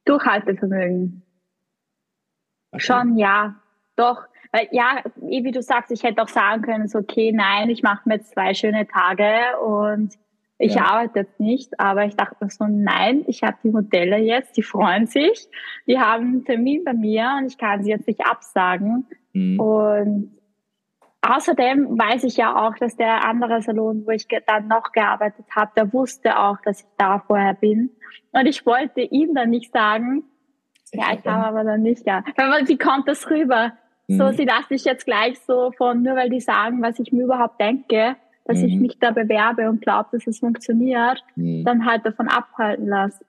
Durchhaltevermögen. 0.05 1.23
Okay. 2.73 2.83
Schon, 2.85 3.17
ja. 3.17 3.57
Doch. 3.97 4.25
Ja, 4.71 5.03
wie 5.17 5.51
du 5.51 5.63
sagst, 5.63 5.91
ich 5.91 6.03
hätte 6.03 6.23
auch 6.23 6.29
sagen 6.29 6.63
können, 6.63 6.89
so, 6.89 6.99
okay, 6.99 7.33
nein, 7.33 7.69
ich 7.71 7.83
mache 7.83 8.09
mir 8.09 8.17
jetzt 8.17 8.33
zwei 8.33 8.55
schöne 8.55 8.87
Tage 8.87 9.59
und 9.63 10.15
ich 10.59 10.75
ja. 10.75 10.83
arbeite 10.87 11.21
jetzt 11.21 11.39
nicht, 11.39 11.79
aber 11.79 12.05
ich 12.05 12.17
dachte 12.17 12.49
so, 12.49 12.67
nein, 12.69 13.25
ich 13.29 13.43
habe 13.43 13.57
die 13.63 13.71
Modelle 13.71 14.19
jetzt, 14.19 14.57
die 14.57 14.63
freuen 14.63 15.07
sich, 15.07 15.49
die 15.87 15.99
haben 15.99 16.25
einen 16.25 16.45
Termin 16.45 16.83
bei 16.85 16.95
mir 16.95 17.37
und 17.39 17.47
ich 17.47 17.59
kann 17.59 17.85
sie 17.85 17.91
jetzt 17.91 18.09
nicht 18.09 18.27
absagen. 18.27 19.07
Mhm. 19.33 19.61
Und 19.61 20.39
außerdem 21.23 21.97
weiß 21.97 22.25
ich 22.25 22.37
ja 22.37 22.67
auch, 22.67 22.77
dass 22.77 22.97
der 22.97 23.25
andere 23.25 23.63
Salon, 23.63 24.05
wo 24.05 24.11
ich 24.11 24.27
dann 24.47 24.67
noch 24.67 24.91
gearbeitet 24.91 25.47
habe, 25.55 25.71
der 25.77 25.93
wusste 25.93 26.39
auch, 26.39 26.59
dass 26.65 26.81
ich 26.81 26.89
da 26.99 27.21
vorher 27.21 27.55
bin. 27.55 27.91
Und 28.33 28.47
ich 28.47 28.67
wollte 28.67 29.03
ihm 29.03 29.35
dann 29.35 29.51
nicht 29.51 29.73
sagen, 29.73 30.25
ich 30.91 30.99
ja, 30.99 31.13
ich 31.13 31.25
habe 31.25 31.47
aber 31.47 31.65
dann 31.65 31.83
nicht, 31.83 32.07
ja. 32.07 32.25
Wie 32.67 32.79
kommt 32.79 33.07
das 33.07 33.31
rüber? 33.31 33.75
Mhm. 34.09 34.19
So, 34.19 34.33
sie 34.33 34.45
lassen 34.45 34.67
sich 34.71 34.85
jetzt 34.85 35.05
gleich 35.05 35.39
so 35.41 35.71
von, 35.77 36.03
nur 36.03 36.17
weil 36.17 36.31
die 36.31 36.41
sagen, 36.41 36.83
was 36.83 36.99
ich 36.99 37.13
mir 37.13 37.25
überhaupt 37.25 37.61
denke, 37.61 38.17
dass 38.49 38.59
mhm. 38.59 38.65
ich 38.65 38.77
mich 38.77 38.99
da 38.99 39.11
bewerbe 39.11 39.69
und 39.69 39.83
glaube, 39.83 40.09
dass 40.13 40.27
es 40.27 40.41
funktioniert, 40.41 41.23
mhm. 41.37 41.65
dann 41.65 41.85
halt 41.85 42.05
davon 42.05 42.29
abhalten 42.29 42.89
lasse. 42.89 43.25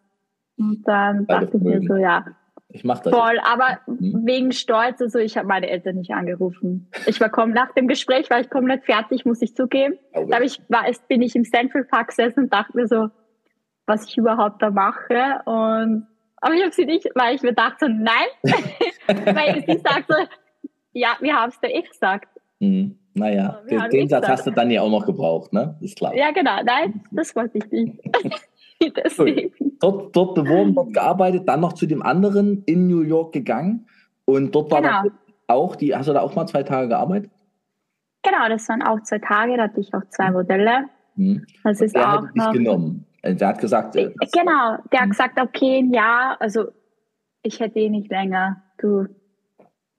Und 0.57 0.83
dann 0.87 1.25
Beide 1.25 1.45
dachte 1.45 1.57
ich 1.57 1.63
mir 1.63 1.81
so, 1.81 1.95
ja. 1.97 2.25
Ich 2.71 2.83
mach 2.83 2.99
das. 2.99 3.13
Voll, 3.13 3.39
aber 3.39 3.79
mhm. 3.87 4.25
wegen 4.25 4.51
Stolz, 4.51 5.01
also 5.01 5.19
ich 5.19 5.37
habe 5.37 5.47
meine 5.47 5.69
Eltern 5.69 5.95
nicht 5.95 6.11
angerufen. 6.11 6.87
Ich 7.07 7.19
war 7.19 7.29
kaum 7.29 7.51
nach 7.51 7.73
dem 7.73 7.87
Gespräch, 7.87 8.29
war 8.29 8.39
ich 8.39 8.49
komplett 8.49 8.85
fertig, 8.85 9.25
muss 9.25 9.41
ich 9.41 9.55
zugeben. 9.55 9.97
Okay. 10.13 10.29
Da 10.29 10.41
ich, 10.41 10.61
war, 10.69 10.85
bin 11.07 11.21
ich 11.21 11.35
im 11.35 11.43
Central 11.43 11.83
Park 11.83 12.09
gesessen 12.09 12.43
und 12.43 12.53
dachte 12.53 12.77
mir 12.77 12.87
so, 12.87 13.09
was 13.87 14.07
ich 14.07 14.17
überhaupt 14.17 14.61
da 14.61 14.69
mache. 14.69 15.41
Und 15.45 16.07
aber 16.37 16.53
ich 16.53 16.61
habe 16.61 16.71
sie 16.71 16.85
nicht, 16.85 17.09
weil 17.15 17.35
ich 17.35 17.41
mir 17.41 17.53
dachte 17.53 17.87
so, 17.87 17.91
nein, 17.91 18.27
weil 19.35 19.65
sie 19.65 19.79
sagt 19.79 20.05
so, 20.07 20.15
ja, 20.93 21.17
wir 21.19 21.35
haben 21.35 21.49
es 21.49 21.59
dir 21.59 21.73
eh 21.73 21.81
gesagt. 21.81 22.29
Mhm. 22.59 22.98
Naja, 23.13 23.61
den, 23.69 23.89
den 23.91 24.09
Satz 24.09 24.27
hast 24.27 24.47
du 24.47 24.51
dann 24.51 24.69
ja 24.71 24.81
auch 24.81 24.89
noch 24.89 25.05
gebraucht, 25.05 25.51
ne? 25.51 25.75
Ist 25.81 25.97
klar. 25.97 26.15
Ja, 26.15 26.31
genau. 26.31 26.61
Nein, 26.63 27.01
das 27.11 27.35
wollte 27.35 27.57
ich 27.57 27.71
nicht. 27.71 27.99
dort, 29.79 30.15
dort 30.15 30.35
beworben, 30.35 30.73
dort 30.73 30.93
gearbeitet, 30.93 31.47
dann 31.47 31.59
noch 31.59 31.73
zu 31.73 31.85
dem 31.85 32.01
anderen 32.01 32.63
in 32.65 32.87
New 32.87 33.01
York 33.01 33.33
gegangen. 33.33 33.87
Und 34.25 34.53
dort 34.55 34.71
war 34.71 34.81
genau. 34.81 35.15
auch 35.47 35.75
die, 35.75 35.95
hast 35.95 36.07
du 36.07 36.13
da 36.13 36.21
auch 36.21 36.35
mal 36.35 36.47
zwei 36.47 36.63
Tage 36.63 36.87
gearbeitet? 36.87 37.31
Genau, 38.23 38.47
das 38.49 38.67
waren 38.69 38.81
auch 38.83 39.01
zwei 39.03 39.19
Tage, 39.19 39.57
da 39.57 39.63
hatte 39.63 39.79
ich 39.79 39.93
auch 39.93 40.07
zwei 40.09 40.31
Modelle. 40.31 40.85
Mhm. 41.15 41.45
Das 41.63 41.81
ist 41.81 41.95
der 41.95 42.07
auch 42.07 42.23
hat 42.23 42.35
dich 42.35 42.51
genommen. 42.51 43.05
Also 43.21 43.37
Der 43.37 43.47
hat 43.49 43.59
gesagt, 43.59 43.95
äh, 43.95 44.11
das- 44.19 44.31
Genau, 44.31 44.77
der 44.91 45.01
hat 45.01 45.09
gesagt, 45.09 45.41
okay, 45.41 45.79
ein 45.79 45.93
Jahr, 45.93 46.37
also 46.39 46.67
ich 47.43 47.59
hätte 47.59 47.79
eh 47.79 47.89
nicht 47.89 48.09
länger. 48.09 48.61
Du, 48.77 49.07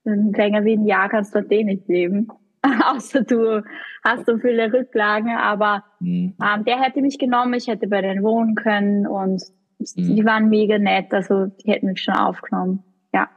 länger 0.03 0.65
wie 0.65 0.73
ein 0.73 0.85
Jahr 0.85 1.09
kannst 1.09 1.35
du 1.35 1.41
dort 1.41 1.51
eh 1.51 1.63
nicht 1.63 1.87
leben. 1.87 2.27
Außer 2.85 3.23
du 3.23 3.63
hast 4.03 4.25
so 4.25 4.37
viele 4.37 4.71
Rücklagen, 4.71 5.35
aber 5.35 5.83
Mhm. 5.99 6.35
ähm, 6.43 6.63
der 6.65 6.79
hätte 6.81 7.01
mich 7.01 7.17
genommen, 7.19 7.53
ich 7.53 7.67
hätte 7.67 7.87
bei 7.87 8.01
denen 8.01 8.23
wohnen 8.23 8.55
können 8.55 9.07
und 9.07 9.41
Mhm. 9.79 10.15
die 10.15 10.25
waren 10.25 10.49
mega 10.49 10.77
nett, 10.77 11.11
also 11.13 11.47
die 11.47 11.71
hätten 11.71 11.87
mich 11.87 12.01
schon 12.03 12.13
aufgenommen. 12.15 12.83
Ja. 13.13 13.29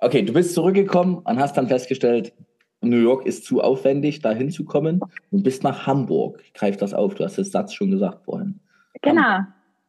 Okay, 0.00 0.22
du 0.22 0.32
bist 0.32 0.54
zurückgekommen 0.54 1.18
und 1.18 1.38
hast 1.38 1.56
dann 1.56 1.68
festgestellt, 1.68 2.32
New 2.80 2.96
York 2.96 3.26
ist 3.26 3.44
zu 3.44 3.60
aufwendig, 3.60 4.20
da 4.22 4.30
hinzukommen 4.32 5.00
und 5.30 5.42
bist 5.42 5.64
nach 5.64 5.86
Hamburg. 5.86 6.40
Ich 6.44 6.54
greife 6.54 6.78
das 6.78 6.94
auf, 6.94 7.14
du 7.14 7.24
hast 7.24 7.36
den 7.36 7.44
Satz 7.44 7.74
schon 7.74 7.90
gesagt 7.90 8.24
vorhin. 8.24 8.60
Genau, 9.02 9.40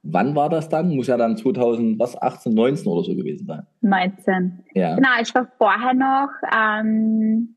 Wann 0.03 0.33
war 0.33 0.47
das 0.49 0.69
dann? 0.69 0.95
Muss 0.95 1.07
ja 1.07 1.17
dann 1.17 1.35
2018, 1.35 2.53
19 2.53 2.87
oder 2.87 3.03
so 3.03 3.13
gewesen 3.15 3.45
sein. 3.45 3.67
19. 3.81 4.63
Ja. 4.73 4.95
Genau, 4.95 5.09
ich 5.21 5.35
war 5.35 5.47
vorher 5.57 5.93
noch, 5.93 6.29
ähm, 6.57 7.53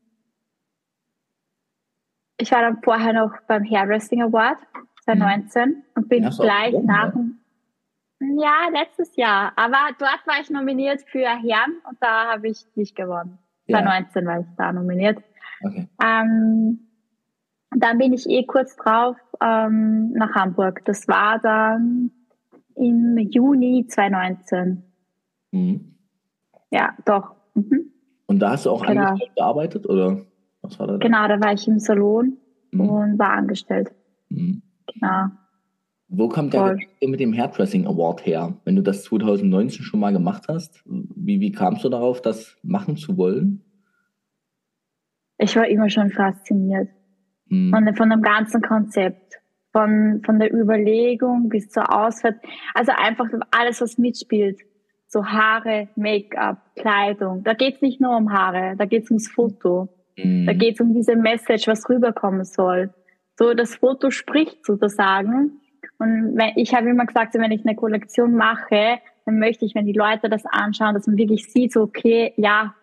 ich 2.43 2.51
war 2.51 2.61
dann 2.61 2.81
vorher 2.83 3.13
noch 3.13 3.31
beim 3.47 3.63
Hairdressing 3.63 4.21
Award 4.21 4.57
2019 5.05 5.83
und 5.95 6.09
bin 6.09 6.29
gleich 6.29 6.71
gewonnen, 6.71 6.85
nach 6.85 7.05
ja? 7.05 7.11
dem, 7.11 7.39
ja, 8.39 8.69
letztes 8.71 9.15
Jahr. 9.15 9.53
Aber 9.55 9.77
dort 9.97 10.21
war 10.25 10.41
ich 10.41 10.49
nominiert 10.49 11.01
für 11.03 11.25
Herren 11.25 11.81
und 11.89 11.97
da 11.99 12.33
habe 12.33 12.49
ich 12.49 12.65
nicht 12.75 12.95
gewonnen. 12.95 13.39
ja. 13.67 13.79
2019 13.79 14.25
war 14.25 14.39
ich 14.39 14.45
da 14.57 14.71
nominiert. 14.73 15.23
Okay. 15.63 15.87
Ähm, 16.03 16.79
dann 17.75 17.97
bin 17.97 18.13
ich 18.13 18.29
eh 18.29 18.45
kurz 18.45 18.75
drauf 18.75 19.15
ähm, 19.41 20.11
nach 20.11 20.35
Hamburg. 20.35 20.83
Das 20.85 21.07
war 21.07 21.39
dann 21.39 22.11
im 22.75 23.17
Juni 23.17 23.85
2019. 23.87 24.83
Mhm. 25.51 25.95
Ja, 26.71 26.93
doch. 27.05 27.35
Mhm. 27.55 27.91
Und 28.25 28.39
da 28.39 28.51
hast 28.51 28.65
du 28.65 28.71
auch 28.71 28.85
Genau. 28.85 29.01
angestellt 29.07 29.35
gearbeitet 29.35 29.87
oder 29.87 30.21
was 30.63 30.79
war 30.79 30.87
da? 30.87 30.97
Genau, 30.97 31.27
da 31.27 31.39
war 31.39 31.53
ich 31.53 31.67
im 31.67 31.77
Salon 31.79 32.37
Mhm. 32.71 32.89
und 32.89 33.19
war 33.19 33.33
angestellt. 33.33 33.91
Mhm. 34.29 34.63
Genau. 34.91 35.27
Wo 36.07 36.27
kommt 36.29 36.53
der. 36.53 36.61
Gedanke 36.75 36.87
mit 37.07 37.19
dem 37.19 37.33
Hairdressing 37.33 37.85
Award 37.87 38.25
her? 38.25 38.57
Wenn 38.65 38.75
du 38.75 38.81
das 38.81 39.03
2019 39.03 39.83
schon 39.83 39.99
mal 39.99 40.11
gemacht 40.13 40.45
hast, 40.47 40.81
wie, 40.85 41.39
wie 41.39 41.51
kamst 41.51 41.83
du 41.83 41.89
darauf, 41.89 42.21
das 42.21 42.57
machen 42.63 42.97
zu 42.97 43.15
wollen? 43.17 43.63
Ich 45.37 45.55
war 45.55 45.67
immer 45.67 45.89
schon 45.89 46.09
fasziniert 46.09 46.89
Mhm. 47.49 47.71
von, 47.71 47.95
von 47.95 48.09
dem 48.09 48.21
ganzen 48.21 48.61
Konzept. 48.61 49.35
Von, 49.71 50.21
von 50.23 50.37
der 50.37 50.53
Überlegung 50.53 51.49
bis 51.49 51.69
zur 51.69 51.91
Ausfahrt. 51.91 52.35
Also 52.75 52.91
einfach 52.95 53.25
alles, 53.49 53.81
was 53.81 53.97
mitspielt. 53.97 54.59
So 55.07 55.25
Haare, 55.25 55.89
Make-up, 55.95 56.75
Kleidung. 56.75 57.43
Da 57.43 57.53
geht's 57.55 57.81
nicht 57.81 57.99
nur 57.99 58.15
um 58.15 58.31
Haare, 58.31 58.75
da 58.77 58.85
geht's 58.85 59.09
ums 59.09 59.27
Foto. 59.29 59.89
Mhm. 60.17 60.45
Da 60.45 60.53
geht's 60.53 60.79
um 60.79 60.93
diese 60.93 61.15
Message, 61.15 61.67
was 61.67 61.89
rüberkommen 61.89 62.45
soll. 62.45 62.93
So, 63.37 63.53
das 63.53 63.75
Foto 63.75 64.11
spricht 64.11 64.65
sozusagen. 64.65 65.59
Und 65.97 66.37
wenn, 66.37 66.53
ich 66.55 66.73
habe 66.73 66.89
immer 66.89 67.05
gesagt, 67.05 67.33
wenn 67.35 67.51
ich 67.51 67.65
eine 67.65 67.75
Kollektion 67.75 68.35
mache, 68.35 68.99
dann 69.25 69.39
möchte 69.39 69.65
ich, 69.65 69.75
wenn 69.75 69.85
die 69.85 69.93
Leute 69.93 70.29
das 70.29 70.45
anschauen, 70.45 70.93
dass 70.93 71.07
man 71.07 71.17
wirklich 71.17 71.51
sieht, 71.51 71.71
so, 71.71 71.81
okay, 71.81 72.33
ja, 72.37 72.75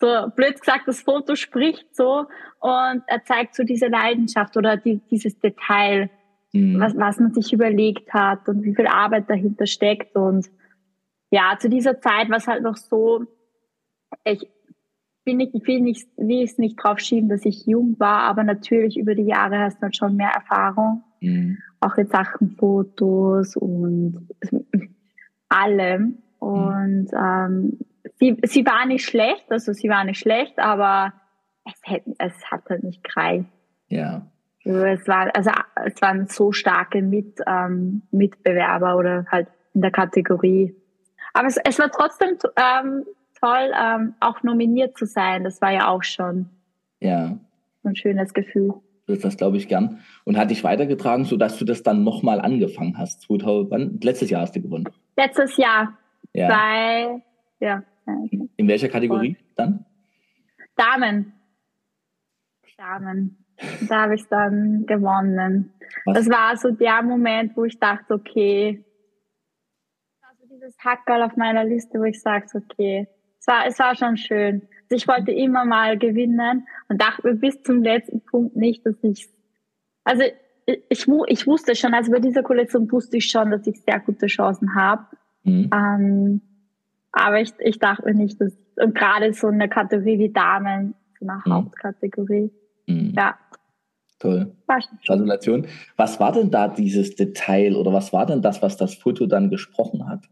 so 0.00 0.28
blöd 0.34 0.58
gesagt, 0.58 0.88
das 0.88 1.02
Foto 1.02 1.34
spricht 1.36 1.94
so 1.94 2.26
und 2.60 3.02
er 3.06 3.24
zeigt 3.24 3.54
so 3.54 3.62
diese 3.62 3.86
Leidenschaft 3.86 4.56
oder 4.56 4.76
die, 4.76 5.00
dieses 5.10 5.38
Detail, 5.38 6.10
Mhm. 6.54 6.78
was, 6.80 6.96
was 6.96 7.18
man 7.18 7.34
sich 7.34 7.52
überlegt 7.52 8.14
hat 8.14 8.48
und 8.48 8.62
wie 8.62 8.74
viel 8.74 8.86
Arbeit 8.86 9.28
dahinter 9.28 9.66
steckt. 9.66 10.14
Und 10.14 10.48
ja, 11.30 11.56
zu 11.58 11.68
dieser 11.68 12.00
Zeit 12.00 12.30
war 12.30 12.36
es 12.36 12.46
halt 12.46 12.62
noch 12.62 12.76
so, 12.76 13.24
ich 14.22 14.48
bin 15.24 15.38
nicht, 15.38 15.54
ich 15.54 15.66
will 15.66 15.80
nicht, 15.80 16.08
will 16.16 16.42
es 16.44 16.58
nicht 16.58 16.76
drauf 16.76 16.98
schieben, 17.00 17.28
dass 17.28 17.44
ich 17.44 17.66
jung 17.66 17.96
war, 17.98 18.22
aber 18.22 18.44
natürlich 18.44 18.98
über 18.98 19.14
die 19.14 19.24
Jahre 19.26 19.58
hast 19.58 19.78
du 19.78 19.82
halt 19.82 19.96
schon 19.96 20.16
mehr 20.16 20.30
Erfahrung, 20.30 21.02
Mhm. 21.20 21.58
auch 21.80 21.96
in 21.96 22.06
Sachen 22.08 22.50
Fotos 22.50 23.56
und 23.56 24.28
allem. 25.48 26.18
Und 26.38 27.08
ähm, 27.12 27.78
sie, 28.18 28.36
sie 28.44 28.66
war 28.66 28.84
nicht 28.86 29.04
schlecht, 29.06 29.50
also 29.50 29.72
sie 29.72 29.88
war 29.88 30.04
nicht 30.04 30.18
schlecht, 30.18 30.58
aber 30.58 31.14
es, 31.64 31.80
hätte, 31.84 32.14
es 32.18 32.34
hat 32.50 32.68
halt 32.68 32.84
nicht 32.84 33.02
gereicht. 33.02 33.48
Ja. 33.88 34.26
Also 34.66 34.84
Es 34.84 35.08
war, 35.08 35.34
also 35.34 35.50
es 35.86 36.00
waren 36.02 36.26
so 36.26 36.52
starke 36.52 37.00
Mit, 37.02 37.40
ähm, 37.46 38.02
Mitbewerber 38.10 38.96
oder 38.96 39.24
halt 39.30 39.48
in 39.72 39.80
der 39.80 39.90
Kategorie. 39.90 40.74
Aber 41.32 41.48
es, 41.48 41.58
es 41.64 41.78
war 41.78 41.90
trotzdem 41.90 42.36
ähm, 42.56 43.04
toll, 43.44 43.72
ähm, 43.78 44.14
auch 44.20 44.42
nominiert 44.42 44.96
zu 44.96 45.06
sein. 45.06 45.44
Das 45.44 45.60
war 45.60 45.72
ja 45.72 45.88
auch 45.88 46.02
schon 46.02 46.48
Ja. 47.00 47.38
ein 47.84 47.96
schönes 47.96 48.32
Gefühl. 48.32 48.74
Das, 49.06 49.18
das 49.20 49.36
glaube 49.36 49.58
ich 49.58 49.68
gern. 49.68 50.00
Und 50.24 50.38
hat 50.38 50.50
dich 50.50 50.64
weitergetragen, 50.64 51.24
sodass 51.26 51.58
du 51.58 51.64
das 51.66 51.82
dann 51.82 52.04
nochmal 52.04 52.40
angefangen 52.40 52.96
hast. 52.96 53.22
2000, 53.22 53.70
wann? 53.70 54.00
Letztes 54.02 54.30
Jahr 54.30 54.40
hast 54.42 54.56
du 54.56 54.62
gewonnen. 54.62 54.88
Letztes 55.16 55.56
Jahr 55.58 55.98
Ja. 56.32 56.48
bei 56.48 57.22
ja, 57.60 57.82
In 58.56 58.68
welcher 58.68 58.88
Kategorie 58.88 59.36
dann? 59.56 59.84
Damen. 60.76 61.32
Damen. 62.76 63.38
Da 63.88 64.02
habe 64.02 64.14
ich 64.16 64.26
dann 64.28 64.84
gewonnen. 64.86 65.72
Was? 66.04 66.16
Das 66.18 66.28
war 66.28 66.56
so 66.56 66.70
der 66.72 67.02
Moment, 67.02 67.56
wo 67.56 67.64
ich 67.64 67.78
dachte, 67.78 68.12
okay, 68.14 68.84
also 70.22 70.44
dieses 70.50 70.76
Hackerl 70.78 71.22
auf 71.22 71.36
meiner 71.36 71.64
Liste, 71.64 71.98
wo 72.00 72.04
ich 72.04 72.20
sage, 72.20 72.46
okay, 72.54 73.06
es 73.44 73.46
war, 73.46 73.66
es 73.66 73.78
war 73.78 73.94
schon 73.94 74.16
schön. 74.16 74.62
Also 74.84 74.96
ich 74.96 75.08
wollte 75.08 75.32
immer 75.32 75.64
mal 75.64 75.98
gewinnen 75.98 76.66
und 76.88 77.00
dachte 77.00 77.26
mir 77.26 77.34
bis 77.34 77.62
zum 77.62 77.82
letzten 77.82 78.20
Punkt 78.22 78.56
nicht, 78.56 78.84
dass 78.86 78.94
ich, 79.02 79.28
also 80.04 80.22
ich, 80.66 80.78
ich, 80.88 81.06
ich 81.28 81.46
wusste 81.46 81.74
schon, 81.74 81.92
also 81.94 82.10
bei 82.10 82.20
dieser 82.20 82.42
Kollektion 82.42 82.90
wusste 82.90 83.18
ich 83.18 83.28
schon, 83.30 83.50
dass 83.50 83.66
ich 83.66 83.80
sehr 83.82 84.00
gute 84.00 84.26
Chancen 84.26 84.74
habe. 84.74 85.04
Mhm. 85.42 85.70
Ähm, 85.74 86.40
aber 87.12 87.40
ich, 87.40 87.52
ich 87.58 87.78
dachte 87.78 88.04
mir 88.06 88.14
nicht, 88.14 88.40
dass, 88.40 88.52
und 88.76 88.94
gerade 88.94 89.32
so 89.34 89.48
eine 89.48 89.68
Kategorie 89.68 90.18
wie 90.18 90.32
Damen, 90.32 90.94
so 91.20 91.26
eine 91.26 91.42
Mhm. 91.44 91.52
Hauptkategorie, 91.52 92.50
Mhm. 92.86 93.12
ja, 93.16 93.38
Toll. 94.20 94.52
Gratulation. 95.06 95.66
Was 95.96 96.18
war 96.18 96.32
denn 96.32 96.50
da 96.50 96.68
dieses 96.68 97.14
Detail 97.14 97.74
oder 97.76 97.92
was 97.92 98.12
war 98.12 98.24
denn 98.24 98.40
das, 98.40 98.62
was 98.62 98.76
das 98.78 98.94
Foto 98.94 99.26
dann 99.26 99.50
gesprochen 99.50 100.08
hat? 100.08 100.24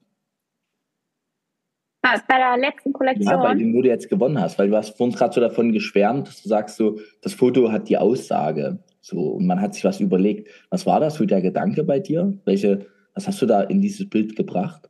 Ah, 2.03 2.21
Bei 2.29 2.37
der 2.39 2.57
letzten 2.59 2.91
Ja, 3.15 3.37
bei 3.37 3.55
Kollektion, 3.55 3.59
dem, 3.59 3.75
wo 3.75 3.83
du 3.83 3.89
jetzt 3.89 4.09
gewonnen 4.09 4.41
hast, 4.41 4.59
weil 4.59 4.69
du 4.71 4.77
hast 4.77 4.97
vorhin 4.97 5.15
gerade 5.17 5.33
so 5.35 5.41
davon 5.41 5.73
geschwärmt, 5.73 6.27
dass 6.29 6.43
du 6.43 6.49
sagst 6.49 6.77
so, 6.77 6.99
das 7.23 7.35
Foto 7.35 7.71
hat 7.71 7.89
die 7.89 7.97
Aussage. 7.99 8.81
So, 9.01 9.21
und 9.35 9.47
man 9.47 9.61
hat 9.61 9.75
sich 9.75 9.85
was 9.85 10.01
überlegt. 10.01 10.49
Was 10.71 10.87
war 10.87 11.01
das 11.01 11.17
für 11.17 11.27
der 11.27 11.41
Gedanke 11.43 11.85
bei 11.85 12.01
dir? 12.01 12.39
Welche, 12.45 12.87
was 13.15 13.27
hast 13.29 13.41
du 13.43 13.47
da 13.47 13.63
in 13.63 13.81
dieses 13.81 14.09
Bild 14.09 14.37
gebracht? 14.37 14.89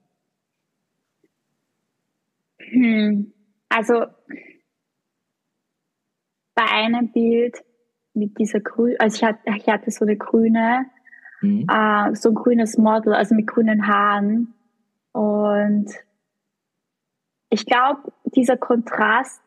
hm, 2.58 3.32
also 3.68 4.06
bei 6.54 6.64
einem 6.64 7.12
Bild 7.12 7.56
mit 8.14 8.38
dieser 8.38 8.60
grün, 8.60 8.96
also 8.98 9.16
ich 9.16 9.24
hatte, 9.24 9.38
ich 9.56 9.66
hatte 9.68 9.90
so 9.90 10.04
eine 10.04 10.16
grüne, 10.16 10.86
Mhm. 11.40 11.66
äh, 11.68 12.14
so 12.14 12.28
ein 12.30 12.34
grünes 12.34 12.78
Model, 12.78 13.14
also 13.14 13.34
mit 13.34 13.46
grünen 13.48 13.86
Haaren. 13.88 14.54
Und 15.12 15.86
ich 17.52 17.66
glaube, 17.66 18.00
dieser 18.34 18.56
Kontrast 18.56 19.42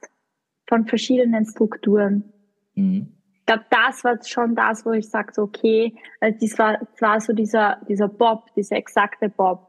von 0.68 0.86
verschiedenen 0.86 1.46
Strukturen, 1.46 2.24
Mhm. 2.76 3.08
ich 3.40 3.46
glaube, 3.46 3.64
das 3.70 4.04
war 4.04 4.18
schon 4.24 4.56
das, 4.56 4.86
wo 4.86 4.92
ich 4.92 5.10
sage, 5.10 5.32
so, 5.34 5.44
okay, 5.44 5.96
also 6.20 6.38
das 6.42 6.60
war, 6.60 6.78
das 6.78 7.02
war 7.02 7.20
so 7.22 7.34
dieser, 7.34 7.78
dieser 7.88 8.08
Bob, 8.08 8.54
dieser 8.56 8.76
exakte 8.76 9.30
Bob 9.30 9.68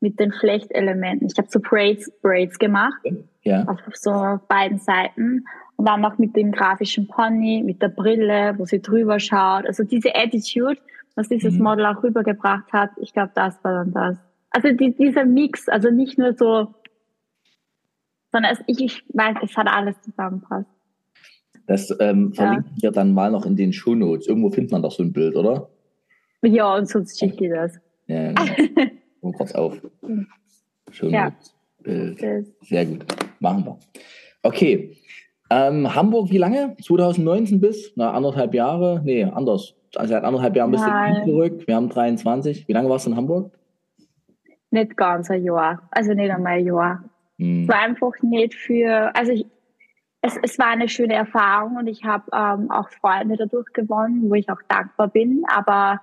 mit 0.00 0.18
den 0.20 0.32
Flechtelementen. 0.32 1.28
Ich 1.28 1.38
habe 1.38 1.48
so 1.50 1.60
Braids, 1.60 2.10
Braids 2.22 2.58
gemacht 2.58 3.00
Ja. 3.42 3.64
auf 3.68 3.78
so 3.94 4.38
beiden 4.48 4.78
Seiten 4.78 5.44
und 5.76 5.88
dann 5.88 6.00
noch 6.00 6.18
mit 6.18 6.34
dem 6.36 6.52
grafischen 6.52 7.06
Pony, 7.06 7.62
mit 7.64 7.80
der 7.80 7.88
Brille, 7.88 8.54
wo 8.58 8.64
sie 8.66 8.82
drüber 8.82 9.18
schaut. 9.20 9.64
Also 9.66 9.84
diese 9.84 10.14
Attitude, 10.14 10.78
was 11.14 11.28
dieses 11.28 11.54
Mhm. 11.54 11.62
Model 11.62 11.86
auch 11.86 12.02
rübergebracht 12.02 12.70
hat, 12.72 12.90
ich 12.96 13.12
glaube, 13.14 13.32
das 13.34 13.62
war 13.64 13.72
dann 13.84 13.92
das. 13.92 14.18
Also 14.50 14.72
die, 14.72 14.94
dieser 14.94 15.24
Mix, 15.24 15.68
also 15.68 15.90
nicht 15.90 16.18
nur 16.18 16.32
so, 16.34 16.74
sondern 18.32 18.52
es, 18.52 18.60
ich, 18.66 18.80
ich 18.80 19.04
weiß, 19.12 19.36
es 19.42 19.56
hat 19.56 19.68
alles 19.68 20.00
zusammenpasst. 20.02 20.66
Das 21.66 21.94
ähm, 22.00 22.32
verlinken 22.32 22.72
wir 22.80 22.90
dann 22.90 23.14
mal 23.14 23.30
noch 23.30 23.46
in 23.46 23.54
den 23.54 23.72
Shownotes. 23.72 24.26
Irgendwo 24.26 24.50
findet 24.50 24.72
man 24.72 24.82
doch 24.82 24.90
so 24.90 25.02
ein 25.02 25.12
Bild, 25.12 25.36
oder? 25.36 25.68
Ja, 26.42 26.74
und 26.74 26.88
sonst 26.88 27.18
schicke 27.20 27.46
ich 27.46 27.52
das. 27.52 27.78
Ja, 28.08 28.32
genau. 28.56 28.90
Mal 29.22 29.32
kurz 29.32 29.52
auf. 29.52 29.80
Shownotes. 30.90 31.54
Bild. 31.82 32.22
das 32.22 32.46
Sehr 32.62 32.86
gut. 32.86 33.04
Machen 33.38 33.64
wir. 33.64 33.78
Okay. 34.42 34.96
Ähm, 35.50 35.94
Hamburg, 35.94 36.30
wie 36.30 36.38
lange? 36.38 36.76
2019 36.82 37.60
bis? 37.60 37.92
Na, 37.96 38.12
anderthalb 38.12 38.54
Jahre? 38.54 39.00
Nee, 39.04 39.24
anders. 39.24 39.74
Also 39.94 40.14
seit 40.14 40.24
anderthalb 40.24 40.56
Jahren 40.56 40.70
bist 40.70 40.84
du 40.84 41.24
zurück. 41.24 41.66
Wir 41.66 41.76
haben 41.76 41.90
23. 41.90 42.66
Wie 42.66 42.72
lange 42.72 42.88
warst 42.88 43.06
du 43.06 43.10
in 43.10 43.16
Hamburg? 43.16 43.52
Nicht 44.70 44.96
ganz 44.96 45.30
ein 45.30 45.44
Jahr. 45.44 45.86
Also 45.90 46.14
nicht 46.14 46.30
einmal 46.30 46.54
ein 46.54 46.66
Jahr. 46.66 47.04
Es 47.62 47.68
war 47.68 47.80
einfach 47.80 48.12
nicht 48.22 48.54
für, 48.54 49.14
also 49.14 49.32
ich, 49.32 49.46
es, 50.20 50.38
es 50.42 50.58
war 50.58 50.68
eine 50.68 50.88
schöne 50.88 51.14
Erfahrung 51.14 51.76
und 51.76 51.86
ich 51.88 52.04
habe 52.04 52.24
ähm, 52.32 52.70
auch 52.70 52.88
Freunde 52.90 53.36
dadurch 53.36 53.72
gewonnen, 53.72 54.30
wo 54.30 54.34
ich 54.34 54.50
auch 54.50 54.62
dankbar 54.68 55.08
bin. 55.08 55.42
Aber 55.52 56.00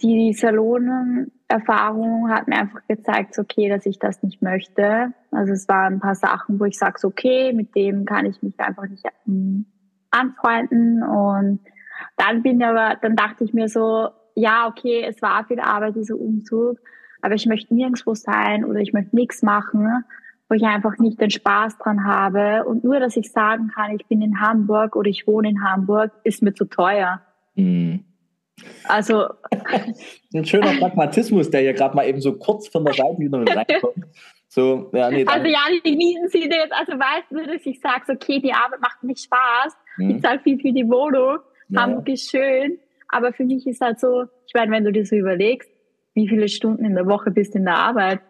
die 0.00 0.32
Salonen-Erfahrung 0.32 2.30
hat 2.30 2.48
mir 2.48 2.56
einfach 2.56 2.80
gezeigt, 2.88 3.38
okay, 3.38 3.68
dass 3.68 3.86
ich 3.86 3.98
das 3.98 4.22
nicht 4.22 4.42
möchte. 4.42 5.12
Also 5.30 5.52
es 5.52 5.68
waren 5.68 5.94
ein 5.94 6.00
paar 6.00 6.14
Sachen, 6.14 6.58
wo 6.58 6.64
ich 6.64 6.78
sage, 6.78 7.06
okay, 7.06 7.52
mit 7.52 7.74
dem 7.74 8.04
kann 8.04 8.26
ich 8.26 8.42
mich 8.42 8.58
einfach 8.58 8.88
nicht 8.88 9.04
ähm, 9.26 9.66
anfreunden. 10.10 11.02
Und 11.02 11.60
dann 12.16 12.42
bin 12.42 12.60
ich 12.60 12.66
aber, 12.66 12.96
dann 13.00 13.16
dachte 13.16 13.44
ich 13.44 13.52
mir 13.52 13.68
so, 13.68 14.08
ja, 14.34 14.66
okay, 14.66 15.04
es 15.06 15.20
war 15.22 15.44
viel 15.44 15.60
Arbeit, 15.60 15.96
dieser 15.96 16.16
Umzug, 16.16 16.78
aber 17.20 17.34
ich 17.34 17.46
möchte 17.46 17.74
nirgendwo 17.74 18.14
sein 18.14 18.64
oder 18.64 18.80
ich 18.80 18.92
möchte 18.92 19.14
nichts 19.14 19.42
machen, 19.42 20.04
wo 20.52 20.56
ich 20.56 20.64
einfach 20.64 20.98
nicht 20.98 21.18
den 21.18 21.30
Spaß 21.30 21.78
dran 21.78 22.04
habe. 22.04 22.64
Und 22.66 22.84
nur, 22.84 23.00
dass 23.00 23.16
ich 23.16 23.32
sagen 23.32 23.70
kann, 23.74 23.96
ich 23.96 24.06
bin 24.06 24.20
in 24.20 24.38
Hamburg 24.38 24.96
oder 24.96 25.08
ich 25.08 25.26
wohne 25.26 25.48
in 25.48 25.64
Hamburg, 25.64 26.12
ist 26.24 26.42
mir 26.42 26.52
zu 26.52 26.66
teuer. 26.66 27.22
Mhm. 27.54 28.04
Also. 28.84 29.28
Ein 30.34 30.44
schöner 30.44 30.74
Pragmatismus, 30.78 31.50
der 31.50 31.62
hier 31.62 31.72
gerade 31.72 31.96
mal 31.96 32.06
eben 32.06 32.20
so 32.20 32.34
kurz 32.34 32.68
von 32.68 32.84
der 32.84 32.92
Seite 32.92 33.18
wieder 33.18 33.38
reinkommt. 33.56 34.04
So, 34.46 34.90
ja, 34.92 35.10
nee, 35.10 35.24
also 35.24 35.46
ja, 35.46 35.60
die 35.82 35.96
Mieten 35.96 36.28
sind 36.28 36.52
jetzt, 36.52 36.74
also 36.74 36.92
weißt 36.92 37.30
du, 37.30 37.46
dass 37.46 37.64
ich 37.64 37.80
sage, 37.80 38.12
okay, 38.12 38.38
die 38.38 38.52
Arbeit 38.52 38.82
macht 38.82 39.02
nicht 39.02 39.24
Spaß, 39.24 39.74
hm. 39.96 40.10
ich 40.10 40.22
zahle 40.22 40.40
viel 40.40 40.60
für 40.60 40.72
die 40.74 40.86
Wohnung, 40.86 41.38
ja. 41.70 41.80
Hamburg 41.80 42.06
ist 42.10 42.28
schön, 42.28 42.78
aber 43.08 43.32
für 43.32 43.44
mich 43.44 43.66
ist 43.66 43.80
halt 43.80 43.98
so, 43.98 44.24
ich 44.46 44.52
meine, 44.52 44.70
wenn 44.70 44.84
du 44.84 44.92
dir 44.92 45.06
so 45.06 45.16
überlegst, 45.16 45.70
wie 46.12 46.28
viele 46.28 46.50
Stunden 46.50 46.84
in 46.84 46.94
der 46.94 47.06
Woche 47.06 47.30
bist 47.30 47.54
du 47.54 47.60
in 47.60 47.64
der 47.64 47.78
Arbeit? 47.78 48.20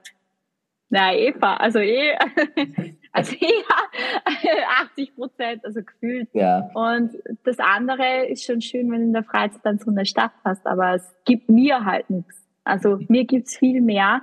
Na, 0.93 1.15
Eva, 1.15 1.55
also 1.55 1.79
eh, 1.79 2.19
also 3.13 3.35
eher 3.41 4.69
80 4.83 5.17
Prozent, 5.17 5.65
also 5.65 5.81
gefühlt. 5.83 6.29
Ja. 6.35 6.69
Und 6.75 7.13
das 7.45 7.59
andere 7.61 8.27
ist 8.27 8.45
schon 8.45 8.61
schön, 8.61 8.93
wenn 8.93 9.01
du 9.01 9.07
in 9.07 9.13
der 9.15 9.25
Freizeit 9.25 9.63
dann 9.65 9.79
so 9.79 9.91
eine 9.91 10.05
Stadt 10.05 10.33
hast, 10.45 10.67
aber 10.67 10.97
es 10.97 11.15
gibt 11.25 11.49
mir 11.49 11.87
halt 11.87 12.11
nichts. 12.11 12.47
Also 12.65 12.99
mir 13.09 13.25
gibt's 13.25 13.57
viel 13.57 13.81
mehr, 13.81 14.21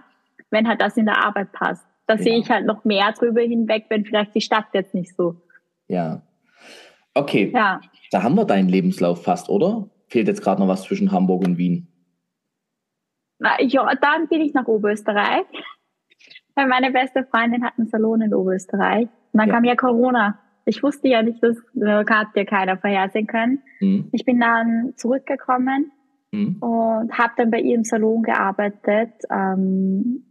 wenn 0.51 0.67
halt 0.67 0.79
das 0.79 0.95
in 0.95 1.07
der 1.07 1.25
Arbeit 1.25 1.51
passt. 1.53 1.83
Da 2.05 2.17
ja. 2.17 2.21
sehe 2.21 2.37
ich 2.37 2.51
halt 2.51 2.67
noch 2.67 2.85
mehr 2.85 3.13
drüber 3.13 3.41
hinweg, 3.41 3.85
wenn 3.89 4.05
vielleicht 4.05 4.35
die 4.35 4.41
Stadt 4.41 4.67
jetzt 4.73 4.93
nicht 4.93 5.15
so. 5.15 5.41
Ja. 5.87 6.21
Okay. 7.15 7.51
Ja. 7.51 7.81
Da 8.11 8.21
haben 8.21 8.35
wir 8.35 8.45
deinen 8.45 8.69
Lebenslauf 8.69 9.23
fast, 9.23 9.49
oder? 9.49 9.89
Fehlt 10.07 10.27
jetzt 10.27 10.43
gerade 10.43 10.61
noch 10.61 10.67
was 10.67 10.83
zwischen 10.83 11.11
Hamburg 11.11 11.47
und 11.47 11.57
Wien? 11.57 11.87
Na, 13.39 13.59
ja, 13.61 13.89
dann 13.95 14.27
bin 14.27 14.41
ich 14.41 14.53
nach 14.53 14.67
Oberösterreich. 14.67 15.45
Weil 16.59 16.67
meine 16.67 16.91
beste 16.91 17.23
Freundin 17.23 17.63
hat 17.63 17.73
einen 17.77 17.87
Salon 17.87 18.19
in 18.19 18.33
Oberösterreich. 18.33 19.07
Und 19.31 19.39
dann 19.39 19.47
ja. 19.47 19.55
kam 19.55 19.63
ja 19.63 19.75
Corona. 19.77 20.37
Ich 20.65 20.83
wusste 20.83 21.07
ja 21.07 21.23
nicht, 21.23 21.41
das 21.41 21.55
hat 22.09 22.27
ja 22.35 22.43
keiner 22.43 22.77
vorhersehen 22.77 23.27
können. 23.27 23.61
Mhm. 23.79 24.09
Ich 24.11 24.25
bin 24.25 24.41
dann 24.41 24.91
zurückgekommen 24.97 25.89
mhm. 26.33 26.57
und 26.59 27.17
habe 27.17 27.31
dann 27.37 27.49
bei 27.49 27.61
ihrem 27.61 27.85
Salon 27.85 28.23
gearbeitet, 28.23 29.13
ähm, 29.31 30.25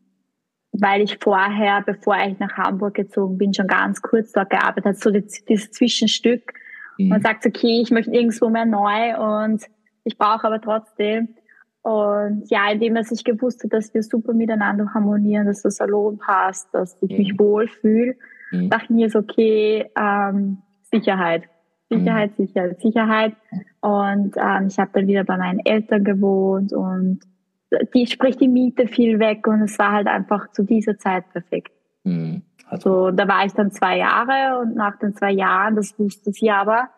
weil 0.72 1.00
ich 1.00 1.18
vorher, 1.18 1.82
bevor 1.86 2.18
ich 2.26 2.38
nach 2.38 2.58
Hamburg 2.58 2.92
gezogen 2.92 3.38
bin, 3.38 3.54
schon 3.54 3.66
ganz 3.66 4.02
kurz 4.02 4.32
dort 4.32 4.50
gearbeitet 4.50 4.84
habe, 4.84 4.96
so 4.96 5.10
dieses 5.10 5.70
Zwischenstück. 5.70 6.52
Mhm. 6.98 7.12
Und 7.12 7.22
sagt, 7.22 7.46
okay, 7.46 7.80
ich 7.80 7.90
möchte 7.90 8.12
irgendwo 8.12 8.50
mehr 8.50 8.66
neu 8.66 9.16
und 9.16 9.62
ich 10.04 10.18
brauche 10.18 10.46
aber 10.46 10.60
trotzdem 10.60 11.28
und 11.88 12.50
ja, 12.50 12.70
indem 12.70 12.96
dass 12.96 13.10
ich 13.10 13.24
gewusst 13.24 13.60
habe, 13.60 13.70
dass 13.70 13.94
wir 13.94 14.02
super 14.02 14.34
miteinander 14.34 14.92
harmonieren, 14.92 15.46
dass 15.46 15.62
der 15.62 15.70
Salon 15.70 16.18
passt, 16.18 16.68
dass 16.74 16.98
ich 17.00 17.10
mhm. 17.10 17.16
mich 17.16 17.38
wohlfühle, 17.38 18.14
mhm. 18.52 18.68
dachte 18.68 18.84
ich 18.84 18.90
mir 18.90 19.08
so, 19.08 19.20
okay, 19.20 19.90
ähm, 19.98 20.58
Sicherheit. 20.82 21.44
Sicherheit, 21.88 22.38
mhm. 22.38 22.46
Sicherheit, 22.46 22.80
Sicherheit. 22.82 23.32
Und 23.80 24.36
ähm, 24.36 24.66
ich 24.66 24.78
habe 24.78 24.90
dann 24.92 25.06
wieder 25.06 25.24
bei 25.24 25.38
meinen 25.38 25.60
Eltern 25.64 26.04
gewohnt 26.04 26.74
und 26.74 27.20
die 27.94 28.06
spricht 28.06 28.42
die 28.42 28.48
Miete 28.48 28.86
viel 28.86 29.18
weg 29.18 29.46
und 29.46 29.62
es 29.62 29.78
war 29.78 29.92
halt 29.92 30.08
einfach 30.08 30.52
zu 30.52 30.64
dieser 30.64 30.98
Zeit 30.98 31.24
perfekt. 31.32 31.72
Mhm. 32.04 32.42
Also, 32.66 33.12
da 33.12 33.26
war 33.26 33.46
ich 33.46 33.54
dann 33.54 33.70
zwei 33.70 33.96
Jahre 33.96 34.60
und 34.60 34.74
nach 34.74 34.98
den 34.98 35.14
zwei 35.14 35.32
Jahren, 35.32 35.74
das 35.74 35.98
wusste 35.98 36.32
sie 36.32 36.50
aber, 36.50 36.90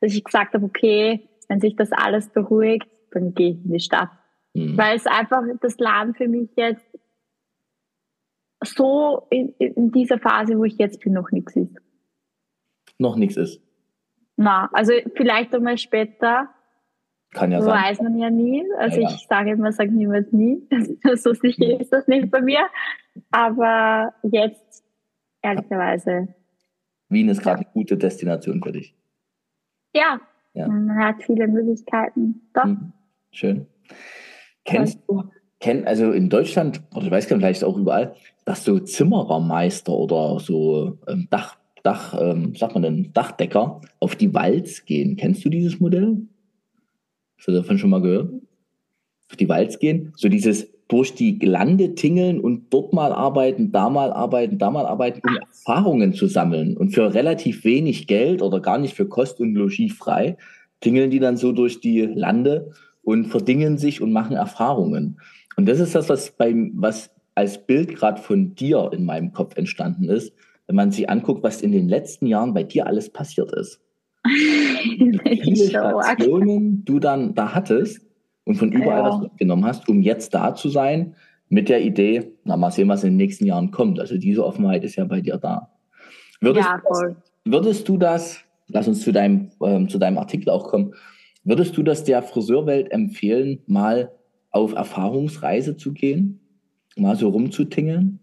dass 0.00 0.14
ich 0.14 0.22
gesagt 0.22 0.54
habe, 0.54 0.64
okay, 0.64 1.28
wenn 1.48 1.58
sich 1.58 1.74
das 1.74 1.90
alles 1.90 2.28
beruhigt, 2.28 2.86
dann 3.10 3.34
gehe 3.34 3.50
ich 3.50 3.64
in 3.64 3.72
die 3.72 3.80
Stadt. 3.80 4.10
Mhm. 4.56 4.78
Weil 4.78 4.96
es 4.96 5.06
einfach 5.06 5.42
das 5.60 5.78
Land 5.78 6.16
für 6.16 6.28
mich 6.28 6.48
jetzt 6.56 6.86
so 8.64 9.26
in, 9.28 9.50
in, 9.58 9.92
dieser 9.92 10.18
Phase, 10.18 10.56
wo 10.56 10.64
ich 10.64 10.78
jetzt 10.78 11.00
bin, 11.00 11.12
noch 11.12 11.30
nichts 11.30 11.54
ist. 11.56 11.76
Noch 12.98 13.16
nichts 13.16 13.36
ist. 13.36 13.60
Na, 14.36 14.70
also 14.72 14.92
vielleicht 15.14 15.54
einmal 15.54 15.76
später. 15.76 16.48
Kann 17.32 17.52
ja 17.52 17.60
sein. 17.60 17.84
Weiß 17.84 18.00
man 18.00 18.16
ja 18.18 18.30
nie. 18.30 18.64
Also 18.78 19.00
ja, 19.00 19.10
ja. 19.10 19.14
ich 19.14 19.26
sage 19.28 19.50
immer, 19.50 19.72
sage 19.72 19.92
niemals 19.92 20.32
nie. 20.32 20.66
so 21.16 21.34
sicher 21.34 21.78
ist 21.78 21.92
das 21.92 22.08
nicht 22.08 22.30
bei 22.30 22.40
mir. 22.40 22.66
Aber 23.30 24.14
jetzt, 24.22 24.84
ehrlicherweise. 25.42 26.28
Wien 27.10 27.28
ist 27.28 27.42
gerade 27.42 27.60
ja. 27.60 27.66
eine 27.66 27.72
gute 27.74 27.98
Destination 27.98 28.62
für 28.62 28.72
dich. 28.72 28.94
Ja, 29.94 30.18
man 30.54 30.96
hat 30.96 31.22
viele 31.22 31.46
Möglichkeiten. 31.46 32.48
Doch. 32.54 32.64
Hm. 32.64 32.92
Schön. 33.30 33.66
Kennst 34.66 34.98
du, 35.08 35.22
kenn, 35.60 35.86
also 35.86 36.10
in 36.12 36.28
Deutschland, 36.28 36.82
oder 36.94 37.06
ich 37.06 37.10
weiß 37.10 37.28
gar 37.28 37.36
nicht, 37.36 37.44
vielleicht 37.44 37.64
auch 37.64 37.76
überall, 37.76 38.14
dass 38.44 38.64
so 38.64 38.78
Zimmerermeister 38.78 39.92
oder 39.92 40.38
so 40.40 40.98
ähm, 41.08 41.28
Dach, 41.30 41.56
Dach, 41.82 42.16
ähm, 42.20 42.54
sagt 42.54 42.74
man 42.74 42.82
denn, 42.82 43.12
Dachdecker 43.12 43.80
auf 44.00 44.16
die 44.16 44.34
Walz 44.34 44.84
gehen. 44.84 45.16
Kennst 45.16 45.44
du 45.44 45.48
dieses 45.48 45.80
Modell? 45.80 46.18
Hast 47.38 47.48
du 47.48 47.52
davon 47.52 47.78
schon 47.78 47.90
mal 47.90 48.02
gehört? 48.02 48.32
Auf 49.30 49.36
die 49.36 49.48
Walz 49.48 49.78
gehen? 49.78 50.12
So 50.16 50.28
dieses 50.28 50.68
durch 50.88 51.14
die 51.14 51.38
Lande 51.40 51.94
tingeln 51.94 52.40
und 52.40 52.72
dort 52.72 52.92
mal 52.92 53.12
arbeiten, 53.12 53.72
da 53.72 53.90
mal 53.90 54.12
arbeiten, 54.12 54.58
da 54.58 54.70
mal 54.70 54.86
arbeiten, 54.86 55.20
um 55.28 55.36
Erfahrungen 55.36 56.12
zu 56.12 56.28
sammeln. 56.28 56.76
Und 56.76 56.90
für 56.90 57.12
relativ 57.12 57.64
wenig 57.64 58.06
Geld 58.06 58.40
oder 58.40 58.60
gar 58.60 58.78
nicht 58.78 58.94
für 58.94 59.08
Kost 59.08 59.40
und 59.40 59.54
Logis 59.54 59.92
frei, 59.92 60.36
tingeln 60.80 61.10
die 61.10 61.18
dann 61.18 61.36
so 61.36 61.52
durch 61.52 61.80
die 61.80 62.02
Lande 62.02 62.72
und 63.06 63.26
verdingen 63.26 63.78
sich 63.78 64.02
und 64.02 64.10
machen 64.10 64.36
Erfahrungen. 64.36 65.20
Und 65.56 65.68
das 65.68 65.78
ist 65.78 65.94
das, 65.94 66.08
was 66.08 66.32
beim, 66.32 66.72
was 66.74 67.08
als 67.36 67.64
Bild 67.64 67.94
gerade 67.94 68.20
von 68.20 68.56
dir 68.56 68.90
in 68.92 69.04
meinem 69.04 69.32
Kopf 69.32 69.56
entstanden 69.56 70.08
ist, 70.08 70.32
wenn 70.66 70.74
man 70.74 70.90
sich 70.90 71.08
anguckt, 71.08 71.44
was 71.44 71.62
in 71.62 71.70
den 71.70 71.88
letzten 71.88 72.26
Jahren 72.26 72.52
bei 72.52 72.64
dir 72.64 72.88
alles 72.88 73.08
passiert 73.08 73.52
ist. 73.52 73.80
Wie 74.24 75.56
Stationen 75.56 76.84
du 76.84 76.98
dann 76.98 77.36
da 77.36 77.54
hattest 77.54 78.00
und 78.42 78.56
von 78.56 78.72
überall 78.72 79.04
ja. 79.04 79.08
was 79.08 79.20
mitgenommen 79.20 79.64
hast, 79.64 79.88
um 79.88 80.02
jetzt 80.02 80.34
da 80.34 80.56
zu 80.56 80.68
sein 80.68 81.14
mit 81.48 81.68
der 81.68 81.82
Idee, 81.82 82.32
na 82.42 82.56
mal 82.56 82.72
sehen, 82.72 82.88
was 82.88 83.04
in 83.04 83.10
den 83.10 83.18
nächsten 83.18 83.46
Jahren 83.46 83.70
kommt. 83.70 84.00
Also 84.00 84.18
diese 84.18 84.44
Offenheit 84.44 84.82
ist 84.82 84.96
ja 84.96 85.04
bei 85.04 85.20
dir 85.20 85.36
da. 85.36 85.70
Würdest, 86.40 86.66
ja, 86.66 86.82
voll. 86.84 87.14
würdest 87.44 87.88
du 87.88 87.98
das, 87.98 88.40
lass 88.66 88.88
uns 88.88 89.02
zu 89.02 89.12
deinem, 89.12 89.52
ähm, 89.62 89.88
zu 89.88 89.98
deinem 89.98 90.18
Artikel 90.18 90.50
auch 90.50 90.64
kommen, 90.64 90.92
Würdest 91.46 91.76
du 91.76 91.84
das 91.84 92.02
der 92.02 92.22
Friseurwelt 92.22 92.90
empfehlen, 92.90 93.62
mal 93.68 94.10
auf 94.50 94.74
Erfahrungsreise 94.74 95.76
zu 95.76 95.92
gehen? 95.92 96.40
Mal 96.96 97.14
so 97.14 97.28
rumzutingeln? 97.28 98.18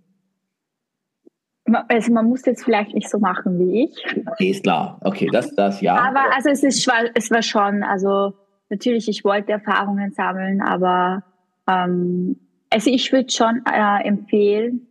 Also 1.88 2.12
man 2.12 2.28
muss 2.28 2.46
jetzt 2.46 2.66
vielleicht 2.66 2.94
nicht 2.94 3.10
so 3.10 3.20
machen 3.20 3.58
wie 3.60 3.86
ich. 3.86 4.28
Okay, 4.28 4.50
ist 4.50 4.64
klar. 4.64 5.00
Okay, 5.06 5.30
das, 5.32 5.56
das 5.56 5.80
ja. 5.80 5.96
Aber 5.96 6.36
also 6.36 6.50
es 6.50 6.64
ist 6.64 6.86
es 7.16 7.32
war 7.32 7.42
schon, 7.42 7.84
also 7.84 8.34
natürlich, 8.70 9.08
ich 9.08 9.24
wollte 9.24 9.54
Erfahrungen 9.54 10.12
sammeln, 10.12 10.62
aber 10.62 11.24
ähm, 11.70 12.36
also 12.70 12.90
ich 12.90 13.10
würde 13.14 13.32
schon 13.32 13.62
äh, 13.66 14.06
empfehlen, 14.06 14.88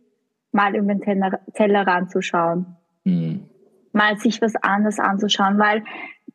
mal 0.51 0.75
über 0.75 0.95
den 0.95 1.01
Teller, 1.01 1.39
Tellerrand 1.53 2.09
zu 2.09 2.23
schauen. 2.23 2.65
Hm. 3.05 3.43
Mal 3.91 4.17
sich 4.17 4.41
was 4.41 4.55
anderes 4.55 4.97
anzuschauen, 4.97 5.59
weil 5.59 5.83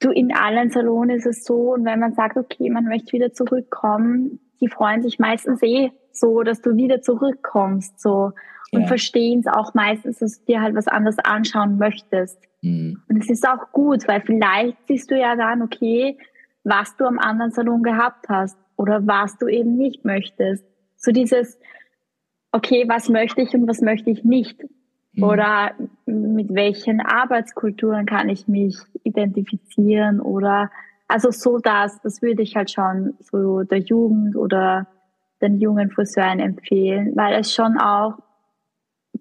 Du, 0.01 0.11
in 0.11 0.33
allen 0.33 0.71
Salonen 0.71 1.17
ist 1.17 1.27
es 1.27 1.45
so, 1.45 1.75
und 1.75 1.85
wenn 1.85 1.99
man 1.99 2.13
sagt, 2.13 2.37
okay, 2.37 2.71
man 2.71 2.85
möchte 2.85 3.13
wieder 3.13 3.33
zurückkommen, 3.33 4.41
die 4.61 4.69
freuen 4.69 5.03
sich 5.03 5.19
meistens 5.19 5.63
eh 5.63 5.91
so, 6.13 6.43
dass 6.43 6.61
du 6.61 6.77
wieder 6.77 7.01
zurückkommst, 7.01 8.01
so. 8.01 8.33
Und 8.71 8.83
ja. 8.83 8.87
verstehen 8.87 9.41
es 9.41 9.47
auch 9.47 9.73
meistens, 9.73 10.19
dass 10.19 10.41
du 10.41 10.53
dir 10.53 10.61
halt 10.61 10.75
was 10.75 10.89
anderes 10.89 11.19
anschauen 11.19 11.79
möchtest. 11.79 12.39
Mhm. 12.61 13.03
Und 13.09 13.23
es 13.23 13.31
ist 13.31 13.49
auch 13.49 13.73
gut, 13.73 14.07
weil 14.07 14.21
vielleicht 14.21 14.77
siehst 14.87 15.11
du 15.11 15.19
ja 15.19 15.37
dann, 15.37 15.63
okay, 15.63 16.19
was 16.65 16.95
du 16.97 17.07
am 17.07 17.19
anderen 17.19 17.51
Salon 17.51 17.83
gehabt 17.83 18.29
hast 18.29 18.59
oder 18.77 19.07
was 19.07 19.39
du 19.39 19.47
eben 19.49 19.77
nicht 19.77 20.05
möchtest. 20.05 20.65
So 20.97 21.13
dieses, 21.13 21.59
okay, 22.53 22.85
was 22.89 23.09
möchte 23.09 23.41
ich 23.41 23.55
und 23.55 23.67
was 23.67 23.81
möchte 23.81 24.11
ich 24.11 24.25
nicht. 24.25 24.63
Mhm. 25.19 25.25
Oder 25.25 25.73
mit 26.07 26.55
welchen 26.55 27.01
Arbeitskulturen 27.01 28.07
kann 28.07 28.29
ich 28.29 28.49
mich 28.49 28.79
identifizieren? 29.03 30.21
Oder 30.21 30.71
also 31.09 31.31
so 31.31 31.59
das, 31.59 32.01
das 32.03 32.23
würde 32.23 32.43
ich 32.43 32.57
halt 32.57 32.71
schon 32.71 33.15
so 33.21 33.63
der 33.63 33.79
Jugend 33.79 34.37
oder 34.37 34.87
den 35.41 35.59
jungen 35.59 35.91
Friseuren 35.91 36.41
empfehlen, 36.41 37.13
weil 37.17 37.35
es 37.41 37.55
schon 37.55 37.79
auch 37.79 38.19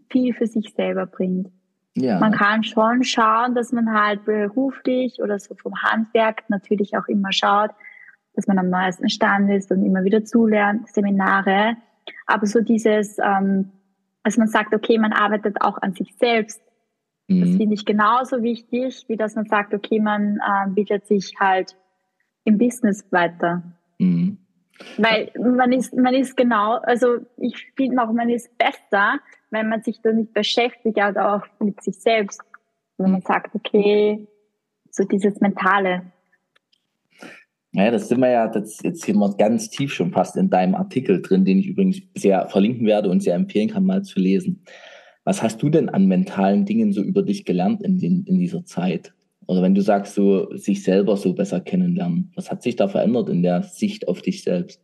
viel 0.10 0.34
für 0.34 0.48
sich 0.48 0.74
selber 0.76 1.06
bringt. 1.06 1.50
Ja. 1.96 2.20
Man 2.20 2.32
kann 2.32 2.64
schon 2.64 3.04
schauen, 3.04 3.56
dass 3.56 3.72
man 3.72 3.92
halt 3.92 4.26
beruflich 4.26 5.20
oder 5.22 5.40
so 5.40 5.56
vom 5.56 5.82
Handwerk 5.82 6.44
natürlich 6.50 6.96
auch 6.96 7.08
immer 7.08 7.32
schaut, 7.32 7.72
dass 8.36 8.46
man 8.48 8.60
am 8.60 8.70
neuesten 8.70 9.10
Stand 9.10 9.52
ist 9.52 9.72
und 9.72 9.84
immer 9.84 10.04
wieder 10.04 10.24
zulernt, 10.24 10.88
Seminare. 10.90 11.76
Aber 12.28 12.46
so 12.46 12.62
dieses, 12.62 13.18
ähm, 13.20 13.72
dass 14.28 14.36
man 14.36 14.50
sagt, 14.50 14.74
okay, 14.74 14.98
man 14.98 15.14
arbeitet 15.14 15.62
auch 15.62 15.78
an 15.82 15.94
sich 15.94 16.14
selbst. 16.18 16.62
Mhm. 17.30 17.40
Das 17.40 17.50
finde 17.56 17.76
ich 17.76 17.86
genauso 17.86 18.44
wichtig, 18.44 19.06
wie 19.08 19.16
dass 19.16 19.36
man 19.36 19.46
sagt, 19.46 19.74
okay, 19.74 20.02
man 20.02 20.42
äh, 20.46 20.70
bietet 20.70 21.08
sich 21.08 21.34
halt 21.40 21.78
im 22.44 22.58
Business 22.58 23.10
weiter. 23.10 23.64
Mhm. 24.00 24.38
Weil 24.98 25.32
man 25.40 25.72
ist, 25.72 25.96
man 25.96 26.14
ist 26.14 26.36
genau, 26.36 26.74
also 26.74 27.20
ich 27.38 27.72
finde 27.78 28.04
auch, 28.04 28.12
man 28.12 28.30
ist 28.30 28.50
besser, 28.58 29.20
wenn 29.50 29.70
man 29.70 29.82
sich 29.82 30.02
damit 30.02 30.34
beschäftigt, 30.34 31.00
also 31.00 31.22
auch 31.22 31.46
mit 31.62 31.82
sich 31.82 31.98
selbst. 31.98 32.42
Wenn 32.98 33.12
man 33.12 33.22
sagt, 33.22 33.56
okay, 33.56 34.28
so 34.92 35.06
dieses 35.06 35.40
Mentale. 35.40 36.12
Ja, 37.74 37.92
das 37.92 38.08
sind 38.08 38.20
wir 38.22 38.30
ja 38.30 38.48
das 38.48 38.80
jetzt 38.82 39.06
hier 39.06 39.16
mal 39.16 39.34
ganz 39.38 39.70
tief 39.70 39.94
schon 39.94 40.12
fast 40.12 40.36
in 40.38 40.50
deinem 40.50 40.76
Artikel 40.76 41.22
drin, 41.22 41.46
den 41.46 41.60
ich 41.60 41.68
übrigens 41.68 42.02
sehr 42.16 42.48
verlinken 42.48 42.88
werde 42.88 43.10
und 43.10 43.22
sehr 43.22 43.36
empfehlen 43.36 43.70
kann, 43.70 43.86
mal 43.86 44.04
zu 44.04 44.20
lesen. 44.20 44.64
Was 45.24 45.44
hast 45.44 45.62
du 45.62 45.70
denn 45.70 45.90
an 45.90 46.06
mentalen 46.06 46.66
Dingen 46.66 46.94
so 46.94 47.02
über 47.02 47.22
dich 47.22 47.46
gelernt 47.46 47.84
in, 47.84 48.00
den, 48.00 48.24
in 48.26 48.40
dieser 48.40 48.66
Zeit? 48.66 49.14
Oder 49.46 49.62
wenn 49.62 49.76
du 49.76 49.82
sagst, 49.82 50.16
so 50.16 50.54
sich 50.56 50.84
selber 50.84 51.18
so 51.18 51.34
besser 51.34 51.60
kennenlernen, 51.60 52.32
was 52.36 52.50
hat 52.50 52.64
sich 52.64 52.76
da 52.76 52.88
verändert 52.88 53.30
in 53.30 53.44
der 53.44 53.64
Sicht 53.64 54.08
auf 54.08 54.22
dich 54.22 54.44
selbst? 54.44 54.82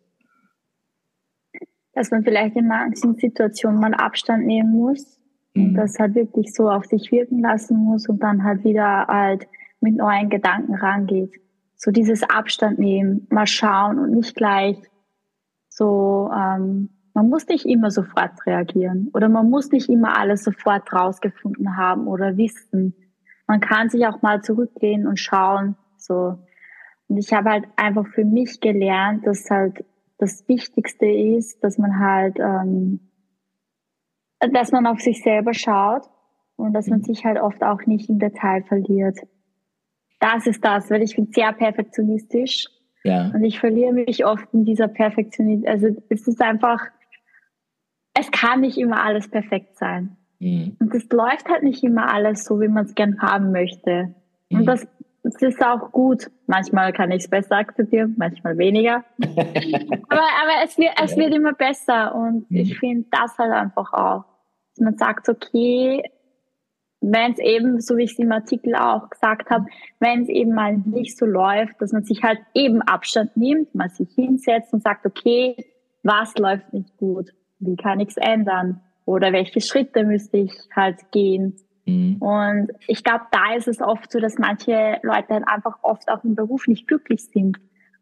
dass 1.94 2.12
man 2.12 2.24
vielleicht 2.24 2.56
in 2.56 2.68
manchen 2.68 3.16
Situationen 3.16 3.80
mal 3.80 3.94
Abstand 3.94 4.46
nehmen 4.46 4.72
muss 4.72 5.20
mhm. 5.54 5.68
und 5.68 5.74
das 5.76 5.98
halt 6.00 6.16
wirklich 6.16 6.54
so 6.54 6.70
auf 6.70 6.86
sich 6.86 7.12
wirken 7.12 7.40
lassen 7.40 7.78
muss 7.78 8.10
und 8.10 8.22
dann 8.22 8.44
halt 8.44 8.64
wieder 8.64 9.08
halt 9.08 9.48
mit 9.80 9.96
neuen 9.96 10.30
Gedanken 10.30 10.76
rangeht. 10.76 11.34
So 11.84 11.92
dieses 11.92 12.24
Abstand 12.24 12.80
nehmen, 12.80 13.28
mal 13.30 13.46
schauen 13.46 14.00
und 14.00 14.12
nicht 14.12 14.38
gleich 14.38 14.78
so, 15.68 16.32
ähm, 16.34 16.90
man 17.14 17.28
muss 17.28 17.46
nicht 17.48 17.66
immer 17.66 17.92
sofort 17.92 18.46
reagieren 18.46 19.10
oder 19.14 19.28
man 19.28 19.50
muss 19.50 19.70
nicht 19.70 19.90
immer 19.90 20.18
alles 20.18 20.46
sofort 20.46 20.94
rausgefunden 20.94 21.76
haben 21.76 22.08
oder 22.08 22.38
wissen. 22.38 22.96
Man 23.48 23.60
kann 23.60 23.90
sich 23.90 24.08
auch 24.08 24.22
mal 24.22 24.42
zurücklehnen 24.42 25.08
und 25.08 25.20
schauen, 25.20 25.76
so. 25.98 26.40
Und 27.10 27.18
ich 27.18 27.34
habe 27.34 27.50
halt 27.50 27.66
einfach 27.76 28.08
für 28.08 28.24
mich 28.24 28.62
gelernt, 28.62 29.28
dass 29.28 29.50
halt 29.50 29.84
das 30.20 30.48
Wichtigste 30.48 31.06
ist, 31.06 31.62
dass 31.66 31.78
man 31.78 32.00
halt, 32.00 32.40
ähm, 32.40 33.02
dass 34.54 34.72
man 34.72 34.88
auf 34.88 35.02
sich 35.02 35.22
selber 35.22 35.54
schaut 35.54 36.10
und 36.56 36.72
dass 36.72 36.88
man 36.88 37.00
mhm. 37.00 37.04
sich 37.04 37.26
halt 37.26 37.42
oft 37.42 37.62
auch 37.62 37.86
nicht 37.88 38.10
im 38.10 38.20
Detail 38.20 38.64
verliert. 38.64 39.20
Das 40.24 40.48
ist 40.48 40.64
das, 40.64 40.90
weil 40.90 41.02
ich 41.02 41.18
bin 41.18 41.28
sehr 41.34 41.52
perfektionistisch 41.52 42.70
ja. 43.04 43.30
und 43.34 43.44
ich 43.44 43.60
verliere 43.60 43.92
mich 43.92 44.26
oft 44.26 44.46
in 44.54 44.64
dieser 44.64 44.88
Perfektionismus. 44.88 45.68
Also 45.68 45.88
es 46.08 46.26
ist 46.26 46.42
einfach, 46.42 46.80
es 48.18 48.32
kann 48.32 48.62
nicht 48.62 48.78
immer 48.78 49.04
alles 49.04 49.30
perfekt 49.30 49.76
sein. 49.76 50.16
Mhm. 50.40 50.78
Und 50.80 50.96
es 50.96 51.10
läuft 51.10 51.50
halt 51.50 51.64
nicht 51.64 51.84
immer 51.84 52.10
alles 52.10 52.46
so, 52.46 52.62
wie 52.62 52.70
man 52.70 52.86
es 52.86 52.96
gern 52.96 53.22
haben 53.22 53.52
möchte. 53.52 54.16
Mhm. 54.50 54.60
Und 54.60 54.66
das 54.66 54.88
es 55.26 55.42
ist 55.42 55.62
auch 55.62 55.92
gut. 55.92 56.30
Manchmal 56.48 56.94
kann 56.94 57.12
ich 57.12 57.24
es 57.24 57.30
besser 57.30 57.58
akzeptieren, 57.58 58.16
manchmal 58.18 58.58
weniger. 58.58 59.04
aber 59.20 60.22
aber 60.22 60.64
es, 60.64 60.78
wird, 60.78 60.92
es 61.02 61.18
wird 61.18 61.34
immer 61.34 61.54
besser 61.54 62.16
und 62.16 62.50
mhm. 62.50 62.58
ich 62.58 62.80
finde 62.80 63.08
das 63.12 63.38
halt 63.38 63.52
einfach 63.52 63.92
auch. 63.92 64.26
Man 64.80 64.98
sagt, 64.98 65.28
okay, 65.28 66.04
wenn 67.06 67.34
es 67.34 67.40
eben, 67.40 67.82
so 67.82 67.98
wie 67.98 68.04
ich 68.04 68.14
es 68.14 68.20
im 68.20 68.32
Artikel 68.32 68.76
auch 68.76 69.10
gesagt 69.10 69.50
habe, 69.50 69.66
wenn 70.00 70.22
es 70.22 70.30
eben 70.30 70.54
mal 70.54 70.78
nicht 70.78 71.18
so 71.18 71.26
läuft, 71.26 71.82
dass 71.82 71.92
man 71.92 72.04
sich 72.04 72.24
halt 72.24 72.40
eben 72.54 72.82
Abstand 72.82 73.36
nimmt, 73.36 73.76
mal 73.76 73.90
sich 73.90 74.10
hinsetzt 74.16 74.74
und 74.74 74.84
sagt, 74.84 75.06
okay, 75.06 75.56
was 76.04 76.38
läuft 76.38 76.72
nicht 76.72 76.96
gut? 76.98 77.32
Wie 77.60 77.76
kann 77.76 78.00
ich 78.00 78.10
es 78.10 78.18
ändern? 78.18 78.80
Oder 79.06 79.34
welche 79.34 79.60
Schritte 79.60 80.06
müsste 80.06 80.38
ich 80.38 80.54
halt 80.74 81.12
gehen? 81.12 81.56
Mhm. 81.86 82.22
Und 82.22 82.72
ich 82.88 83.04
glaube, 83.04 83.26
da 83.32 83.54
ist 83.56 83.68
es 83.68 83.82
oft 83.82 84.10
so, 84.10 84.20
dass 84.20 84.38
manche 84.38 85.00
Leute 85.04 85.34
halt 85.34 85.48
einfach 85.48 85.80
oft 85.82 86.10
auch 86.10 86.24
im 86.24 86.36
Beruf 86.36 86.68
nicht 86.68 86.88
glücklich 86.88 87.26
sind 87.26 87.58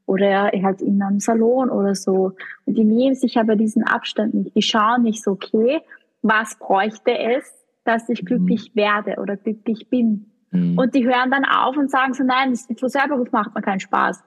oder 0.05 0.51
halt 0.51 0.81
in 0.81 1.01
einem 1.01 1.19
Salon 1.19 1.71
oder 1.71 1.95
so. 1.95 2.33
Und 2.65 2.77
die 2.77 2.83
nehmen 2.83 3.15
sich 3.15 3.39
aber 3.39 3.55
diesen 3.55 3.83
Abstand 3.83 4.35
nicht. 4.35 4.55
Die 4.55 4.61
schauen 4.61 5.01
nicht 5.01 5.23
so, 5.23 5.31
okay, 5.31 5.81
was 6.21 6.55
bräuchte 6.59 7.17
es, 7.17 7.60
dass 7.83 8.09
ich 8.09 8.21
mhm. 8.21 8.27
glücklich 8.27 8.71
werde 8.75 9.15
oder 9.19 9.37
glücklich 9.37 9.89
bin. 9.89 10.31
Mhm. 10.51 10.77
Und 10.77 10.95
die 10.95 11.05
hören 11.05 11.31
dann 11.31 11.45
auf 11.45 11.77
und 11.77 11.89
sagen 11.89 12.13
so, 12.13 12.23
nein, 12.23 12.51
das 12.51 12.67
Friseurberuf 12.79 13.31
macht 13.31 13.55
mir 13.55 13.61
keinen 13.61 13.79
Spaß. 13.79 14.23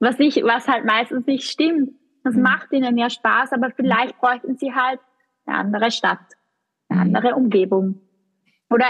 Was 0.00 0.18
nicht, 0.18 0.42
was 0.44 0.68
halt 0.68 0.84
meistens 0.84 1.26
nicht 1.26 1.44
stimmt. 1.44 1.90
Das 2.24 2.34
mhm. 2.34 2.42
macht 2.42 2.72
ihnen 2.72 2.96
ja 2.96 3.10
Spaß, 3.10 3.52
aber 3.52 3.70
vielleicht 3.70 4.18
bräuchten 4.18 4.56
sie 4.56 4.72
halt 4.72 5.00
eine 5.46 5.58
andere 5.58 5.90
Stadt, 5.90 6.18
eine 6.88 7.08
mhm. 7.08 7.16
andere 7.16 7.34
Umgebung. 7.34 8.00
Oder 8.70 8.86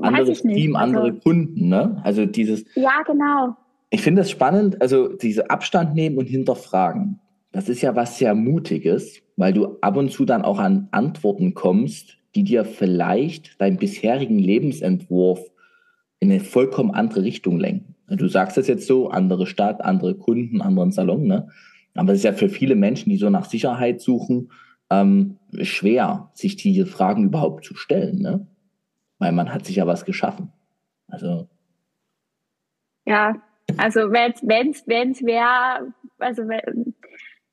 anderes 0.00 0.42
Team, 0.42 0.76
also, 0.76 0.98
andere 0.98 1.18
Kunden, 1.20 1.68
ne? 1.68 2.00
Also 2.04 2.26
dieses. 2.26 2.64
Ja, 2.74 3.02
genau. 3.06 3.56
Ich 3.90 4.02
finde 4.02 4.22
es 4.22 4.30
spannend, 4.30 4.80
also 4.82 5.08
diese 5.08 5.50
Abstand 5.50 5.94
nehmen 5.94 6.18
und 6.18 6.26
hinterfragen. 6.26 7.20
Das 7.52 7.68
ist 7.68 7.82
ja 7.82 7.94
was 7.94 8.18
sehr 8.18 8.34
Mutiges, 8.34 9.22
weil 9.36 9.52
du 9.52 9.78
ab 9.80 9.96
und 9.96 10.10
zu 10.10 10.24
dann 10.24 10.42
auch 10.42 10.58
an 10.58 10.88
Antworten 10.90 11.54
kommst, 11.54 12.18
die 12.34 12.44
dir 12.44 12.64
vielleicht 12.64 13.60
deinen 13.60 13.76
bisherigen 13.76 14.38
Lebensentwurf 14.38 15.40
in 16.20 16.30
eine 16.30 16.40
vollkommen 16.40 16.92
andere 16.92 17.22
Richtung 17.22 17.58
lenken. 17.58 17.94
Du 18.08 18.28
sagst 18.28 18.58
es 18.58 18.66
jetzt 18.66 18.86
so, 18.86 19.08
andere 19.08 19.46
Stadt, 19.46 19.82
andere 19.82 20.14
Kunden, 20.14 20.60
anderen 20.60 20.92
Salon, 20.92 21.26
ne? 21.26 21.48
Aber 21.94 22.12
es 22.12 22.18
ist 22.18 22.24
ja 22.24 22.32
für 22.32 22.48
viele 22.48 22.74
Menschen, 22.74 23.10
die 23.10 23.16
so 23.16 23.30
nach 23.30 23.44
Sicherheit 23.44 24.00
suchen, 24.00 24.50
ähm, 24.90 25.38
schwer, 25.62 26.30
sich 26.34 26.56
diese 26.56 26.86
Fragen 26.86 27.24
überhaupt 27.24 27.64
zu 27.64 27.74
stellen, 27.76 28.18
ne? 28.20 28.46
weil 29.18 29.32
man 29.32 29.52
hat 29.52 29.64
sich 29.64 29.76
ja 29.76 29.86
was 29.86 30.04
geschaffen. 30.04 30.52
Also. 31.08 31.48
Ja, 33.06 33.36
also 33.76 34.00
wenn 34.12 34.70
es 34.70 34.86
wäre, 34.86 35.92
also 36.18 36.42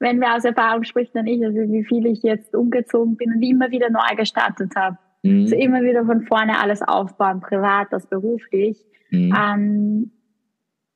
wenn, 0.02 0.20
wer 0.20 0.36
aus 0.36 0.46
Erfahrung 0.46 0.84
spricht, 0.84 1.16
dann 1.16 1.28
ich, 1.28 1.46
also 1.46 1.58
wie 1.58 1.84
viel 1.84 2.08
ich 2.08 2.24
jetzt 2.24 2.56
umgezogen 2.56 3.18
bin 3.18 3.34
und 3.34 3.42
immer 3.42 3.70
wieder 3.70 3.90
neu 3.90 4.16
gestartet 4.18 4.72
habe. 4.76 4.98
Mhm. 5.24 5.42
Also 5.42 5.56
immer 5.56 5.84
wieder 5.84 6.06
von 6.06 6.24
vorne 6.24 6.60
alles 6.60 6.82
aufbauen, 6.82 7.40
privat, 7.40 7.88
das 7.92 8.08
beruflich. 8.08 8.84
Mhm. 9.12 9.36
Ähm, 9.38 10.12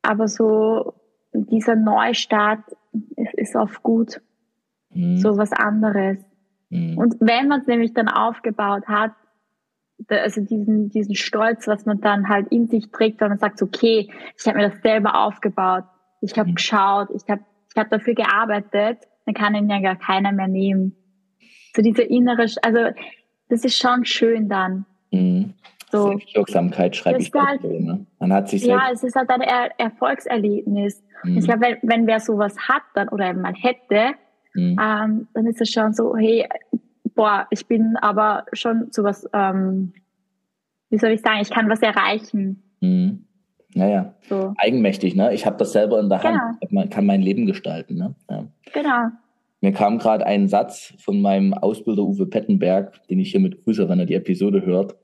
aber 0.02 0.28
so 0.28 0.94
dieser 1.34 1.76
Neustart 1.76 2.64
ist, 3.16 3.34
ist 3.36 3.56
oft 3.56 3.84
gut. 3.84 4.22
Mhm. 4.90 5.18
So 5.18 5.38
was 5.38 5.52
anderes. 5.52 6.18
Mhm. 6.70 6.98
Und 6.98 7.16
wenn 7.20 7.48
man 7.48 7.62
es 7.62 7.68
nämlich 7.68 7.94
dann 7.94 8.08
aufgebaut 8.08 8.88
hat, 8.88 9.12
also 10.10 10.42
diesen, 10.42 10.90
diesen 10.90 11.16
Stolz, 11.16 11.68
was 11.68 11.86
man 11.86 12.02
dann 12.02 12.28
halt 12.28 12.48
in 12.50 12.68
sich 12.68 12.92
trägt, 12.92 13.22
wenn 13.22 13.30
man 13.30 13.38
sagt, 13.38 13.62
okay, 13.62 14.10
ich 14.38 14.48
habe 14.48 14.58
mir 14.58 14.70
das 14.70 14.82
selber 14.82 15.26
aufgebaut, 15.26 15.84
ich 16.22 16.38
habe 16.40 16.50
mhm. 16.50 16.56
geschaut, 16.56 17.10
ich 17.14 17.30
habe 17.30 17.44
ich 17.76 17.82
hab 17.82 17.90
dafür 17.90 18.16
gearbeitet, 18.16 19.00
dann 19.26 19.36
kann 19.36 19.54
ihn 19.54 19.70
ja 19.70 19.80
gar 19.82 19.98
keiner 19.98 20.32
mehr 20.32 20.48
nehmen. 20.48 20.96
So 21.76 21.82
diese 21.82 22.04
innere, 22.04 22.46
also 22.62 22.80
das 23.50 23.66
ist 23.66 23.78
schon 23.78 24.06
schön 24.06 24.48
dann. 24.48 24.86
Mhm. 25.12 25.54
So, 25.92 26.08
Selbstwirksamkeit 26.08 26.96
schreibe 26.96 27.22
ich 27.22 27.32
halt, 27.34 27.62
so, 27.62 27.68
ne? 27.68 28.06
Man 28.20 28.34
hat 28.34 28.50
sich 28.50 28.66
Ja, 28.66 28.90
es 28.92 29.04
ist 29.04 29.16
halt 29.16 29.30
ein 29.30 29.42
er 29.42 29.72
Erfolgserlebnis. 29.78 31.04
Mhm. 31.24 31.38
Ich 31.38 31.46
glaube, 31.46 31.62
wenn, 31.62 31.78
wenn 31.84 32.08
wer 32.08 32.20
sowas 32.20 32.58
hat 32.58 32.84
dann 32.94 33.10
oder 33.10 33.34
mal 33.34 33.54
hätte, 33.54 34.14
mhm. 34.54 34.78
ähm, 34.82 35.28
dann 35.34 35.48
ist 35.48 35.60
es 35.60 35.70
schon 35.70 35.94
so, 35.94 36.16
hey, 36.16 36.48
boah, 37.14 37.46
ich 37.50 37.68
bin 37.68 37.98
aber 37.98 38.46
schon 38.54 38.88
so 38.92 39.04
was, 39.04 39.28
ähm, 39.34 39.94
wie 40.90 40.98
soll 40.98 41.12
ich 41.12 41.22
sagen, 41.22 41.42
ich 41.42 41.50
kann 41.50 41.70
was 41.70 41.82
erreichen. 41.82 42.64
Mhm. 42.80 43.26
Naja, 43.76 44.16
so. 44.30 44.54
eigenmächtig, 44.58 45.16
ne? 45.16 45.34
Ich 45.34 45.46
habe 45.46 45.58
das 45.58 45.74
selber 45.74 46.00
in 46.00 46.08
der 46.08 46.24
Hand, 46.24 46.40
genau. 46.62 46.74
man 46.82 46.90
kann 46.90 47.06
mein 47.06 47.22
Leben 47.22 47.46
gestalten, 47.46 47.96
ne? 47.96 48.16
Ja. 48.30 48.48
Genau. 48.74 49.10
Mir 49.60 49.74
kam 49.74 49.98
gerade 50.00 50.26
ein 50.26 50.48
Satz 50.48 50.94
von 50.98 51.22
meinem 51.22 51.54
Ausbilder 51.54 52.04
Uwe 52.04 52.26
Pettenberg, 52.26 53.06
den 53.08 53.20
ich 53.20 53.32
hier 53.32 53.42
mit 53.42 53.64
grüße, 53.64 53.90
wenn 53.90 54.00
er 54.00 54.06
die 54.06 54.14
Episode 54.14 54.66
hört. 54.66 54.96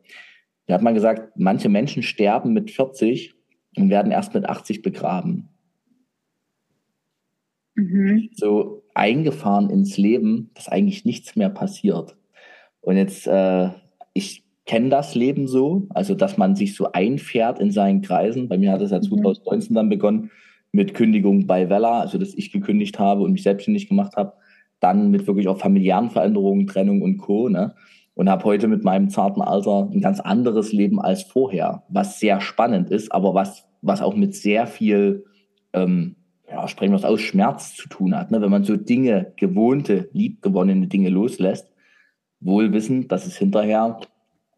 Der 0.68 0.76
hat 0.76 0.84
mal 0.84 0.94
gesagt, 0.94 1.34
manche 1.36 1.68
Menschen 1.68 2.02
sterben 2.02 2.54
mit 2.54 2.72
40 2.72 3.34
und 3.76 3.90
werden 3.90 4.12
erst 4.12 4.34
mit 4.34 4.48
80 4.48 4.82
begraben. 4.82 5.50
Mhm. 7.76 8.30
So 8.34 8.84
eingefahren 8.94 9.70
ins 9.70 9.98
Leben, 9.98 10.52
dass 10.54 10.70
eigentlich 10.70 11.04
nichts 11.04 11.36
mehr 11.36 11.50
passiert. 11.50 12.16
Und 12.80 12.96
jetzt, 12.96 13.28
äh, 13.28 13.70
ich 14.14 14.46
kenne 14.72 14.88
das 14.88 15.16
Leben 15.16 15.50
so, 15.50 15.86
also 15.90 16.16
dass 16.16 16.38
man 16.38 16.56
sich 16.56 16.76
so 16.76 16.94
einfährt 16.94 17.60
in 17.60 17.72
seinen 17.72 18.02
Kreisen. 18.02 18.48
Bei 18.48 18.58
mir 18.58 18.72
hat 18.72 18.82
es 18.82 18.92
ja 18.92 19.02
2019 19.02 19.74
mhm. 19.74 19.76
dann 19.76 19.90
begonnen 19.90 20.32
mit 20.72 20.94
Kündigung 20.94 21.46
bei 21.46 21.70
Vella, 21.70 22.00
also 22.00 22.18
dass 22.18 22.34
ich 22.34 22.54
gekündigt 22.54 22.98
habe 22.98 23.22
und 23.24 23.34
mich 23.34 23.44
selbstständig 23.44 23.90
gemacht 23.90 24.16
habe. 24.16 24.32
Dann 24.80 25.12
mit 25.12 25.28
wirklich 25.28 25.50
auch 25.50 25.58
familiären 25.58 26.10
Veränderungen, 26.10 26.68
Trennung 26.68 27.02
und 27.02 27.18
Co. 27.18 27.50
Ne? 27.50 27.76
Und 28.14 28.30
habe 28.30 28.46
heute 28.46 28.70
mit 28.70 28.86
meinem 28.86 29.10
zarten 29.10 29.42
Alter 29.42 29.90
ein 29.92 30.00
ganz 30.00 30.22
anderes 30.22 30.72
Leben 30.72 31.02
als 31.02 31.24
vorher, 31.24 31.84
was 31.90 32.22
sehr 32.22 32.40
spannend 32.40 32.92
ist, 32.92 33.12
aber 33.12 33.34
was, 33.34 33.68
was 33.82 34.02
auch 34.02 34.16
mit 34.16 34.36
sehr 34.36 34.68
viel, 34.68 35.26
ähm, 35.74 36.16
ja, 36.50 36.66
sprechen 36.70 36.94
wir 36.94 36.98
es 36.98 37.04
aus, 37.04 37.20
Schmerz 37.20 37.76
zu 37.76 37.90
tun 37.90 38.16
hat. 38.16 38.32
Ne? 38.32 38.42
Wenn 38.42 38.52
man 38.52 38.64
so 38.64 38.78
Dinge, 38.78 39.34
gewohnte, 39.36 40.08
liebgewonnene 40.14 40.88
Dinge 40.88 41.10
loslässt, 41.10 41.68
wohl 42.40 42.72
wissend, 42.72 43.12
dass 43.12 43.28
es 43.28 43.36
hinterher, 43.36 44.00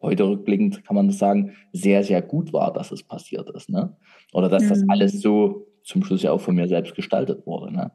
heute 0.04 0.28
rückblickend 0.28 0.84
kann 0.84 0.96
man 0.96 1.08
das 1.08 1.18
sagen, 1.18 1.52
sehr, 1.72 2.04
sehr 2.04 2.22
gut 2.22 2.52
war, 2.52 2.72
dass 2.72 2.92
es 2.92 3.02
passiert 3.02 3.50
ist. 3.50 3.70
Ne? 3.70 3.96
Oder 4.32 4.48
dass 4.48 4.64
mhm. 4.64 4.68
das 4.68 4.84
alles 4.88 5.20
so 5.20 5.66
zum 5.82 6.02
Schluss 6.04 6.22
ja 6.22 6.32
auch 6.32 6.40
von 6.40 6.54
mir 6.54 6.68
selbst 6.68 6.94
gestaltet 6.94 7.46
wurde. 7.46 7.72
Ne? 7.72 7.92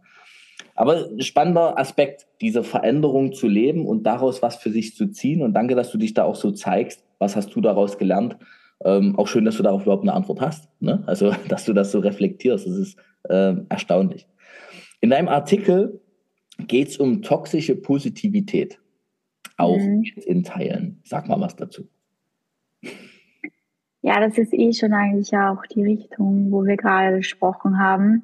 Aber 0.76 1.10
spannender 1.22 1.78
Aspekt, 1.78 2.28
diese 2.42 2.64
Veränderung 2.64 3.34
zu 3.34 3.48
leben 3.48 3.86
und 3.86 4.04
daraus 4.04 4.42
was 4.42 4.56
für 4.56 4.72
sich 4.72 4.96
zu 4.96 5.08
ziehen. 5.08 5.42
Und 5.42 5.54
danke, 5.54 5.76
dass 5.76 5.92
du 5.92 5.98
dich 5.98 6.14
da 6.14 6.24
auch 6.24 6.36
so 6.36 6.52
zeigst. 6.52 7.04
Was 7.18 7.36
hast 7.36 7.54
du 7.54 7.62
daraus 7.62 7.98
gelernt? 7.98 8.38
Ähm, 8.86 9.18
auch 9.18 9.28
schön, 9.28 9.44
dass 9.44 9.58
du 9.58 9.64
darauf 9.64 9.82
überhaupt 9.84 10.04
eine 10.04 10.14
Antwort 10.14 10.40
hast. 10.40 10.70
Ne? 10.80 11.04
Also, 11.06 11.34
dass 11.50 11.66
du 11.66 11.74
das 11.74 11.92
so 11.92 12.00
reflektierst. 12.00 12.66
Das 12.66 12.76
ist 12.76 12.98
äh, 13.24 13.56
erstaunlich. 13.68 14.28
In 15.02 15.10
deinem 15.10 15.28
Artikel 15.28 16.02
geht 16.60 16.90
es 16.90 16.98
um 16.98 17.22
toxische 17.22 17.76
Positivität. 17.76 18.80
Auch 19.58 19.78
mhm. 19.78 20.06
in 20.26 20.44
Teilen. 20.44 21.02
Sag 21.04 21.28
mal 21.28 21.40
was 21.42 21.56
dazu. 21.58 21.90
Ja, 24.02 24.20
das 24.20 24.38
ist 24.38 24.54
eh 24.54 24.72
schon 24.74 24.94
eigentlich 24.94 25.36
auch 25.36 25.66
die 25.66 25.84
Richtung, 25.84 26.52
wo 26.52 26.66
wir 26.66 26.78
gerade 26.78 27.18
gesprochen 27.18 27.80
haben. 27.80 28.24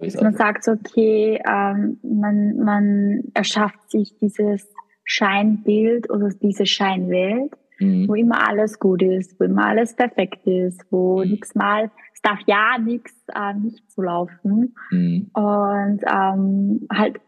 Dass 0.00 0.20
man 0.20 0.34
sagt, 0.34 0.68
okay, 0.68 1.40
ähm, 1.48 1.98
man, 2.02 2.56
man 2.58 3.24
erschafft 3.34 3.90
sich 3.90 4.16
dieses 4.18 4.68
Scheinbild 5.04 6.10
oder 6.10 6.28
diese 6.28 6.66
Scheinwelt, 6.66 7.52
mhm. 7.78 8.06
wo 8.06 8.14
immer 8.14 8.46
alles 8.46 8.78
gut 8.78 9.02
ist, 9.02 9.40
wo 9.40 9.44
immer 9.44 9.66
alles 9.66 9.94
perfekt 9.94 10.46
ist, 10.46 10.84
wo 10.90 11.22
mhm. 11.24 11.30
nichts 11.30 11.54
mal, 11.54 11.90
es 12.12 12.20
darf 12.22 12.40
ja 12.46 12.76
nichts 12.78 13.14
äh, 13.34 13.54
nicht 13.54 13.90
so 13.90 14.02
laufen 14.02 14.74
mhm. 14.90 15.30
und 15.32 16.00
ähm, 16.06 16.86
halt 16.92 17.20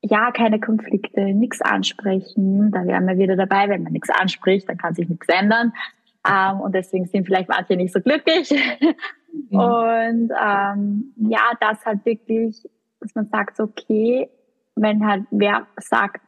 ja 0.00 0.30
keine 0.32 0.60
Konflikte, 0.60 1.34
nichts 1.34 1.60
ansprechen. 1.60 2.70
Da 2.70 2.84
wären 2.84 3.06
wir 3.06 3.18
wieder 3.18 3.36
dabei, 3.36 3.68
wenn 3.68 3.82
man 3.82 3.92
nichts 3.92 4.10
anspricht, 4.10 4.68
dann 4.68 4.76
kann 4.76 4.94
sich 4.94 5.08
nichts 5.08 5.28
ändern. 5.28 5.72
Ähm, 6.28 6.60
und 6.60 6.74
deswegen 6.74 7.06
sind 7.06 7.26
vielleicht 7.26 7.48
manche 7.48 7.76
nicht 7.76 7.92
so 7.92 8.00
glücklich. 8.00 8.50
Mhm. 9.50 9.58
Und 9.58 10.30
ähm, 10.40 11.12
ja, 11.16 11.50
das 11.60 11.84
halt 11.84 12.04
wirklich, 12.04 12.68
dass 13.00 13.14
man 13.16 13.28
sagt, 13.28 13.58
okay, 13.58 14.30
wenn 14.76 15.06
halt 15.06 15.24
wer 15.30 15.66
sagt, 15.76 16.22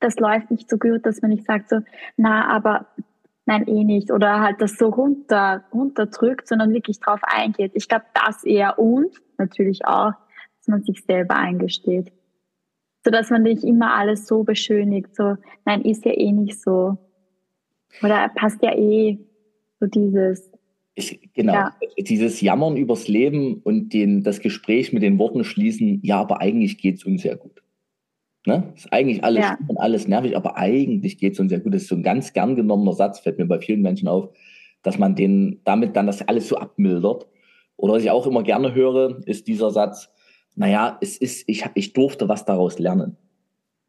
das 0.00 0.16
läuft 0.16 0.50
nicht 0.50 0.68
so 0.68 0.76
gut, 0.76 1.06
dass 1.06 1.22
man 1.22 1.30
nicht 1.30 1.44
sagt 1.44 1.68
so, 1.68 1.78
na, 2.16 2.48
aber 2.48 2.86
nein, 3.46 3.66
eh 3.66 3.84
nicht. 3.84 4.10
Oder 4.10 4.40
halt 4.40 4.60
das 4.60 4.76
so 4.76 4.88
runter, 4.88 5.64
runterdrückt, 5.72 6.48
sondern 6.48 6.72
wirklich 6.72 7.00
drauf 7.00 7.20
eingeht. 7.22 7.72
Ich 7.74 7.88
glaube, 7.88 8.04
das 8.14 8.44
eher 8.44 8.78
und 8.78 9.16
natürlich 9.38 9.84
auch, 9.84 10.12
dass 10.58 10.68
man 10.68 10.82
sich 10.82 11.04
selber 11.04 11.36
eingesteht. 11.36 12.12
So 13.04 13.10
dass 13.10 13.30
man 13.30 13.42
nicht 13.42 13.64
immer 13.64 13.94
alles 13.94 14.26
so 14.26 14.44
beschönigt, 14.44 15.16
so, 15.16 15.36
nein, 15.64 15.82
ist 15.82 16.04
ja 16.04 16.12
eh 16.12 16.32
nicht 16.32 16.60
so. 16.60 16.98
Oder 18.02 18.30
passt 18.34 18.62
ja 18.62 18.74
eh 18.76 19.18
so 19.80 19.86
dieses. 19.86 20.50
Ich, 20.94 21.32
genau, 21.32 21.54
ja. 21.54 21.74
dieses 21.98 22.40
Jammern 22.40 22.76
übers 22.76 23.08
Leben 23.08 23.62
und 23.62 23.94
den, 23.94 24.22
das 24.22 24.40
Gespräch 24.40 24.92
mit 24.92 25.02
den 25.02 25.18
Worten 25.18 25.42
schließen, 25.42 26.00
ja, 26.02 26.20
aber 26.20 26.40
eigentlich 26.42 26.78
geht 26.78 26.96
es 26.96 27.04
uns 27.04 27.22
sehr 27.22 27.36
gut. 27.36 27.62
Ne? 28.44 28.72
Ist 28.76 28.92
eigentlich 28.92 29.24
alles 29.24 29.44
ja. 29.44 29.58
alles 29.76 30.08
nervig, 30.08 30.36
aber 30.36 30.56
eigentlich 30.58 31.16
geht 31.16 31.34
es 31.34 31.40
uns 31.40 31.50
sehr 31.50 31.60
gut. 31.60 31.74
Das 31.74 31.82
ist 31.82 31.88
so 31.88 31.94
ein 31.94 32.02
ganz 32.02 32.32
gern 32.32 32.56
genommener 32.56 32.92
Satz, 32.92 33.20
fällt 33.20 33.38
mir 33.38 33.46
bei 33.46 33.60
vielen 33.60 33.82
Menschen 33.82 34.08
auf, 34.08 34.30
dass 34.82 34.98
man 34.98 35.14
den 35.14 35.60
damit 35.64 35.96
dann 35.96 36.06
das 36.06 36.26
alles 36.28 36.48
so 36.48 36.56
abmildert. 36.56 37.26
Oder 37.76 37.94
was 37.94 38.02
ich 38.02 38.10
auch 38.10 38.26
immer 38.26 38.42
gerne 38.42 38.74
höre, 38.74 39.20
ist 39.26 39.48
dieser 39.48 39.70
Satz, 39.70 40.10
naja, 40.54 40.98
es 41.00 41.16
ist, 41.16 41.48
ich, 41.48 41.64
ich 41.74 41.92
durfte 41.94 42.28
was 42.28 42.44
daraus 42.44 42.78
lernen. 42.78 43.16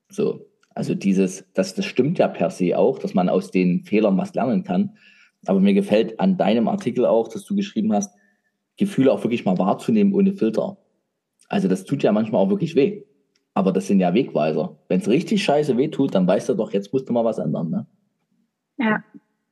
So. 0.09 0.45
Also 0.75 0.95
dieses, 0.95 1.45
das, 1.53 1.75
das 1.75 1.85
stimmt 1.85 2.17
ja 2.17 2.27
per 2.27 2.49
se 2.49 2.77
auch, 2.77 2.99
dass 2.99 3.13
man 3.13 3.29
aus 3.29 3.51
den 3.51 3.83
Fehlern 3.83 4.17
was 4.17 4.33
lernen 4.33 4.63
kann. 4.63 4.97
Aber 5.45 5.59
mir 5.59 5.73
gefällt 5.73 6.19
an 6.19 6.37
deinem 6.37 6.67
Artikel 6.67 7.05
auch, 7.05 7.27
dass 7.27 7.45
du 7.45 7.55
geschrieben 7.55 7.93
hast, 7.93 8.15
Gefühle 8.77 9.11
auch 9.11 9.23
wirklich 9.23 9.45
mal 9.45 9.57
wahrzunehmen 9.57 10.13
ohne 10.13 10.33
Filter. 10.33 10.77
Also 11.47 11.67
das 11.67 11.83
tut 11.85 12.01
ja 12.01 12.11
manchmal 12.11 12.41
auch 12.41 12.49
wirklich 12.49 12.75
weh. 12.75 13.03
Aber 13.53 13.71
das 13.71 13.87
sind 13.87 13.99
ja 13.99 14.13
Wegweiser. 14.13 14.79
Wenn 14.87 14.99
es 14.99 15.07
richtig 15.07 15.43
scheiße 15.43 15.77
weh 15.77 15.89
tut, 15.89 16.15
dann 16.15 16.25
weißt 16.25 16.49
du 16.49 16.55
doch, 16.55 16.73
jetzt 16.73 16.91
musst 16.91 17.07
du 17.07 17.13
mal 17.13 17.25
was 17.25 17.37
ändern. 17.37 17.69
Ne? 17.69 17.85
Ja. 18.77 19.03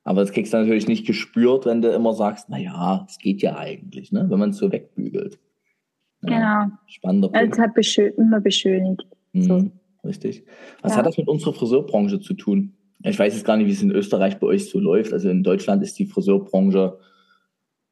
Aber 0.04 0.22
das 0.22 0.32
kriegst 0.32 0.52
du 0.52 0.58
natürlich 0.58 0.88
nicht 0.88 1.06
gespürt, 1.06 1.66
wenn 1.66 1.82
du 1.82 1.92
immer 1.92 2.14
sagst, 2.14 2.48
na 2.48 2.58
ja, 2.58 3.06
es 3.08 3.18
geht 3.18 3.42
ja 3.42 3.56
eigentlich, 3.56 4.10
ne? 4.10 4.26
wenn 4.28 4.38
man 4.40 4.50
es 4.50 4.56
so 4.56 4.72
wegbügelt. 4.72 5.38
Ja, 6.22 6.64
genau. 6.66 6.76
Spannender 6.86 7.28
Punkt. 7.28 7.52
Es 7.52 7.58
hat 7.60 7.74
beschön 7.74 8.12
immer 8.16 8.40
beschönigt. 8.40 9.04
Mhm, 9.32 9.42
so. 9.42 9.70
Richtig. 10.04 10.44
Was 10.82 10.92
ja. 10.92 10.98
hat 10.98 11.06
das 11.06 11.16
mit 11.16 11.28
unserer 11.28 11.52
Friseurbranche 11.52 12.20
zu 12.20 12.34
tun? 12.34 12.74
Ich 13.04 13.18
weiß 13.18 13.34
jetzt 13.34 13.44
gar 13.44 13.56
nicht, 13.56 13.66
wie 13.66 13.72
es 13.72 13.82
in 13.82 13.90
Österreich 13.90 14.38
bei 14.38 14.46
euch 14.46 14.68
so 14.68 14.78
läuft. 14.78 15.12
Also 15.12 15.28
in 15.28 15.42
Deutschland 15.42 15.82
ist 15.82 15.98
die 15.98 16.06
Friseurbranche, 16.06 16.98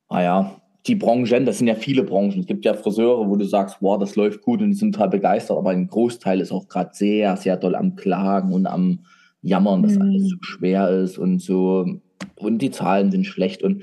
naja, 0.09 0.39
ah 0.39 0.61
die 0.87 0.95
Branchen, 0.95 1.45
das 1.45 1.59
sind 1.59 1.67
ja 1.67 1.75
viele 1.75 2.03
Branchen. 2.03 2.41
Es 2.41 2.47
gibt 2.47 2.65
ja 2.65 2.75
Friseure, 2.75 3.29
wo 3.29 3.37
du 3.37 3.45
sagst, 3.45 3.79
wow, 3.81 3.99
das 3.99 4.17
läuft 4.17 4.43
gut 4.43 4.63
und 4.63 4.71
die 4.71 4.77
sind 4.77 4.95
total 4.95 5.11
begeistert, 5.11 5.59
aber 5.59 5.71
ein 5.71 5.89
Großteil 5.89 6.41
ist 6.41 6.53
auch 6.53 6.69
gerade 6.69 6.91
sehr, 6.93 7.37
sehr 7.37 7.57
doll 7.57 7.75
am 7.75 7.97
Klagen 7.97 8.53
und 8.53 8.67
am 8.67 9.01
Jammern, 9.43 9.83
dass 9.83 9.97
mhm. 9.97 10.03
alles 10.03 10.29
so 10.29 10.37
schwer 10.41 10.89
ist 10.89 11.19
und 11.19 11.41
so 11.41 11.87
und 12.37 12.59
die 12.59 12.71
Zahlen 12.71 13.11
sind 13.11 13.27
schlecht 13.27 13.63
und, 13.63 13.83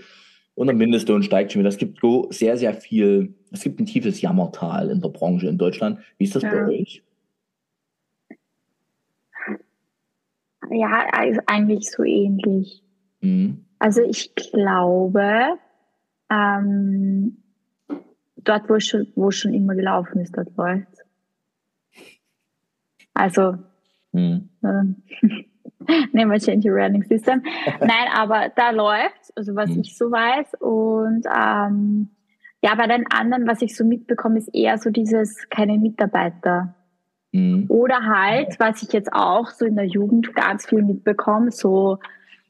und 0.55 0.67
der 0.67 0.75
Mindestlohn 0.75 1.23
steigt 1.23 1.51
schon 1.51 1.59
wieder. 1.59 1.69
Es 1.69 1.77
gibt 1.77 1.99
sehr, 2.31 2.57
sehr 2.57 2.73
viel, 2.73 3.35
es 3.51 3.61
gibt 3.61 3.79
ein 3.79 3.85
tiefes 3.85 4.21
Jammertal 4.21 4.89
in 4.89 5.01
der 5.01 5.09
Branche 5.09 5.47
in 5.47 5.57
Deutschland. 5.57 5.99
Wie 6.17 6.23
ist 6.23 6.35
das 6.35 6.43
ja. 6.43 6.49
bei 6.49 6.67
euch? 6.67 7.03
Ja, 10.71 11.07
eigentlich 11.45 11.89
so 11.89 12.03
ähnlich. 12.03 12.83
Mhm. 13.21 13.65
Also 13.79 14.01
ich 14.01 14.35
glaube, 14.35 15.57
ähm, 16.31 17.37
dort, 18.37 18.69
wo 18.69 18.79
schon, 18.79 19.07
wo 19.15 19.31
schon 19.31 19.53
immer 19.53 19.75
gelaufen 19.75 20.19
ist, 20.19 20.35
dort 20.35 20.55
läuft 20.57 20.87
Also, 23.13 23.57
mhm. 24.11 24.49
äh, 24.61 25.27
nehmen 26.13 26.31
wir 26.31 26.39
Change 26.39 26.69
Your 26.69 26.77
Running 26.77 27.03
System. 27.03 27.43
Nein, 27.79 28.07
aber 28.13 28.51
da 28.55 28.71
läuft, 28.71 29.35
also 29.35 29.55
was 29.55 29.69
mhm. 29.69 29.81
ich 29.81 29.97
so 29.97 30.11
weiß. 30.11 30.55
Und 30.59 31.25
ähm, 31.25 32.09
ja, 32.61 32.75
bei 32.75 32.87
den 32.87 33.05
anderen, 33.11 33.47
was 33.47 33.61
ich 33.61 33.75
so 33.75 33.85
mitbekomme, 33.85 34.39
ist 34.39 34.53
eher 34.53 34.77
so 34.77 34.89
dieses 34.89 35.47
keine 35.49 35.77
Mitarbeiter. 35.77 36.75
Mhm. 37.37 37.65
Oder 37.67 38.03
halt, 38.03 38.59
was 38.59 38.81
ich 38.81 38.91
jetzt 38.93 39.13
auch 39.13 39.51
so 39.51 39.65
in 39.65 39.75
der 39.75 39.85
Jugend 39.85 40.33
ganz 40.33 40.65
viel 40.65 40.81
mitbekomme, 40.81 41.51
so 41.51 41.99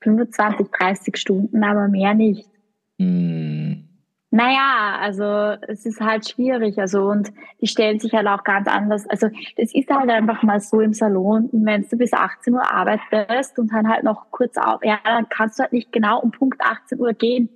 25, 0.01 0.67
30 0.79 1.17
Stunden, 1.17 1.61
aber 1.61 1.89
mehr 1.89 2.13
nicht. 2.13 2.49
Mhm. 2.97 3.83
Naja, 4.29 4.97
also 5.01 5.57
es 5.67 5.85
ist 5.85 5.99
halt 5.99 6.29
schwierig. 6.29 6.79
Also 6.79 7.03
und 7.03 7.33
die 7.59 7.67
stellen 7.67 7.99
sich 7.99 8.13
halt 8.13 8.27
auch 8.27 8.45
ganz 8.45 8.67
anders. 8.69 9.05
Also 9.09 9.27
das 9.57 9.73
ist 9.73 9.89
halt 9.89 10.09
einfach 10.09 10.41
mal 10.43 10.61
so 10.61 10.79
im 10.79 10.93
Salon. 10.93 11.49
Wenn 11.51 11.85
du 11.89 11.97
bis 11.97 12.13
18 12.13 12.53
Uhr 12.53 12.71
arbeitest 12.71 13.59
und 13.59 13.73
dann 13.73 13.89
halt 13.89 14.03
noch 14.03 14.31
kurz 14.31 14.57
auf, 14.57 14.83
ja, 14.83 14.99
dann 15.03 15.27
kannst 15.27 15.59
du 15.59 15.63
halt 15.63 15.73
nicht 15.73 15.91
genau 15.91 16.21
um 16.21 16.31
Punkt 16.31 16.61
18 16.61 16.99
Uhr 16.99 17.13
gehen. 17.13 17.49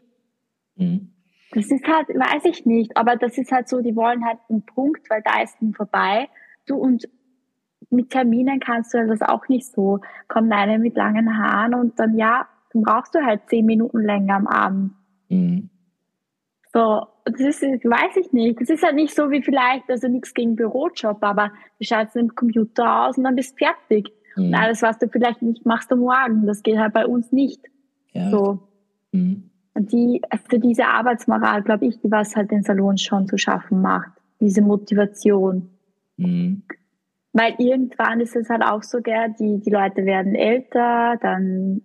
Mhm. 0.75 1.11
Das 1.53 1.71
ist 1.71 1.85
halt, 1.85 2.09
weiß 2.09 2.43
ich 2.45 2.65
nicht, 2.65 2.95
aber 2.95 3.15
das 3.15 3.37
ist 3.37 3.51
halt 3.51 3.69
so, 3.69 3.81
die 3.81 3.95
wollen 3.95 4.25
halt 4.25 4.39
einen 4.49 4.65
Punkt, 4.65 5.09
weil 5.09 5.21
da 5.21 5.41
ist 5.41 5.61
ein 5.61 5.73
vorbei. 5.73 6.29
Du 6.65 6.75
und 6.75 7.07
mit 7.91 8.09
Terminen 8.09 8.59
kannst 8.59 8.93
du 8.93 9.05
das 9.05 9.21
auch 9.21 9.47
nicht 9.47 9.71
so. 9.71 9.99
Kommt 10.27 10.51
eine 10.51 10.79
mit 10.79 10.95
langen 10.95 11.37
Haaren 11.37 11.75
und 11.75 11.99
dann 11.99 12.17
ja, 12.17 12.47
dann 12.73 12.83
brauchst 12.83 13.13
du 13.15 13.19
halt 13.19 13.41
zehn 13.47 13.65
Minuten 13.65 14.01
länger 14.01 14.35
am 14.35 14.47
Abend. 14.47 14.91
Mhm. 15.29 15.69
So, 16.73 17.05
das 17.25 17.39
ist, 17.39 17.61
weiß 17.61 18.15
ich 18.17 18.31
nicht. 18.31 18.61
Das 18.61 18.69
ist 18.69 18.83
halt 18.83 18.95
nicht 18.95 19.13
so 19.13 19.29
wie 19.29 19.41
vielleicht, 19.41 19.89
also 19.89 20.07
nichts 20.07 20.33
gegen 20.33 20.55
Bürojob, 20.55 21.21
aber 21.21 21.51
du 21.79 21.85
schaltest 21.85 22.15
den 22.15 22.33
Computer 22.33 23.05
aus 23.05 23.17
und 23.17 23.25
dann 23.25 23.35
bist 23.35 23.59
du 23.59 23.65
fertig. 23.65 24.13
Mhm. 24.35 24.45
Und 24.45 24.55
alles, 24.55 24.81
was 24.81 24.97
du 24.97 25.09
vielleicht 25.09 25.41
nicht 25.41 25.65
machst, 25.65 25.91
du 25.91 25.97
morgen. 25.97 26.47
Das 26.47 26.63
geht 26.63 26.77
halt 26.77 26.93
bei 26.93 27.05
uns 27.05 27.31
nicht. 27.31 27.61
Ja. 28.13 28.29
So. 28.29 28.59
Mhm. 29.11 29.49
Und 29.73 29.91
die, 29.91 30.21
also 30.29 30.57
diese 30.57 30.85
Arbeitsmoral, 30.85 31.63
glaube 31.63 31.85
ich, 31.85 31.99
die 31.99 32.11
was 32.11 32.35
halt 32.35 32.51
den 32.51 32.63
Salon 32.63 32.97
schon 32.97 33.27
zu 33.27 33.37
schaffen 33.37 33.81
macht. 33.81 34.11
Diese 34.39 34.61
Motivation. 34.61 35.69
Mhm. 36.17 36.63
Weil 37.33 37.55
irgendwann 37.59 38.19
ist 38.19 38.35
es 38.35 38.49
halt 38.49 38.63
auch 38.63 38.83
so, 38.83 39.01
gell, 39.01 39.33
die, 39.39 39.59
die 39.59 39.69
Leute 39.69 40.05
werden 40.05 40.35
älter, 40.35 41.15
dann 41.21 41.81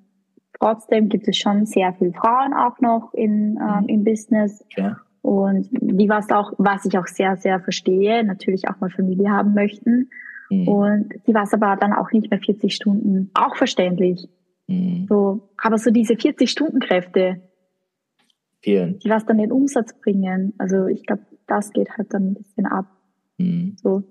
trotzdem 0.59 1.09
gibt 1.09 1.29
es 1.29 1.37
schon 1.37 1.67
sehr 1.67 1.93
viele 1.95 2.13
Frauen 2.13 2.53
auch 2.53 2.81
noch 2.81 3.13
in, 3.15 3.59
ähm, 3.61 3.83
mhm. 3.83 3.89
im 3.89 4.05
Business. 4.05 4.65
Ja. 4.77 4.97
Und 5.23 5.69
die 5.73 6.09
was 6.09 6.31
auch, 6.31 6.53
was 6.59 6.85
ich 6.85 6.99
auch 6.99 7.07
sehr, 7.07 7.37
sehr 7.37 7.61
verstehe, 7.61 8.25
natürlich 8.25 8.69
auch 8.69 8.81
mal 8.81 8.91
Familie 8.91 9.31
haben 9.31 9.55
möchten. 9.55 10.11
Mhm. 10.51 10.69
Und 10.69 11.15
die 11.27 11.35
war 11.35 11.43
es 11.43 11.55
aber 11.55 11.77
dann 11.77 11.93
auch 11.93 12.13
nicht 12.13 12.31
mehr 12.31 12.41
40 12.41 12.75
Stunden. 12.75 13.31
Auch 13.35 13.57
verständlich. 13.57 14.29
Mhm. 14.69 15.07
So, 15.09 15.49
aber 15.59 15.79
so 15.79 15.91
diese 15.91 16.17
40 16.17 16.51
Stunden 16.51 16.81
Kräfte, 16.81 17.41
Vielen. 18.61 18.99
die 18.99 19.11
was 19.11 19.27
dann 19.27 19.39
den 19.39 19.53
Umsatz 19.53 19.93
bringen. 20.01 20.55
Also 20.59 20.87
ich 20.87 21.05
glaube, 21.05 21.23
das 21.47 21.73
geht 21.73 21.91
halt 21.97 22.13
dann 22.13 22.31
ein 22.31 22.35
bisschen 22.35 22.67
ab. 22.67 22.87
Mhm. 23.39 23.77
So. 23.81 24.05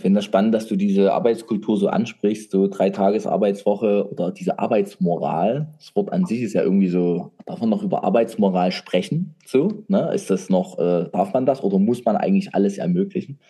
Ich 0.00 0.02
finde 0.02 0.16
das 0.16 0.24
spannend, 0.24 0.54
dass 0.54 0.66
du 0.66 0.76
diese 0.76 1.12
Arbeitskultur 1.12 1.76
so 1.76 1.88
ansprichst, 1.88 2.52
so 2.52 2.68
drei 2.68 2.88
Tages 2.88 3.26
Arbeitswoche 3.26 4.10
oder 4.10 4.30
diese 4.30 4.58
Arbeitsmoral. 4.58 5.74
Das 5.76 5.94
Wort 5.94 6.10
an 6.10 6.24
sich 6.24 6.40
ist 6.40 6.54
ja 6.54 6.62
irgendwie 6.62 6.88
so, 6.88 7.32
darf 7.44 7.60
man 7.60 7.68
noch 7.68 7.82
über 7.82 8.02
Arbeitsmoral 8.02 8.72
sprechen? 8.72 9.34
So, 9.44 9.84
ne? 9.88 10.10
Ist 10.14 10.30
das 10.30 10.48
noch, 10.48 10.78
äh, 10.78 11.10
darf 11.12 11.34
man 11.34 11.44
das 11.44 11.62
oder 11.62 11.78
muss 11.78 12.02
man 12.02 12.16
eigentlich 12.16 12.54
alles 12.54 12.78
ermöglichen? 12.78 13.40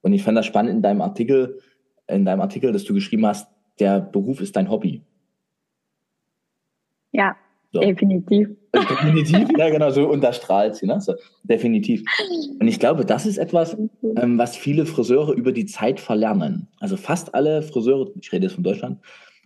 Und 0.00 0.12
ich 0.12 0.24
fand 0.24 0.36
das 0.36 0.44
spannend 0.44 0.72
in 0.72 0.82
deinem 0.82 1.02
Artikel, 1.02 1.60
in 2.08 2.24
deinem 2.24 2.40
Artikel, 2.40 2.72
dass 2.72 2.82
du 2.82 2.92
geschrieben 2.92 3.24
hast, 3.24 3.46
der 3.78 4.00
Beruf 4.00 4.40
ist 4.40 4.56
dein 4.56 4.68
Hobby. 4.68 5.02
Ja, 7.12 7.36
so. 7.72 7.80
definitiv. 7.80 8.48
Definitiv, 8.74 9.48
ja 9.58 9.70
genau, 9.70 9.90
so 9.90 10.08
unterstrahlt 10.08 10.76
sie, 10.76 10.86
ne? 10.86 11.00
So, 11.00 11.14
definitiv. 11.44 12.02
Und 12.60 12.68
ich 12.68 12.78
glaube, 12.78 13.04
das 13.04 13.26
ist 13.26 13.38
etwas, 13.38 13.76
ähm, 14.16 14.38
was 14.38 14.56
viele 14.56 14.86
Friseure 14.86 15.32
über 15.32 15.52
die 15.52 15.66
Zeit 15.66 16.00
verlernen. 16.00 16.68
Also 16.80 16.96
fast 16.96 17.34
alle 17.34 17.62
Friseure, 17.62 18.10
ich 18.20 18.32
rede 18.32 18.44
jetzt 18.46 18.54
von 18.54 18.64
Deutschland, 18.64 19.00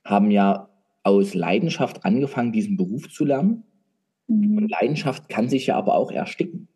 haben 0.05 0.31
ja 0.31 0.69
aus 1.03 1.35
Leidenschaft 1.35 2.05
angefangen, 2.05 2.53
diesen 2.53 2.77
Beruf 2.77 3.11
zu 3.11 3.25
lernen. 3.25 3.65
Mhm. 4.29 4.59
Und 4.59 4.71
Leidenschaft 4.71 5.29
kann 5.29 5.49
sich 5.49 5.67
ja 5.67 5.77
aber 5.77 5.95
auch 5.95 6.11
ersticken. 6.11 6.69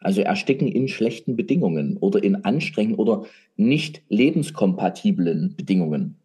Also 0.00 0.20
ersticken 0.20 0.68
in 0.68 0.88
schlechten 0.88 1.36
Bedingungen 1.36 1.96
oder 1.96 2.22
in 2.22 2.44
anstrengenden 2.44 2.98
oder 2.98 3.24
nicht 3.56 4.02
lebenskompatiblen 4.08 5.54
Bedingungen. 5.56 6.16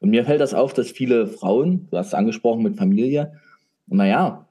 Und 0.00 0.10
mir 0.10 0.24
fällt 0.24 0.40
das 0.40 0.52
auf, 0.52 0.74
dass 0.74 0.90
viele 0.90 1.26
Frauen, 1.26 1.88
du 1.90 1.96
hast 1.96 2.08
es 2.08 2.14
angesprochen 2.14 2.62
mit 2.62 2.76
Familie, 2.76 3.32
naja, 3.86 4.48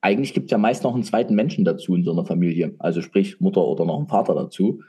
eigentlich 0.00 0.34
gibt 0.34 0.46
es 0.46 0.50
ja 0.50 0.58
meist 0.58 0.82
noch 0.84 0.94
einen 0.94 1.04
zweiten 1.04 1.34
Menschen 1.34 1.64
dazu 1.64 1.94
in 1.94 2.02
so 2.02 2.12
einer 2.12 2.24
Familie, 2.24 2.74
also 2.78 3.00
sprich 3.00 3.40
Mutter 3.40 3.64
oder 3.64 3.84
noch 3.84 3.98
einen 3.98 4.08
Vater 4.08 4.34
dazu. 4.34 4.82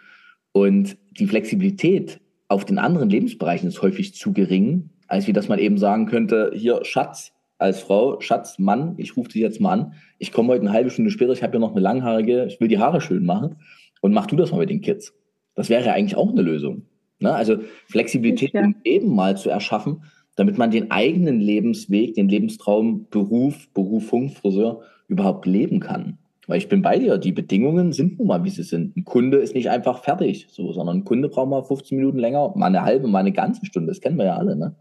Und 0.52 0.98
die 1.12 1.28
Flexibilität 1.28 2.20
auf 2.48 2.66
den 2.66 2.78
anderen 2.78 3.10
Lebensbereichen 3.10 3.68
ist 3.68 3.82
häufig 3.82 4.16
zu 4.16 4.34
gering, 4.34 4.90
als 5.08 5.28
wie 5.28 5.34
dass 5.34 5.50
man 5.50 5.60
eben 5.60 5.78
sagen 5.78 6.08
könnte, 6.08 6.52
hier 6.56 6.84
Schatz, 6.84 7.34
als 7.58 7.80
Frau, 7.80 8.20
Schatz, 8.20 8.60
Mann, 8.60 8.96
ich 8.98 9.16
rufe 9.16 9.30
dich 9.30 9.42
jetzt 9.42 9.62
mal 9.62 9.72
an, 9.72 9.94
ich 10.18 10.32
komme 10.32 10.50
heute 10.50 10.62
eine 10.62 10.74
halbe 10.74 10.90
Stunde 10.90 11.12
später, 11.12 11.32
ich 11.32 11.44
habe 11.44 11.54
ja 11.54 11.60
noch 11.60 11.72
eine 11.72 11.80
langhaarige, 11.80 12.46
ich 12.46 12.60
will 12.60 12.68
die 12.68 12.80
Haare 12.80 13.00
schön 13.00 13.26
machen 13.26 13.58
und 14.02 14.14
mach 14.14 14.26
du 14.26 14.36
das 14.36 14.52
mal 14.52 14.58
mit 14.58 14.70
den 14.70 14.82
Kids. 14.82 15.14
Das 15.56 15.70
wäre 15.70 15.86
ja 15.86 15.94
eigentlich 15.94 16.18
auch 16.18 16.32
eine 16.32 16.42
Lösung. 16.42 16.84
Ne? 17.20 17.34
Also 17.34 17.58
Flexibilität 17.88 18.54
ja. 18.54 18.62
im 18.62 18.76
Leben 18.84 19.16
mal 19.16 19.38
zu 19.38 19.50
erschaffen, 19.50 20.04
damit 20.36 20.58
man 20.58 20.72
den 20.72 20.92
eigenen 20.92 21.40
Lebensweg, 21.40 22.16
den 22.16 22.30
Lebenstraum, 22.30 23.08
Beruf, 23.10 23.70
Berufung, 23.74 24.30
Friseur 24.30 24.82
überhaupt 25.08 25.46
leben 25.46 25.80
kann. 25.80 26.18
Weil 26.48 26.58
ich 26.58 26.68
bin 26.68 26.82
bei 26.82 27.00
dir, 27.00 27.18
die 27.18 27.32
Bedingungen 27.32 27.94
sind 27.94 28.20
nun 28.20 28.28
mal, 28.28 28.44
wie 28.44 28.50
sie 28.50 28.64
sind. 28.64 28.98
Ein 28.98 29.06
Kunde 29.06 29.38
ist 29.38 29.56
nicht 29.56 29.70
einfach 29.70 30.04
fertig, 30.04 30.48
so, 30.50 30.74
sondern 30.74 30.98
ein 30.98 31.04
Kunde 31.06 31.30
braucht 31.30 31.50
mal 31.50 31.64
15 31.64 31.98
Minuten 31.98 32.20
länger, 32.20 32.52
mal 32.56 32.68
eine 32.68 32.82
halbe, 32.82 33.08
mal 33.08 33.20
eine 33.20 33.32
ganze 33.32 33.66
Stunde. 33.66 33.90
Das 33.90 34.02
kennen 34.02 34.18
wir 34.18 34.26
ja 34.26 34.36
alle. 34.36 34.56
Ne? 34.56 34.76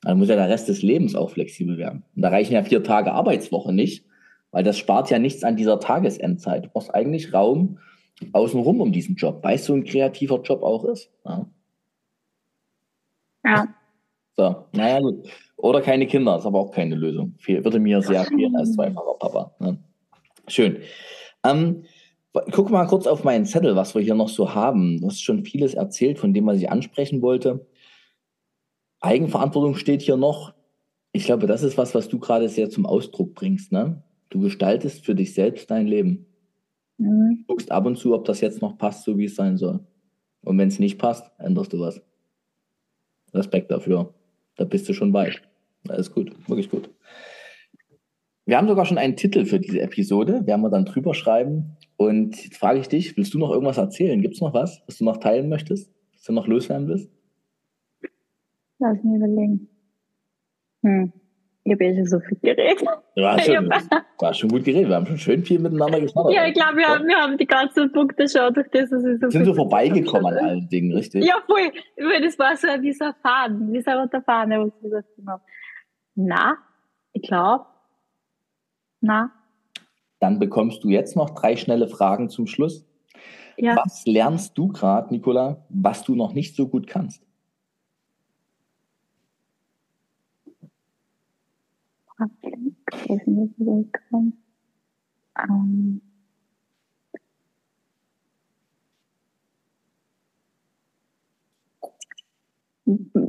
Dann 0.00 0.18
muss 0.18 0.28
ja 0.28 0.36
der 0.36 0.48
Rest 0.48 0.68
des 0.68 0.82
Lebens 0.82 1.14
auch 1.14 1.30
flexibel 1.30 1.76
werden. 1.76 2.04
Und 2.16 2.22
da 2.22 2.30
reichen 2.30 2.54
ja 2.54 2.62
vier 2.62 2.82
Tage 2.82 3.12
Arbeitswoche 3.12 3.72
nicht, 3.72 4.06
weil 4.52 4.64
das 4.64 4.78
spart 4.78 5.10
ja 5.10 5.18
nichts 5.18 5.44
an 5.44 5.56
dieser 5.56 5.80
Tagesendzeit. 5.80 6.64
Du 6.64 6.68
brauchst 6.70 6.94
eigentlich 6.94 7.34
Raum 7.34 7.78
außenrum 8.32 8.80
um 8.80 8.92
diesen 8.92 9.16
Job, 9.16 9.40
weil 9.42 9.56
es 9.56 9.66
so 9.66 9.74
ein 9.74 9.84
kreativer 9.84 10.40
Job 10.42 10.62
auch 10.62 10.84
ist. 10.84 11.10
Ja. 11.24 11.46
ja. 13.44 13.68
So, 14.36 14.66
naja, 14.72 15.00
gut. 15.00 15.28
Oder 15.56 15.80
keine 15.80 16.06
Kinder, 16.06 16.36
ist 16.38 16.46
aber 16.46 16.58
auch 16.58 16.72
keine 16.72 16.96
Lösung. 16.96 17.34
Fehl, 17.38 17.62
würde 17.64 17.78
mir 17.78 18.02
sehr 18.02 18.24
fehlen 18.24 18.56
als 18.56 18.72
zweifacher 18.72 19.14
Papa. 19.18 19.54
Ne? 19.60 19.78
Schön. 20.48 20.78
Ähm, 21.44 21.84
guck 22.32 22.70
mal 22.70 22.86
kurz 22.86 23.06
auf 23.06 23.24
meinen 23.24 23.44
Zettel, 23.44 23.76
was 23.76 23.94
wir 23.94 24.02
hier 24.02 24.14
noch 24.14 24.28
so 24.28 24.54
haben. 24.54 25.00
Du 25.00 25.06
hast 25.06 25.22
schon 25.22 25.44
vieles 25.44 25.74
erzählt, 25.74 26.18
von 26.18 26.32
dem 26.32 26.46
was 26.46 26.58
ich 26.58 26.70
ansprechen 26.70 27.22
wollte. 27.22 27.66
Eigenverantwortung 29.00 29.74
steht 29.74 30.02
hier 30.02 30.16
noch. 30.16 30.54
Ich 31.12 31.24
glaube, 31.24 31.46
das 31.46 31.62
ist 31.62 31.76
was, 31.76 31.94
was 31.94 32.08
du 32.08 32.18
gerade 32.18 32.48
sehr 32.48 32.70
zum 32.70 32.86
Ausdruck 32.86 33.34
bringst. 33.34 33.70
Ne? 33.70 34.02
Du 34.30 34.40
gestaltest 34.40 35.04
für 35.04 35.14
dich 35.14 35.34
selbst 35.34 35.70
dein 35.70 35.86
Leben. 35.86 36.26
Mhm. 36.98 37.44
Du 37.46 37.54
guckst 37.54 37.70
ab 37.70 37.84
und 37.86 37.98
zu, 37.98 38.14
ob 38.14 38.24
das 38.24 38.40
jetzt 38.40 38.62
noch 38.62 38.78
passt, 38.78 39.04
so 39.04 39.18
wie 39.18 39.26
es 39.26 39.36
sein 39.36 39.58
soll. 39.58 39.80
Und 40.42 40.58
wenn 40.58 40.68
es 40.68 40.78
nicht 40.78 40.98
passt, 40.98 41.30
änderst 41.38 41.72
du 41.72 41.80
was. 41.80 42.00
Respekt 43.34 43.70
dafür. 43.70 44.14
Da 44.56 44.64
bist 44.64 44.88
du 44.88 44.92
schon 44.92 45.12
weit. 45.12 45.42
Alles 45.88 46.12
gut, 46.12 46.32
wirklich 46.48 46.70
gut. 46.70 46.90
Wir 48.44 48.56
haben 48.56 48.68
sogar 48.68 48.84
schon 48.84 48.98
einen 48.98 49.16
Titel 49.16 49.44
für 49.44 49.60
diese 49.60 49.80
Episode, 49.80 50.46
werden 50.46 50.62
wir 50.62 50.70
dann 50.70 50.84
drüber 50.84 51.14
schreiben. 51.14 51.76
Und 51.96 52.42
jetzt 52.42 52.56
frage 52.56 52.80
ich 52.80 52.88
dich, 52.88 53.16
willst 53.16 53.34
du 53.34 53.38
noch 53.38 53.50
irgendwas 53.50 53.78
erzählen? 53.78 54.20
Gibt 54.20 54.34
es 54.34 54.40
noch 54.40 54.52
was, 54.52 54.82
was 54.86 54.98
du 54.98 55.04
noch 55.04 55.18
teilen 55.18 55.48
möchtest, 55.48 55.92
was 56.12 56.22
du 56.22 56.32
noch 56.32 56.46
loswerden 56.48 56.88
willst? 56.88 57.10
Lass 58.78 59.02
mich 59.04 59.14
überlegen. 59.14 59.68
Hm. 60.82 61.12
Ich 61.64 61.72
habe 61.72 61.84
ja 61.84 61.94
schon 61.94 62.06
so 62.06 62.20
viel 62.20 62.38
geredet. 62.42 62.82
Du 63.14 63.24
hast 63.24 63.46
schon, 63.46 63.70
war 64.18 64.34
schon 64.34 64.48
gut 64.48 64.64
geredet. 64.64 64.88
Wir 64.88 64.96
haben 64.96 65.06
schon 65.06 65.18
schön 65.18 65.44
viel 65.44 65.60
miteinander 65.60 66.00
gesprochen. 66.00 66.32
Ja, 66.32 66.46
ich 66.46 66.54
glaube, 66.54 66.78
wir, 66.78 66.88
haben, 66.88 67.06
wir 67.06 67.16
haben 67.16 67.38
die 67.38 67.46
ganzen 67.46 67.92
Punkte 67.92 68.28
schon 68.28 68.52
durch 68.52 68.68
das, 68.72 68.90
was 68.90 69.04
ich 69.04 69.20
so 69.20 69.30
Sind 69.30 69.44
so 69.44 69.54
vorbeigekommen 69.54 70.26
an 70.36 70.44
allen 70.44 70.68
Dingen, 70.68 70.92
richtig? 70.92 71.24
Ja, 71.24 71.36
voll. 71.46 71.70
Das 72.20 72.38
war 72.38 72.56
so 72.56 72.66
ein 72.66 72.82
Faden, 73.22 73.82
so 73.84 73.90
ein 73.90 74.22
Faden, 74.24 74.60
wo 74.60 74.66
ich 74.66 74.82
gesagt 74.82 75.08
habe. 75.26 75.42
Na, 76.16 76.56
ich 77.12 77.22
glaube, 77.22 77.64
na. 79.00 79.30
Dann 80.18 80.40
bekommst 80.40 80.82
du 80.82 80.88
jetzt 80.88 81.14
noch 81.16 81.30
drei 81.30 81.56
schnelle 81.56 81.86
Fragen 81.86 82.28
zum 82.28 82.46
Schluss. 82.46 82.84
Ja. 83.56 83.76
Was 83.76 84.04
lernst 84.06 84.58
du 84.58 84.68
gerade, 84.68 85.12
Nicola, 85.12 85.64
was 85.68 86.02
du 86.02 86.16
noch 86.16 86.32
nicht 86.32 86.56
so 86.56 86.68
gut 86.68 86.86
kannst? 86.86 87.22
Ähm, 95.38 96.00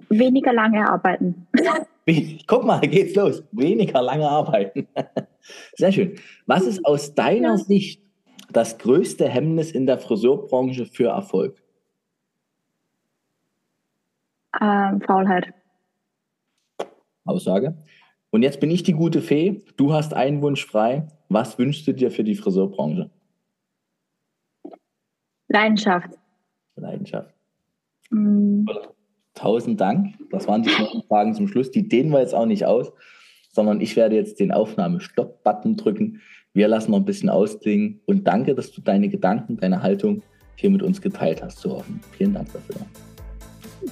weniger 0.09 0.53
lange 0.53 0.87
arbeiten. 0.89 1.47
Guck 2.47 2.65
mal, 2.65 2.81
geht's 2.81 3.15
los. 3.15 3.43
Weniger 3.51 4.01
lange 4.01 4.27
arbeiten. 4.27 4.87
Sehr 5.75 5.91
schön. 5.91 6.15
Was 6.45 6.63
ist 6.63 6.85
aus 6.85 7.13
deiner. 7.13 7.57
Sicht 7.57 8.03
das 8.51 8.77
größte 8.77 9.27
Hemmnis 9.27 9.71
in 9.71 9.85
der 9.85 9.97
Friseurbranche 9.97 10.85
für 10.85 11.09
Erfolg? 11.09 11.61
Ähm, 14.61 15.01
Faulheit. 15.01 15.53
Aussage. 17.25 17.75
Und 18.33 18.41
jetzt 18.41 18.59
bin 18.59 18.71
ich 18.71 18.81
die 18.81 18.93
gute 18.93 19.21
Fee. 19.21 19.61
Du 19.77 19.93
hast 19.93 20.15
einen 20.15 20.41
Wunsch 20.41 20.65
frei. 20.65 21.07
Was 21.29 21.59
wünschst 21.59 21.85
du 21.85 21.93
dir 21.93 22.09
für 22.09 22.23
die 22.23 22.33
Friseurbranche? 22.33 23.11
Leidenschaft. 25.49 26.09
Leidenschaft. 26.75 27.31
Mm. 28.09 28.65
Tausend 29.35 29.79
Dank. 29.79 30.15
Das 30.31 30.47
waren 30.47 30.63
die 30.63 30.71
Fragen 31.07 31.35
zum 31.35 31.47
Schluss. 31.47 31.69
Die 31.69 31.87
dehnen 31.87 32.09
wir 32.09 32.21
jetzt 32.21 32.33
auch 32.33 32.47
nicht 32.47 32.65
aus, 32.65 32.91
sondern 33.51 33.81
ich 33.81 33.95
werde 33.95 34.15
jetzt 34.15 34.39
den 34.39 34.51
Aufnahme-Stopp-Button 34.51 35.77
drücken. 35.77 36.19
Wir 36.53 36.67
lassen 36.67 36.89
noch 36.89 36.97
ein 36.97 37.05
bisschen 37.05 37.29
ausklingen 37.29 38.01
und 38.07 38.27
danke, 38.27 38.55
dass 38.55 38.71
du 38.71 38.81
deine 38.81 39.09
Gedanken, 39.09 39.57
deine 39.57 39.83
Haltung 39.83 40.23
hier 40.55 40.71
mit 40.71 40.81
uns 40.81 40.99
geteilt 40.99 41.43
hast, 41.43 41.59
so 41.59 41.77
offen. 41.77 42.01
Vielen 42.17 42.33
Dank 42.33 42.51
dafür. 42.51 42.77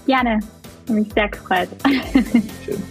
Gerne. 0.07 0.39
Mich 0.89 1.13
sehr 1.13 1.29
gefreut. 1.29 1.69
Schön. 2.65 2.81